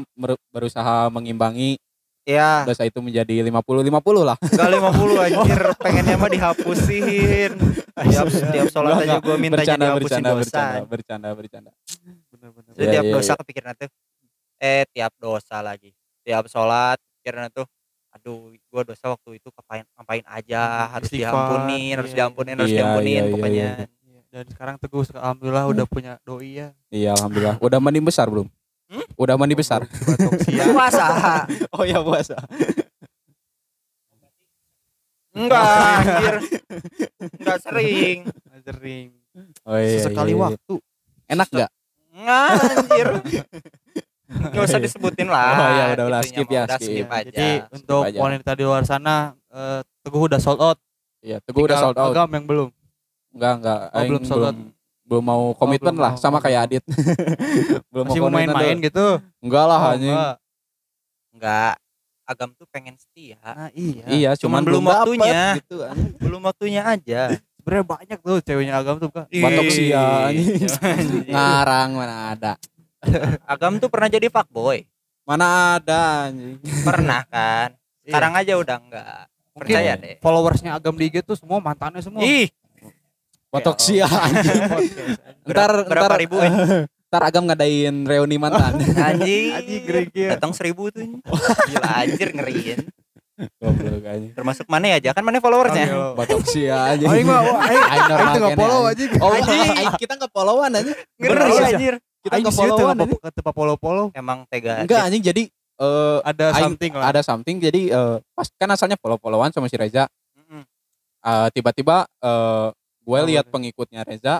berusaha 0.49 1.13
mengimbangi 1.13 1.77
ya 2.25 2.65
dosa 2.65 2.89
itu 2.89 3.03
menjadi 3.05 3.43
50 3.45 3.53
50 3.53 3.93
lah. 4.25 4.39
gak 4.41 4.69
50 4.73 5.27
anjir 5.29 5.61
pengennya 5.77 6.17
mah 6.17 6.31
dihapusin 6.33 7.53
tiap 8.09 8.27
tiap 8.31 8.67
sholat 8.73 9.05
aja 9.05 9.21
gue 9.21 9.37
minta 9.37 9.61
bercanda, 9.61 9.85
jadi 9.85 9.97
bercanda, 10.01 10.31
dosa 10.33 10.41
bercanda, 10.41 10.81
bercanda, 10.89 11.29
bercanda. 11.37 11.71
bener-bener 12.33 12.73
Jadi 12.73 12.87
Iya, 12.89 12.93
tiap 12.97 13.05
iya, 13.05 13.13
dosa 13.13 13.33
iya. 13.35 13.41
kepikiran 13.45 13.73
tuh 13.77 13.91
eh 14.63 14.83
tiap 14.95 15.13
dosa 15.19 15.59
lagi 15.61 15.91
tiap 16.23 16.45
sholat 16.47 16.99
pikiran 17.19 17.51
tuh 17.51 17.67
aduh 18.13 18.53
gua 18.69 18.83
dosa 18.85 19.09
waktu 19.09 19.41
itu 19.41 19.49
ngapain 19.49 19.85
ngapain 19.97 20.25
aja 20.29 20.63
harus 20.93 21.09
Istighfar, 21.09 21.33
diampunin 21.33 21.95
harus 21.97 22.13
iya. 22.13 22.19
diampunin 22.21 22.55
harus 22.61 22.71
Iya, 22.71 22.79
diampunin 22.79 23.09
iya, 23.09 23.23
iya, 23.23 23.33
pokoknya 23.33 23.69
iya. 23.81 23.87
Iya, 24.05 24.21
dan 24.29 24.45
sekarang 24.53 24.75
teguh 24.77 25.03
alhamdulillah 25.17 25.65
udah 25.67 25.87
punya 25.89 26.13
doi 26.23 26.51
ya 26.61 26.69
Iya, 26.93 27.17
alhamdulillah. 27.17 27.57
Udah 27.59 27.79
mandi 27.81 28.01
besar 28.01 28.29
belum? 28.29 28.49
Hmm? 28.93 29.07
Udah 29.17 29.35
mandi 29.41 29.57
besar. 29.57 29.89
Puasa 30.77 31.07
Oh 31.77 31.89
ya 31.89 32.05
puasa. 32.05 32.37
enggak 35.33 35.65
anjir 35.65 36.35
enggak 37.41 37.59
sering 37.65 38.19
sering 38.61 39.07
Oh 39.65 39.81
iya. 39.81 39.97
sesekali 39.97 40.33
iya, 40.33 40.37
iya. 40.37 40.43
waktu 40.45 40.75
Enak 41.25 41.49
nggak? 41.49 41.71
enggak 42.13 42.49
anjir 42.53 43.09
nggak 44.33 44.65
usah 44.65 44.79
disebutin 44.79 45.27
lah 45.27 45.53
Oh, 45.55 45.69
iya, 45.71 45.85
udah, 45.93 46.05
udah. 46.07 46.21
Itunya 46.21 46.33
Skip 46.33 46.49
ya, 46.49 46.63
udah 46.63 46.77
skip. 46.77 46.89
skip 46.89 47.09
aja 47.09 47.23
jadi 47.27 47.49
untuk 47.71 48.03
aja. 48.05 48.19
wanita 48.19 48.51
di 48.53 48.63
luar 48.63 48.83
sana 48.83 49.15
eh, 49.47 49.81
teguh 50.01 50.23
udah 50.25 50.39
sold 50.39 50.59
out 50.59 50.79
Iya, 51.21 51.39
Teguh 51.41 51.65
udah 51.65 51.79
sold 51.79 51.95
out. 51.95 52.11
agam 52.11 52.29
yang 52.31 52.45
belum 52.45 52.69
Enggak, 53.31 53.53
enggak. 53.57 53.79
Oh, 53.89 54.03
belum 54.05 54.23
sold 54.23 54.43
out. 54.43 54.53
belum 54.53 54.73
belum 55.03 55.25
mau 55.25 55.43
komitmen 55.53 55.93
belum 55.93 56.01
lah 56.01 56.13
mau. 56.13 56.19
sama 56.19 56.39
kayak 56.39 56.61
Adit. 56.65 56.85
belum 57.93 58.05
masih 58.07 58.19
mau 58.19 58.27
komitmen 58.27 58.49
main-main 58.51 58.77
gitu 58.81 59.07
Enggak 59.39 59.65
lah 59.65 59.79
Oh, 59.79 59.93
anjing. 59.93 60.19
enggak. 61.33 61.75
agam 62.25 62.49
tuh 62.55 62.65
pengen 62.67 62.95
setia 62.97 63.37
nah 63.37 63.69
iya 63.71 64.05
Iya, 64.07 64.31
Cuman 64.37 64.63
cuman, 64.63 64.63
belum 64.65 64.83
waktunya. 64.85 65.59
gitu 65.59 65.77
belum 66.25 66.41
waktunya 66.43 66.83
aja 66.83 67.21
sebenarnya 67.59 67.85
banyak 67.85 68.19
tuh 68.19 68.37
ceweknya 68.41 68.75
agam 68.75 68.97
tuh 68.97 69.07
kak 69.09 69.27
Batok 69.29 69.69
sia, 69.69 70.27
anjing. 70.27 70.65
anjing. 70.81 71.27
Ngarang 71.29 71.91
mana 71.93 72.17
ada. 72.33 72.53
Agam 73.45 73.77
tuh 73.77 73.87
pernah 73.87 74.07
jadi 74.07 74.27
fuckboy 74.27 74.87
Mana 75.23 75.79
ada 75.79 76.27
anjing. 76.27 76.59
pernah 76.83 77.23
kan 77.25 77.71
Iya. 78.03 78.11
sekarang 78.11 78.33
aja 78.35 78.53
udah 78.57 78.77
enggak 78.79 79.23
Mungkin 79.53 79.63
percaya 79.63 79.93
deh 79.95 80.15
followersnya 80.19 80.71
agam 80.73 80.95
di 80.95 81.07
IG 81.07 81.23
tuh 81.23 81.35
semua 81.35 81.59
mantannya 81.59 82.01
semua 82.01 82.19
ih 82.21 82.51
Batok 83.49 83.77
Ya 83.77 83.85
sia 83.85 84.07
anjing. 84.09 84.61
Ntar 85.45 85.71
berapa 85.85 86.09
ntar 86.09 86.17
ribu, 86.17 86.41
eh? 86.41 86.51
Ntar 87.13 87.23
agam 87.23 87.45
ngadain 87.45 87.95
reuni 88.03 88.35
mantan. 88.37 88.81
anjing 89.07 89.53
Anjing, 89.53 89.83
gerigil. 89.85 90.29
datang 90.31 90.51
seribu 90.51 90.89
tuh 90.89 91.05
gila 91.69 91.91
anjir 91.97 92.33
ngeriin 92.33 92.81
Goblok 93.55 94.03
anjing. 94.03 94.33
termasuk 94.33 94.67
mana 94.67 94.95
aja 94.95 95.11
kan 95.11 95.21
mana 95.21 95.39
followersnya 95.39 95.85
Oke, 95.87 96.17
Batok 96.17 96.43
sia 96.45 96.79
anjing. 96.89 97.07
Aing 97.07 97.23
mah 97.25 97.39
aing 97.39 97.55
Aing 97.61 97.85
aing 97.85 98.05
normal 98.09 98.27
tuh 98.27 98.41
nggak 98.41 98.51
kene, 98.51 98.59
follow 98.59 98.81
anjing. 98.85 99.11
aja. 99.11 99.21
Oh, 99.21 99.31
Anjing. 99.31 99.71
aing 99.77 99.93
kita 99.97 100.13
enggak 100.17 100.33
followan 100.33 100.71
anjing. 100.73 100.97
ngeri 101.13 101.31
Bener, 101.31 101.47
iya. 101.47 101.67
anjir 101.69 101.95
Kita 102.23 102.33
Aing 102.33 102.43
enggak 102.43 102.55
sih 102.55 102.63
tuh 102.63 102.71
followan 102.73 102.95
nggak 102.95 103.07
anjing. 103.09 103.21
kata 103.21 103.41
apa 103.41 103.53
follow 103.53 103.77
follow. 103.77 104.07
emang 104.13 104.39
tega 104.47 104.73
Enggak 104.81 105.01
anjing 105.05 105.23
jadi 105.25 105.43
eh 105.75 106.19
Ada 106.23 106.45
something 106.57 106.93
lah. 106.93 107.05
ada 107.09 107.21
something 107.21 107.57
jadi 107.59 107.83
eh, 107.89 108.17
pas 108.31 108.47
kan 108.53 108.71
asalnya 108.71 108.95
follow-followan 108.97 109.51
sama 109.51 109.67
si 109.67 109.75
Reza. 109.75 110.07
Mm-mm. 110.37 110.63
Eh, 111.21 111.49
tiba-tiba 111.51 112.07
eh 112.19 112.69
gue 113.03 113.19
Oh, 113.19 113.27
lihat 113.27 113.47
pengikutnya 113.47 114.03
Reza 114.03 114.39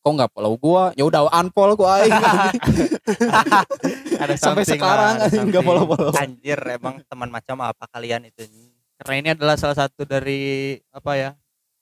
kok 0.00 0.10
nggak 0.10 0.30
follow 0.30 0.52
gua 0.54 0.92
ya 0.92 1.02
udah 1.02 1.32
unfollow 1.32 1.74
gua 1.74 1.96
aing 1.96 2.12
Ada 4.18 4.34
sampai 4.34 4.64
something 4.64 4.76
sekarang 4.76 5.14
nggak 5.48 5.62
follow 5.62 5.84
follow 5.86 6.12
anjir 6.14 6.58
emang 6.68 7.00
teman 7.04 7.30
macam 7.30 7.56
apa 7.62 7.84
kalian 7.88 8.26
itu 8.26 8.44
Karena 8.94 9.14
ini 9.16 9.28
adalah 9.32 9.54
salah 9.54 9.74
satu 9.76 10.04
dari 10.04 10.74
apa 10.90 11.12
ya 11.14 11.30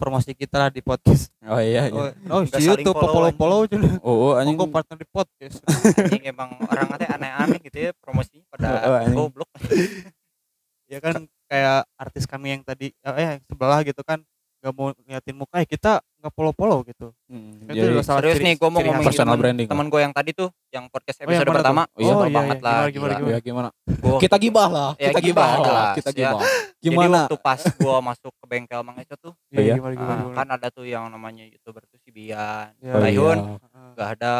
promosi 0.03 0.35
kita 0.35 0.59
lah 0.59 0.69
di 0.69 0.83
podcast. 0.83 1.31
oh 1.47 1.62
iya 1.62 1.87
Oh, 1.88 2.11
iya 2.11 2.12
oh 2.27 2.41
Nggak 2.43 2.59
si 2.59 2.67
YouTube 2.67 2.99
follow, 2.99 3.31
follow 3.31 3.31
follow 3.33 3.61
cina. 3.65 4.03
oh, 4.03 4.17
oh 4.27 4.33
anjing 4.35 4.59
Kok 4.59 4.69
partner 4.69 4.97
di 4.99 5.07
podcast. 5.07 5.57
anjing 6.03 6.25
emang 6.27 6.51
orang 6.65 6.91
teh 6.99 7.07
aneh-aneh 7.07 7.59
gitu 7.62 7.79
ya 7.79 7.91
promosinya 7.95 8.43
pada 8.51 8.67
Oh, 8.83 8.99
anjing. 8.99 9.15
goblok 9.15 9.47
ya 10.93 10.99
kan 10.99 11.15
kayak 11.47 11.87
artis 11.95 12.27
kami 12.27 12.53
yang 12.53 12.62
tadi 12.62 12.91
eh 12.91 13.15
yang 13.17 13.38
sebelah 13.47 13.81
gitu 13.81 14.03
kan 14.03 14.19
nggak 14.62 14.72
mau 14.72 14.94
ngeliatin 14.94 15.35
muka 15.35 15.59
eh 15.59 15.66
kita 15.66 15.92
nggak 16.16 16.33
follow 16.55 16.87
gitu. 16.87 17.11
Hmm, 17.27 17.66
Itu 17.66 17.75
jadi 17.75 17.98
salah 17.98 18.22
serius 18.22 18.38
ciri- 18.38 18.46
nih 18.46 18.55
gue 18.55 18.68
mau 18.68 18.79
ngomongin 18.79 19.03
personal 19.05 19.35
temen, 19.35 19.42
branding 19.42 19.66
temen 19.66 19.87
gue 19.88 20.01
yang 20.01 20.14
tadi 20.14 20.31
tuh 20.31 20.48
yang 20.70 20.87
podcast 20.87 21.18
Oh, 21.18 21.22
yang 21.25 21.35
episode 21.35 21.51
pertama 21.53 21.83
tuh? 21.83 21.98
iya 21.98 22.12
Oh, 22.12 22.22
iya, 22.22 22.31
banget 22.33 22.57
iya. 22.57 22.62
lah 22.62 22.79
Gimana, 22.79 22.92
gimana, 22.92 23.14
gila. 23.18 23.27
ya 23.29 23.38
gimana 23.40 23.68
Gua- 23.98 24.20
kita 24.25 24.37
gibah 24.38 24.68
lah 24.70 24.90
Ya, 24.94 25.09
kita 25.09 25.18
gibah 25.20 25.27
gibah 25.42 25.51
lah 25.51 25.66
jelas, 25.66 25.94
kita 25.98 26.11
ya. 26.11 26.14
gibah 26.14 26.40
jadi 26.79 26.94
gimana 26.94 27.18
waktu 27.20 27.37
pas 27.40 27.61
gue 27.66 27.96
masuk 28.05 28.33
ke 28.33 28.44
bengkel 28.46 28.81
Mang 28.81 28.96
Eco 28.96 29.14
tuh 29.16 29.33
Iya, 29.51 29.59
Iya. 29.61 29.75
gimana 29.75 29.92
gimana. 29.92 30.07
ah, 30.07 30.18
gimana. 30.22 30.37
kan 30.38 30.46
ada 30.53 30.68
tuh 30.68 30.85
yang 30.85 31.05
namanya 31.09 31.42
youtuber 31.44 31.83
tuh 31.85 31.98
si 31.98 32.11
Bian 32.12 32.70
Ya, 32.79 32.87
Oh, 32.88 33.03
iya. 33.03 33.03
Baihun 33.03 33.38
Heeh. 33.59 33.90
gak 33.92 34.09
ada 34.14 34.35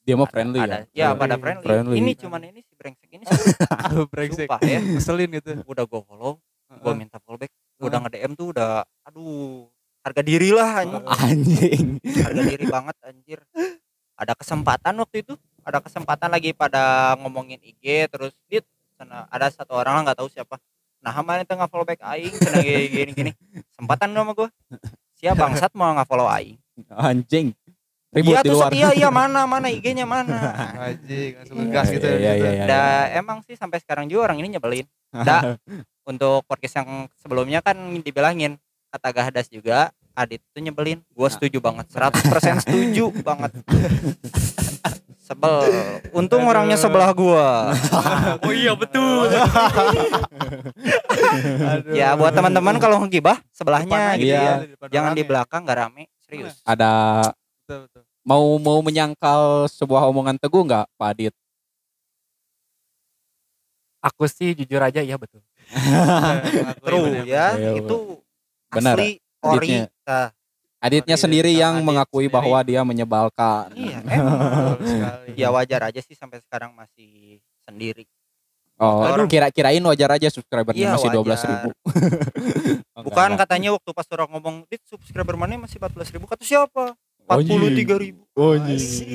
dia 0.00 0.14
mah 0.14 0.22
ada- 0.22 0.30
friendly 0.30 0.60
ada, 0.60 0.70
ya 0.70 0.78
ya 0.78 0.86
Friendly. 0.86 1.18
pada 1.18 1.34
friendly. 1.36 1.66
Friendly. 1.66 1.94
ini 1.98 2.10
cuman 2.14 2.40
ini 2.44 2.60
si 2.60 2.72
brengsek 2.72 3.10
ini 3.10 3.24
sih, 3.24 3.34
brengsek. 4.12 4.46
ya 4.62 4.78
Ngeselin 4.78 5.30
gitu. 5.32 5.50
udah 5.64 5.82
gue 5.82 6.00
follow 6.00 6.38
gue 6.72 6.92
minta 6.92 7.18
follow 7.18 7.36
back 7.36 7.50
udah 7.76 7.98
nge 8.00 8.10
DM 8.12 8.32
tuh 8.34 8.46
udah 8.50 8.86
aduh 9.14 9.70
harga 10.02 10.26
diri 10.26 10.50
lah 10.50 10.82
anjing. 10.82 11.06
Anjing. 11.30 11.86
Harga 12.02 12.42
diri 12.42 12.66
banget 12.66 12.96
anjir. 13.06 13.40
Ada 14.18 14.34
kesempatan 14.34 14.98
waktu 14.98 15.22
itu 15.22 15.38
ada 15.62 15.78
kesempatan 15.78 16.34
lagi 16.34 16.50
pada 16.50 17.14
ngomongin 17.22 17.62
IG 17.62 18.10
terus 18.10 18.34
dit 18.50 18.66
sana 18.98 19.30
ada 19.30 19.46
satu 19.54 19.78
orang 19.78 20.02
lah 20.02 20.10
nggak 20.10 20.18
tahu 20.18 20.28
siapa. 20.28 20.58
Nah 20.98 21.14
mana 21.22 21.46
tengah 21.46 21.70
follow 21.70 21.86
back 21.86 22.02
aing 22.02 22.34
cina 22.34 22.58
gini 22.58 22.84
gini 22.90 23.10
gini. 23.14 23.30
Kesempatan 23.70 24.10
sama 24.10 24.34
gue 24.34 24.48
siapa 25.14 25.38
bangsat 25.46 25.70
mau 25.78 25.94
nggak 25.94 26.10
follow 26.10 26.26
aing. 26.26 26.58
Anjing. 26.90 27.54
Ribut 28.10 28.34
iya 28.34 28.40
di 28.42 28.50
tuh 28.50 28.58
luar. 28.58 28.70
iya 28.74 28.90
iya 28.98 29.08
mana 29.14 29.46
mana 29.46 29.66
IG-nya 29.70 30.06
mana? 30.06 30.38
Anjing, 30.90 31.34
langsung 31.38 31.54
Iya, 31.58 31.66
ngegas 31.66 31.86
gitu. 31.90 32.06
iya, 32.06 32.14
iya, 32.18 32.32
gitu. 32.34 32.46
iya, 32.46 32.50
iya. 32.54 32.64
Da, 32.66 32.82
emang 33.18 33.42
sih 33.42 33.54
sampai 33.58 33.78
sekarang 33.82 34.06
juga 34.06 34.30
orang 34.30 34.38
ini 34.42 34.54
nyebelin. 34.58 34.86
Da 35.26 35.58
untuk 36.04 36.44
podcast 36.46 36.82
yang 36.84 37.08
sebelumnya 37.18 37.64
kan 37.64 37.74
dibilangin 38.04 38.60
kata 38.94 39.08
Gahdas 39.10 39.50
juga 39.50 39.90
Adit 40.14 40.38
tuh 40.54 40.62
nyebelin. 40.62 41.02
Gue 41.10 41.26
setuju 41.26 41.58
banget. 41.58 41.90
100% 41.90 42.62
setuju 42.62 43.10
banget. 43.26 43.50
Sebel. 45.18 45.58
Untung 46.14 46.46
orangnya 46.46 46.78
sebelah 46.78 47.10
gua. 47.10 47.74
Oh 48.46 48.54
iya 48.54 48.78
betul. 48.78 49.26
ya 51.98 52.14
buat 52.14 52.30
teman-teman 52.30 52.78
kalau 52.78 53.02
ngegibah 53.02 53.42
sebelahnya 53.50 54.14
Depan 54.14 54.22
gitu 54.22 54.30
Iya. 54.30 54.38
ya 54.38 54.54
di 54.62 54.68
depan 54.76 54.86
jangan 54.94 55.12
di 55.18 55.22
belakang 55.26 55.60
nggak 55.66 55.78
rame. 55.82 56.02
Serius. 56.22 56.62
Ada 56.62 56.92
Betul, 57.66 57.90
betul. 57.90 58.02
mau 58.22 58.44
mau 58.62 58.78
menyangkal 58.84 59.66
sebuah 59.66 60.06
omongan 60.12 60.38
teguh 60.38 60.62
nggak 60.62 60.86
Pak 60.94 61.08
Adit? 61.10 61.34
Aku 64.04 64.28
sih 64.30 64.54
jujur 64.54 64.78
aja 64.78 65.00
iya 65.00 65.16
betul. 65.18 65.40
true 66.86 67.24
ya. 67.24 67.56
Iya, 67.56 67.80
itu 67.80 68.20
Benar. 68.74 68.96
asli 68.96 69.10
ori 69.40 69.56
Aditnya. 69.70 69.84
Nah, 70.04 70.28
Aditnya 70.78 71.14
Adit, 71.14 71.24
sendiri 71.24 71.50
Kak 71.50 71.60
yang 71.60 71.74
Adit 71.74 71.86
mengakui 71.86 72.16
sendiri. 72.22 72.34
bahwa 72.34 72.58
dia 72.60 72.80
menyebalkan 72.82 73.64
iya 73.72 73.98
emang 74.04 74.36
Betul 74.36 74.76
sekali. 74.92 75.28
ya 75.34 75.48
wajar 75.48 75.80
aja 75.84 76.00
sih 76.00 76.12
sampai 76.12 76.38
sekarang 76.40 76.70
masih 76.72 77.10
sendiri 77.62 78.04
oh 78.76 79.00
Orang- 79.00 79.26
kira 79.26 79.48
kirain 79.48 79.80
wajar 79.80 80.10
aja 80.12 80.28
subscribernya 80.28 80.84
Iya, 80.84 80.94
masih 80.94 81.08
dua 81.08 81.22
belas 81.22 81.40
ribu 81.40 81.68
bukan 83.06 83.30
katanya 83.34 83.68
waktu 83.72 83.90
pas 83.90 84.08
orang 84.10 84.28
ngomong 84.30 84.56
dit 84.66 84.82
subscriber 84.82 85.34
mana 85.34 85.56
masih 85.56 85.76
14 85.76 85.94
ribu 86.10 86.24
kata 86.24 86.42
siapa 86.42 86.92
43 87.24 87.80
ribu 87.96 88.28
oh 88.34 88.52
Asik. 88.52 89.08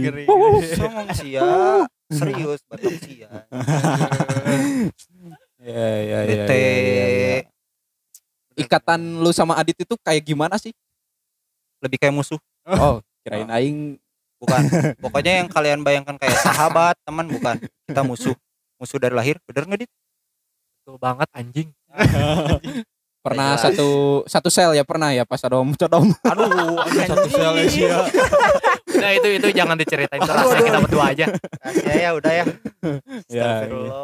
Ngeri. 0.00 0.24
Songong 0.72 1.08
sia 1.12 1.40
serius 2.08 2.60
batok 2.64 2.96
sia 2.96 3.28
ya 3.28 3.28
Iya 5.60 5.76
iya 6.00 6.18
iya. 6.24 6.40
bete 6.40 6.56
iya, 6.56 6.72
iya, 6.72 6.88
iya. 6.88 7.09
Ikatan 8.60 9.24
lu 9.24 9.30
sama 9.32 9.56
Adit 9.56 9.80
itu 9.80 9.94
kayak 10.04 10.22
gimana 10.24 10.60
sih? 10.60 10.76
lebih 11.80 11.96
kayak 11.96 12.14
musuh. 12.14 12.40
Oh, 12.68 13.00
kirain 13.24 13.48
aing. 13.48 13.96
Bukan. 14.40 14.62
Pokoknya 15.04 15.44
yang 15.44 15.48
kalian 15.48 15.80
bayangkan 15.84 16.16
kayak 16.16 16.36
sahabat 16.40 16.96
teman 17.04 17.28
bukan. 17.28 17.56
Kita 17.88 18.00
musuh. 18.04 18.36
Musuh 18.80 19.00
dari 19.00 19.12
lahir. 19.12 19.36
Bener 19.44 19.68
nggak 19.68 19.80
dit? 19.84 19.90
Betul 20.80 20.96
banget 20.96 21.28
anjing. 21.36 21.68
pernah 23.20 23.52
Jelas. 23.52 23.76
satu 23.76 23.88
satu 24.24 24.48
sel 24.48 24.72
ya 24.72 24.80
pernah 24.80 25.12
ya 25.12 25.22
pas 25.22 25.40
adom 25.40 25.70
codom. 25.72 26.08
aduh 26.30 26.80
satu 27.04 27.28
sel 27.28 27.52
Asia 27.58 28.08
Nah 28.90 29.10
itu 29.12 29.28
itu 29.30 29.48
jangan 29.50 29.76
diceritain 29.76 30.18
itu 30.18 30.28
rahasia 30.28 30.60
kita 30.60 30.78
berdua 30.78 31.04
aja. 31.08 31.26
ya 31.80 31.94
ya 31.94 32.10
udah 32.12 32.32
ya 32.32 32.44
Ya, 33.28 33.48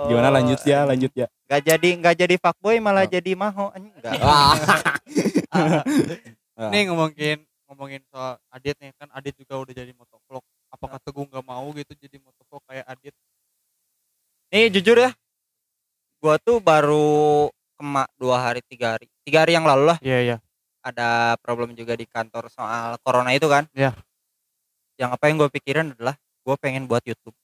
gimana 0.06 0.28
lanjut 0.30 0.60
ya, 0.62 0.84
lanjut 0.84 1.12
ya. 1.12 1.26
nggak 1.44 1.60
jadi 1.64 1.88
nggak 1.96 2.14
jadi 2.16 2.34
fuckboy 2.36 2.76
malah 2.78 3.02
Oh. 3.02 3.10
jadi 3.10 3.32
maho 3.32 3.72
enggak 3.72 4.12
Ah. 6.56 6.68
nih 6.68 6.88
ngomongin 6.88 7.38
ngomongin 7.66 8.00
soal 8.06 8.36
Adit 8.48 8.76
nih 8.78 8.92
kan 8.94 9.08
Adit 9.10 9.32
juga 9.34 9.56
udah 9.58 9.72
jadi 9.74 9.92
motovlog 9.92 10.40
apakah 10.68 10.96
Teguh 10.98 11.24
nggak 11.24 11.44
mau 11.44 11.68
gitu 11.72 11.92
jadi 11.94 12.16
motovlog 12.18 12.60
kayak 12.64 12.84
Adit 12.86 13.14
nih 14.48 14.68
jujur 14.70 14.96
ya 14.98 15.10
gua 16.18 16.36
tuh 16.38 16.56
baru 16.58 17.48
kemak 17.76 18.08
dua 18.16 18.36
hari 18.40 18.60
tiga 18.64 18.96
hari. 18.96 19.06
Tiga 19.22 19.44
hari 19.44 19.52
yang 19.54 19.68
lalu 19.68 19.92
lah. 19.94 19.98
Iya 20.00 20.18
iya. 20.24 20.36
Ada 20.80 21.36
problem 21.44 21.76
juga 21.76 21.94
di 21.94 22.08
kantor 22.08 22.48
soal 22.48 22.96
corona 23.04 23.30
itu 23.36 23.46
kan. 23.46 23.68
Iya. 23.76 23.92
yang 24.96 25.12
apa 25.12 25.28
yang 25.28 25.36
gue 25.36 25.52
pikirin 25.52 25.92
adalah 25.92 26.16
gue 26.16 26.56
pengen 26.56 26.88
buat 26.88 27.04
YouTube. 27.04 27.36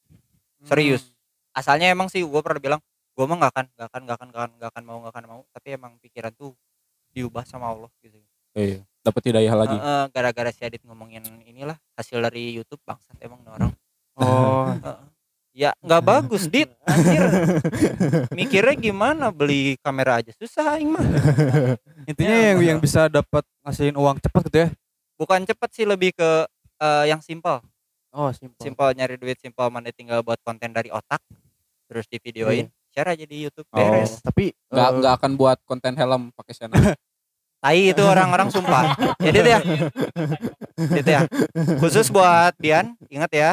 Serius. 0.64 1.12
asalnya 1.53 1.93
emang 1.93 2.09
sih 2.09 2.24
gue 2.24 2.41
pernah 2.41 2.57
bilang 2.57 2.80
gue 3.12 3.24
mah 3.28 3.37
nggak 3.37 3.53
akan 3.53 3.66
nggak 3.76 3.89
akan 3.93 4.01
nggak 4.09 4.16
akan 4.16 4.28
nggak 4.33 4.41
akan 4.41 4.51
nggak 4.57 4.70
akan 4.72 4.83
mau 4.89 4.99
nggak 5.05 5.12
akan 5.12 5.24
mau. 5.28 5.41
Tapi 5.53 5.68
emang 5.76 5.93
pikiran 6.01 6.33
tuh 6.33 6.57
diubah 7.12 7.45
sama 7.45 7.68
Allah 7.68 7.93
gitu. 8.01 8.16
Iya, 8.57 8.85
dapat 9.05 9.22
hidayah 9.28 9.53
lagi. 9.53 9.76
Eh, 9.76 9.85
eh, 9.85 10.05
gara-gara 10.12 10.49
si 10.49 10.64
Adit 10.64 10.80
ngomongin 10.89 11.24
inilah 11.45 11.76
hasil 11.93 12.20
dari 12.24 12.57
YouTube 12.57 12.80
bangsat 12.89 13.20
emang 13.20 13.45
orang. 13.49 13.72
Oh. 14.16 14.72
ya 15.53 15.70
nggak 15.84 16.03
bagus 16.11 16.48
dit. 16.48 16.68
Anjir. 16.88 17.22
Mikirnya 18.32 18.74
gimana? 18.74 19.28
Beli 19.30 19.76
kamera 19.84 20.18
aja 20.24 20.32
susah 20.36 20.76
aing 20.76 20.90
mah. 20.96 21.05
Intinya 22.09 22.36
Ya, 22.36 22.44
yang 22.53 22.59
yang 22.61 22.78
bisa 22.80 23.07
dapat 23.07 23.44
ngasihin 23.62 23.94
uang 23.96 24.18
cepat 24.18 24.42
gitu 24.48 24.59
ya? 24.66 24.68
Bukan 25.20 25.44
cepet 25.46 25.70
sih 25.72 25.86
lebih 25.86 26.16
ke 26.16 26.30
eh, 26.82 27.05
yang 27.07 27.20
simpel. 27.22 27.61
Oh 28.12 28.28
simpel. 28.32 28.61
Simpel 28.61 28.88
nyari 28.92 29.16
duit 29.16 29.38
simpel 29.40 29.68
mana 29.72 29.88
tinggal 29.92 30.20
buat 30.20 30.40
konten 30.44 30.72
dari 30.72 30.92
otak 30.92 31.20
terus 31.88 32.09
di 32.09 32.16
videoin 32.20 32.72
share 32.88 33.12
aja 33.12 33.24
di 33.24 33.44
YouTube 33.44 33.68
Oh. 33.72 33.80
beres 33.80 34.20
tapi 34.20 34.53
Nggak 34.72 34.88
eh, 34.88 34.96
nggak 35.00 35.12
akan 35.20 35.32
buat 35.36 35.59
konten 35.64 35.92
helm 35.96 36.28
pakai 36.36 36.53
Sena. 36.57 36.76
tai 37.62 37.94
itu 37.94 38.03
orang-orang 38.03 38.50
sumpah. 38.50 38.98
Jadi 39.22 39.38
ya. 39.46 39.61
Dit 40.98 41.07
ya. 41.07 41.22
Khusus 41.78 42.11
buat 42.11 42.53
Bian 42.59 42.98
ingat 43.07 43.30
ya 43.30 43.50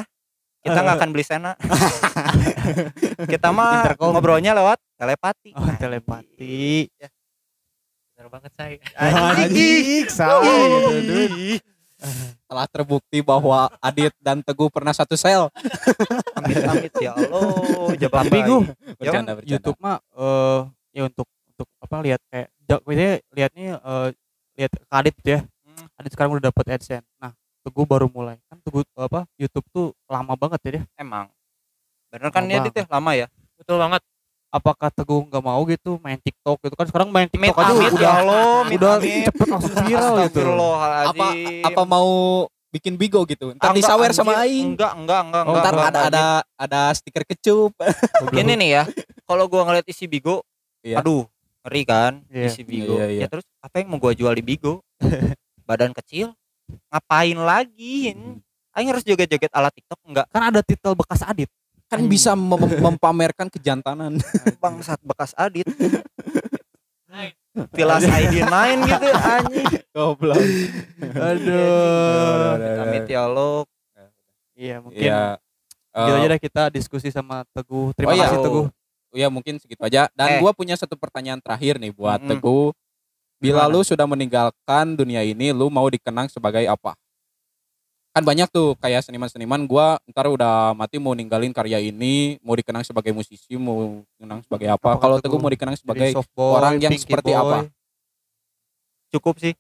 kita 0.60 0.76
nggak 0.78 0.96
akan 0.98 1.10
beli 1.10 1.24
sena 1.24 1.52
kita 3.32 3.50
mah 3.50 3.84
Intercom. 3.86 4.12
ngobrolnya 4.12 4.52
lewat 4.52 4.78
telepati 4.96 5.50
oh, 5.54 5.66
telepati 5.76 6.88
Bener 8.12 8.28
banget 8.30 8.52
saya. 8.52 8.76
anjing 9.34 10.04
salah 10.06 10.44
gitu. 10.92 11.56
Telah 12.46 12.68
terbukti 12.68 13.20
bahwa 13.20 13.72
Adit 13.80 14.12
dan 14.18 14.40
Teguh 14.40 14.68
pernah 14.68 14.92
satu 14.92 15.16
sel. 15.16 15.48
amit-amit 16.34 16.92
ya 16.94 17.12
Allah 17.12 17.96
jawab 17.96 18.12
tapi 18.18 18.38
gue 18.42 18.60
Bercanda, 18.96 19.32
bercanda. 19.34 19.44
YouTube 19.46 19.78
mah 19.78 20.04
eh 20.14 20.62
ya 20.92 21.02
untuk 21.06 21.28
untuk 21.50 21.68
apa 21.80 21.96
lihat 22.02 22.20
kayak 22.26 22.48
ja- 22.62 22.82
maksudnya 22.82 23.14
lihatnya 23.32 23.68
eh 23.78 24.08
lihat 24.58 24.72
ke 24.74 24.84
Adit 24.90 25.16
gitu 25.16 25.30
ya 25.32 25.42
Hmm. 25.62 25.86
Adit 25.96 26.12
sekarang 26.12 26.32
udah 26.34 26.52
dapat 26.52 26.66
AdSense 26.74 27.08
nah 27.16 27.32
Teguh 27.62 27.84
baru 27.84 28.08
mulai 28.08 28.40
kan 28.46 28.58
Teguh 28.60 28.84
apa 28.94 29.28
YouTube 29.36 29.68
tuh 29.70 29.86
lama 30.06 30.34
banget 30.34 30.60
ya 30.62 30.70
dia 30.72 30.84
emang 30.96 31.28
bener 32.10 32.30
kan 32.30 32.44
ya 32.44 32.64
ya 32.64 32.86
lama 32.88 33.12
ya 33.14 33.28
Betul 33.56 33.78
banget. 33.78 34.02
apakah 34.50 34.90
Teguh 34.90 35.22
nggak 35.26 35.44
mau 35.44 35.62
gitu 35.64 36.00
main 36.00 36.18
TikTok 36.18 36.58
gitu 36.60 36.74
kan 36.74 36.86
sekarang 36.86 37.10
main 37.10 37.28
TikTok 37.28 37.54
aja 37.54 37.70
amit 37.70 37.92
udah 37.92 38.02
ya 38.02 38.12
amit 38.64 38.78
udah 38.78 38.92
amit 38.98 39.12
cepet 39.24 39.48
langsung 39.48 39.76
viral 39.78 40.14
gitu. 40.26 40.40
Apa 41.06 41.26
apa 41.68 41.82
mau 41.84 42.10
bikin 42.70 42.96
bigo 42.96 43.22
gitu? 43.26 43.54
Ntar 43.54 43.70
Ah, 43.70 43.76
disawer 43.76 44.10
sama 44.10 44.42
aing. 44.42 44.74
enggak 44.74 44.94
enggak 44.96 45.22
enggak 45.22 45.44
Oh, 45.44 45.50
enggak, 45.52 45.62
Ntar 45.62 45.74
enggak, 45.76 45.90
ada 45.90 46.02
ada 46.08 46.26
ada 46.56 46.82
stiker 46.94 47.26
kecup. 47.26 47.78
Ini 48.32 48.54
nih 48.56 48.70
ya 48.72 48.84
kalau 49.24 49.46
gua 49.46 49.62
ngeliat 49.64 49.86
isi 49.86 50.08
Bigo 50.08 50.42
Iya. 50.80 51.04
aduh 51.04 51.28
ngeri 51.62 51.84
kan 51.84 52.14
Iya. 52.26 52.48
isi 52.48 52.64
Bigo 52.64 52.96
Iya, 52.96 53.06
iya. 53.12 53.22
ya 53.22 53.28
terus 53.28 53.46
apa 53.60 53.76
yang 53.78 53.92
mau 53.92 54.00
gua 54.00 54.16
jual 54.16 54.32
di 54.32 54.42
Bigo 54.42 54.80
badan 55.68 55.92
kecil 55.92 56.34
ngapain 56.88 57.38
lagi 57.38 58.14
Aing 58.72 58.88
harus 58.88 59.02
joget-joget 59.02 59.50
ala 59.50 59.70
TikTok 59.70 60.00
enggak 60.04 60.26
kan 60.30 60.42
ada 60.46 60.62
titel 60.62 60.94
bekas 60.94 61.22
Adit 61.22 61.50
Kan 61.86 62.06
bisa 62.06 62.38
mem- 62.38 62.78
mempamerkan 62.80 63.50
kejantanan. 63.50 64.22
bangsat 64.62 65.02
bekas 65.02 65.34
adit 65.34 65.66
Tilas 67.74 68.06
ID 68.06 68.46
9 68.46 68.46
gitu 68.86 69.08
anjing 69.10 69.68
Goblok. 69.90 70.38
aduh 71.28 72.56
Amit 72.86 73.06
ya 73.06 73.26
Allah 73.26 73.66
iya 74.54 74.78
mungkin 74.78 75.02
Iya. 75.02 75.42
gitu 75.90 76.14
aja 76.14 76.28
deh 76.30 76.40
kita 76.40 76.62
diskusi 76.70 77.10
sama 77.10 77.42
Teguh 77.50 77.90
terima 77.92 78.12
Oh 78.12 78.16
iya. 78.16 78.30
kasih 78.30 78.38
Teguh 78.40 78.66
ya 79.10 79.28
mungkin 79.28 79.58
segitu 79.58 79.82
aja. 79.82 80.06
Dan 80.14 80.28
Eh. 80.30 80.40
gua 80.40 80.54
punya 80.54 80.78
satu 80.78 80.94
pertanyaan 80.94 81.42
terakhir 81.42 81.82
nih 81.82 81.90
buat 81.90 82.22
Mm-mm. 82.22 82.30
Teguh. 82.30 82.70
Bila 83.40 83.66
Gimana? 83.66 83.74
lu 83.74 83.80
sudah 83.88 84.04
meninggalkan 84.04 84.86
dunia 85.00 85.24
ini, 85.24 85.56
lu 85.56 85.72
mau 85.72 85.88
dikenang 85.88 86.28
sebagai 86.28 86.68
apa? 86.68 86.94
Kan 88.12 88.28
banyak 88.28 88.52
tuh 88.52 88.76
kayak 88.84 89.06
seniman-seniman 89.08 89.64
gua 89.64 89.96
ntar 90.12 90.28
udah 90.28 90.76
mati 90.76 91.00
mau 91.00 91.16
ninggalin 91.16 91.56
karya 91.56 91.80
ini, 91.80 92.36
mau 92.44 92.52
dikenang 92.52 92.84
sebagai 92.84 93.16
musisi, 93.16 93.56
mau 93.56 94.04
dikenang 94.20 94.44
sebagai 94.44 94.68
apa? 94.76 94.90
Apa 94.98 95.00
Kalau 95.00 95.18
Teguh 95.24 95.40
mau 95.40 95.48
dikenang 95.48 95.80
sebagai 95.80 96.12
boy, 96.36 96.52
orang 96.60 96.84
yang 96.84 96.92
seperti 97.00 97.32
boy. 97.32 97.40
apa? 97.40 97.58
cukup 99.10 99.42
sih 99.42 99.54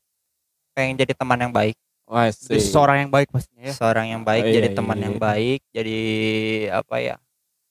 pengen 0.78 0.96
jadi 1.02 1.14
teman 1.18 1.38
yang 1.42 1.54
baik 1.54 1.76
Wah, 2.10 2.26
Jadi 2.26 2.62
seorang 2.74 3.06
yang 3.06 3.12
baik 3.14 3.30
pastinya 3.30 3.70
ya 3.70 3.74
seorang 3.74 4.10
yang 4.10 4.22
baik 4.26 4.50
Oh, 4.50 4.50
jadi 4.50 4.70
iya, 4.74 4.78
teman 4.78 4.98
iya, 4.98 5.06
yang 5.10 5.16
baik 5.22 5.60
jadi 5.70 6.00
apa 6.74 6.96
ya 7.02 7.16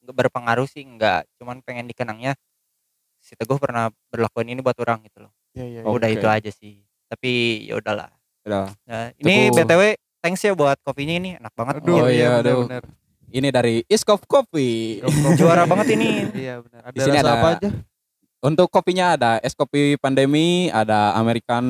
berpengaruh 0.09 0.66
sih 0.70 0.86
enggak 0.86 1.26
cuman 1.36 1.61
pengen 1.62 1.90
dikenangnya 1.90 2.32
si 3.18 3.34
Teguh 3.34 3.59
pernah 3.59 3.90
berlakuin 4.14 4.54
ini 4.54 4.62
buat 4.62 4.78
orang 4.78 5.02
gitu 5.04 5.26
loh 5.26 5.32
Iya, 5.59 5.66
iya, 5.68 5.80
Oh. 5.82 5.92
udah 5.92 6.06
Oke. 6.06 6.14
itu 6.14 6.26
aja 6.28 6.50
sih 6.50 6.74
tapi 7.04 7.30
ya 7.64 7.74
udahlah 7.74 8.09
Udah. 8.42 8.70
nah, 8.82 9.11
ini 9.16 9.50
Teguh. 9.50 9.59
btw 9.59 9.82
thanks 10.18 10.40
ya 10.40 10.52
buat 10.52 10.78
kopinya 10.80 11.14
ini 11.14 11.30
enak 11.36 11.52
banget 11.52 11.74
Aduh, 11.80 11.94
Oh, 11.96 12.06
iya, 12.06 12.12
iya, 12.12 12.28
benar, 12.32 12.42
aduh. 12.44 12.62
benar. 12.64 12.84
Ini 13.28 13.48
dari 13.50 13.74
Iskop 13.84 14.24
Coffee. 14.24 15.04
juara 15.36 15.64
banget 15.64 15.92
ini 15.92 16.24
Iya 16.32 16.61
benar. 16.61 16.80
Ada 16.82 16.94
Di 16.94 17.00
sini 17.02 17.12
rasa 17.14 17.22
ada- 17.22 17.36
apa 17.36 17.48
aja? 17.54 17.68
Untuk 18.40 18.66
kopinya 18.68 19.06
ada 19.12 19.30
es 19.38 19.52
kopi 19.52 19.94
pandemi, 19.96 20.46
ada 20.70 21.12
American 21.12 21.66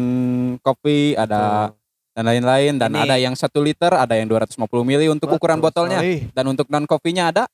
Coffee, 0.61 1.15
ada 1.15 1.73
dan 2.13 2.25
lain-lain 2.25 2.77
dan 2.77 2.91
Ini- 2.91 3.03
ada 3.03 3.17
yang 3.17 3.33
satu 3.33 3.59
liter, 3.59 3.89
ada 3.91 4.13
yang 4.13 4.27
250 4.27 4.55
mili 4.83 5.07
untuk 5.07 5.31
ukuran 5.31 5.57
Betul 5.57 5.67
botolnya 5.89 5.99
sekali. 5.99 6.29
dan 6.29 6.45
untuk 6.47 6.67
non 6.67 6.85
kopinya 6.85 7.25
ada 7.29 7.45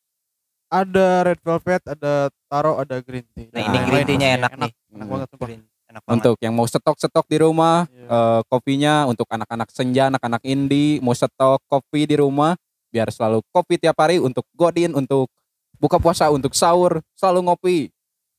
Ada 0.67 1.07
red 1.25 1.39
velvet, 1.39 1.83
ada 1.87 2.13
taro, 2.45 2.77
ada 2.77 2.99
green 2.99 3.23
tea. 3.31 3.47
nah 3.49 3.63
Nah, 3.63 3.69
ini 3.71 3.79
green 3.87 4.05
tea-nya 4.05 4.29
pastinya. 4.29 4.29
enak, 4.35 4.53
nih 4.59 4.73
Enak 4.91 5.07
banget. 5.07 5.29
Green, 5.39 5.63
enak 5.95 6.03
banget 6.03 6.15
untuk 6.19 6.37
yang 6.43 6.53
mau 6.53 6.67
stok-stok 6.67 7.27
di 7.31 7.39
rumah 7.39 7.87
Iya. 7.87 8.07
eh, 8.11 8.41
kopinya 8.51 8.95
untuk 9.07 9.31
anak-anak 9.31 9.71
senja, 9.71 10.11
anak-anak 10.11 10.43
indie 10.43 10.99
mau 10.99 11.15
stok 11.15 11.63
kopi 11.65 12.05
di 12.05 12.19
rumah 12.19 12.59
biar 12.91 13.11
selalu 13.11 13.43
kopi 13.49 13.79
tiap 13.79 13.95
hari 13.97 14.19
untuk 14.19 14.43
godin, 14.53 14.91
untuk 14.93 15.31
buka 15.79 15.99
puasa, 15.99 16.31
untuk 16.31 16.55
sahur 16.55 16.99
selalu 17.15 17.41
ngopi. 17.45 17.79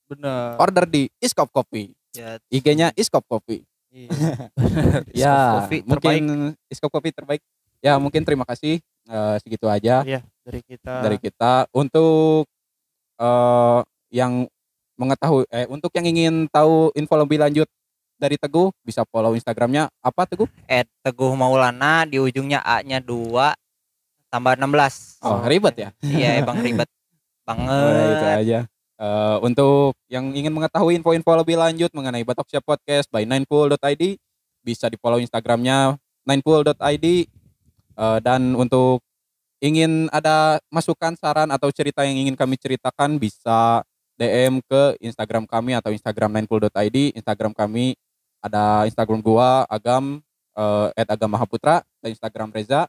Benar. 0.06 0.56
Order 0.58 0.86
di 0.86 1.08
Iskop 1.18 1.50
Coffee. 1.50 1.92
ya, 2.12 2.40
IG-nya 2.48 2.96
Iskop 2.96 3.24
Coffee. 3.26 3.64
Iya. 3.92 4.08
ya, 5.24 5.36
Coffee 5.60 5.84
mungkin 5.84 6.22
Iskop 6.68 6.92
Coffee 6.92 7.12
terbaik. 7.12 7.42
Ya, 7.80 8.00
mungkin 8.00 8.24
terima 8.24 8.44
kasih 8.44 8.80
eh, 9.06 9.36
segitu 9.40 9.68
aja 9.68 10.02
Iya, 10.02 10.24
dari 10.42 10.62
kita. 10.64 10.94
dari 11.04 11.18
kita 11.20 11.68
untuk 11.72 12.48
eh 13.16 13.80
yang 14.12 14.48
mengetahui 14.96 15.44
eh 15.52 15.68
untuk 15.68 15.92
yang 15.96 16.08
ingin 16.08 16.34
tahu 16.52 16.92
info 16.96 17.16
lebih 17.20 17.40
lanjut 17.40 17.68
dari 18.16 18.40
Teguh 18.40 18.72
bisa 18.84 19.04
follow 19.12 19.36
Instagramnya 19.36 19.92
apa 20.00 20.24
Teguh? 20.24 20.48
at 20.66 20.88
Teguh 21.04 21.36
Maulana 21.36 22.08
di 22.08 22.16
ujungnya 22.16 22.64
A-nya 22.64 23.04
2 23.04 23.36
tambah 24.32 24.56
16 24.56 25.20
Oh, 25.24 25.44
ribet 25.44 25.76
ya. 25.76 25.90
iya 26.16 26.40
emang 26.40 26.64
ribet 26.64 26.88
banget 27.44 27.68
Udah 27.70 28.06
itu 28.08 28.26
aja. 28.26 28.60
Eh, 28.96 29.38
untuk 29.44 30.00
yang 30.08 30.32
ingin 30.32 30.56
mengetahui 30.56 30.96
info-info 30.96 31.36
lebih 31.36 31.60
lanjut 31.60 31.92
mengenai 31.92 32.24
Batok 32.24 32.48
Siap 32.48 32.64
Podcast 32.64 33.12
by 33.12 33.28
ninepool.id 33.28 34.04
bisa 34.64 34.88
di 34.88 34.96
follow 34.96 35.20
Instagramnya 35.20 36.00
ninepool.id 36.24 37.06
Eh, 37.96 38.20
dan 38.20 38.54
untuk 38.60 39.00
ingin 39.64 40.12
ada 40.12 40.60
masukan, 40.68 41.16
saran 41.16 41.48
atau 41.48 41.72
cerita 41.72 42.04
yang 42.04 42.28
ingin 42.28 42.36
kami 42.36 42.60
ceritakan 42.60 43.16
bisa 43.16 43.82
DM 44.16 44.64
ke 44.64 44.96
Instagram 45.04 45.44
kami 45.48 45.76
atau 45.76 45.92
Instagram 45.92 46.32
mindful.id. 46.42 46.98
Instagram 47.16 47.52
kami 47.52 47.96
ada 48.40 48.88
Instagram 48.88 49.20
gua 49.20 49.64
Agam 49.68 50.24
at 50.96 51.08
Agam 51.12 51.32
Mahaputra 51.32 51.84
dan 52.00 52.10
Instagram 52.16 52.52
Reza. 52.56 52.88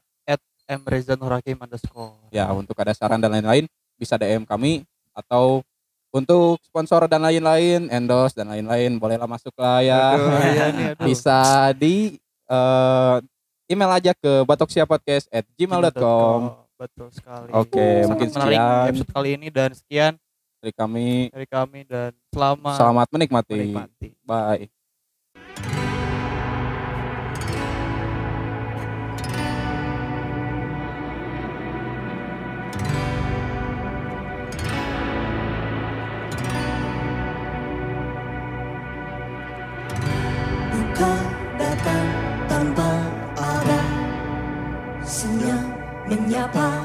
M 0.67 0.83
Reza 0.83 1.15
Nur 1.15 1.31
Hakim 1.31 1.55
underscore. 1.63 2.27
Ya, 2.27 2.51
untuk 2.51 2.75
ada 2.75 2.91
saran 2.91 3.23
dan 3.23 3.31
lain-lain 3.31 3.71
bisa 3.95 4.19
DM 4.19 4.43
kami 4.43 4.83
atau 5.15 5.63
untuk 6.11 6.59
sponsor 6.63 7.07
dan 7.07 7.23
lain-lain, 7.23 7.87
endorse 7.87 8.35
dan 8.35 8.51
lain-lain 8.51 8.99
bolehlah 8.99 9.31
masuk 9.31 9.55
lah 9.55 9.79
ya. 9.79 10.19
Aduh, 10.19 10.27
iya 10.43 10.65
nih, 10.75 10.85
aduh. 10.95 11.07
bisa 11.07 11.71
di 11.71 12.19
eh, 12.51 13.15
email 13.71 13.91
aja 13.95 14.11
ke 14.11 14.43
batoksia.podcast@gmail.com. 14.43 16.39
Betul 16.77 17.09
sekali. 17.15 17.49
Oke, 17.55 17.79
Sangat 18.05 18.09
mungkin 18.11 18.27
menarik 18.35 18.59
sekian. 18.59 18.87
episode 18.91 19.11
kali 19.15 19.29
ini 19.39 19.47
dan 19.49 19.71
sekian 19.73 20.13
Dari 20.57 20.73
kami 20.73 21.29
dari 21.29 21.45
kami 21.45 21.85
dan 21.85 22.11
selamat, 22.33 22.77
selamat 22.81 23.07
menikmati. 23.13 23.53
menikmati. 23.53 24.07
Bye. 24.25 24.65
Menyapa 46.07 46.76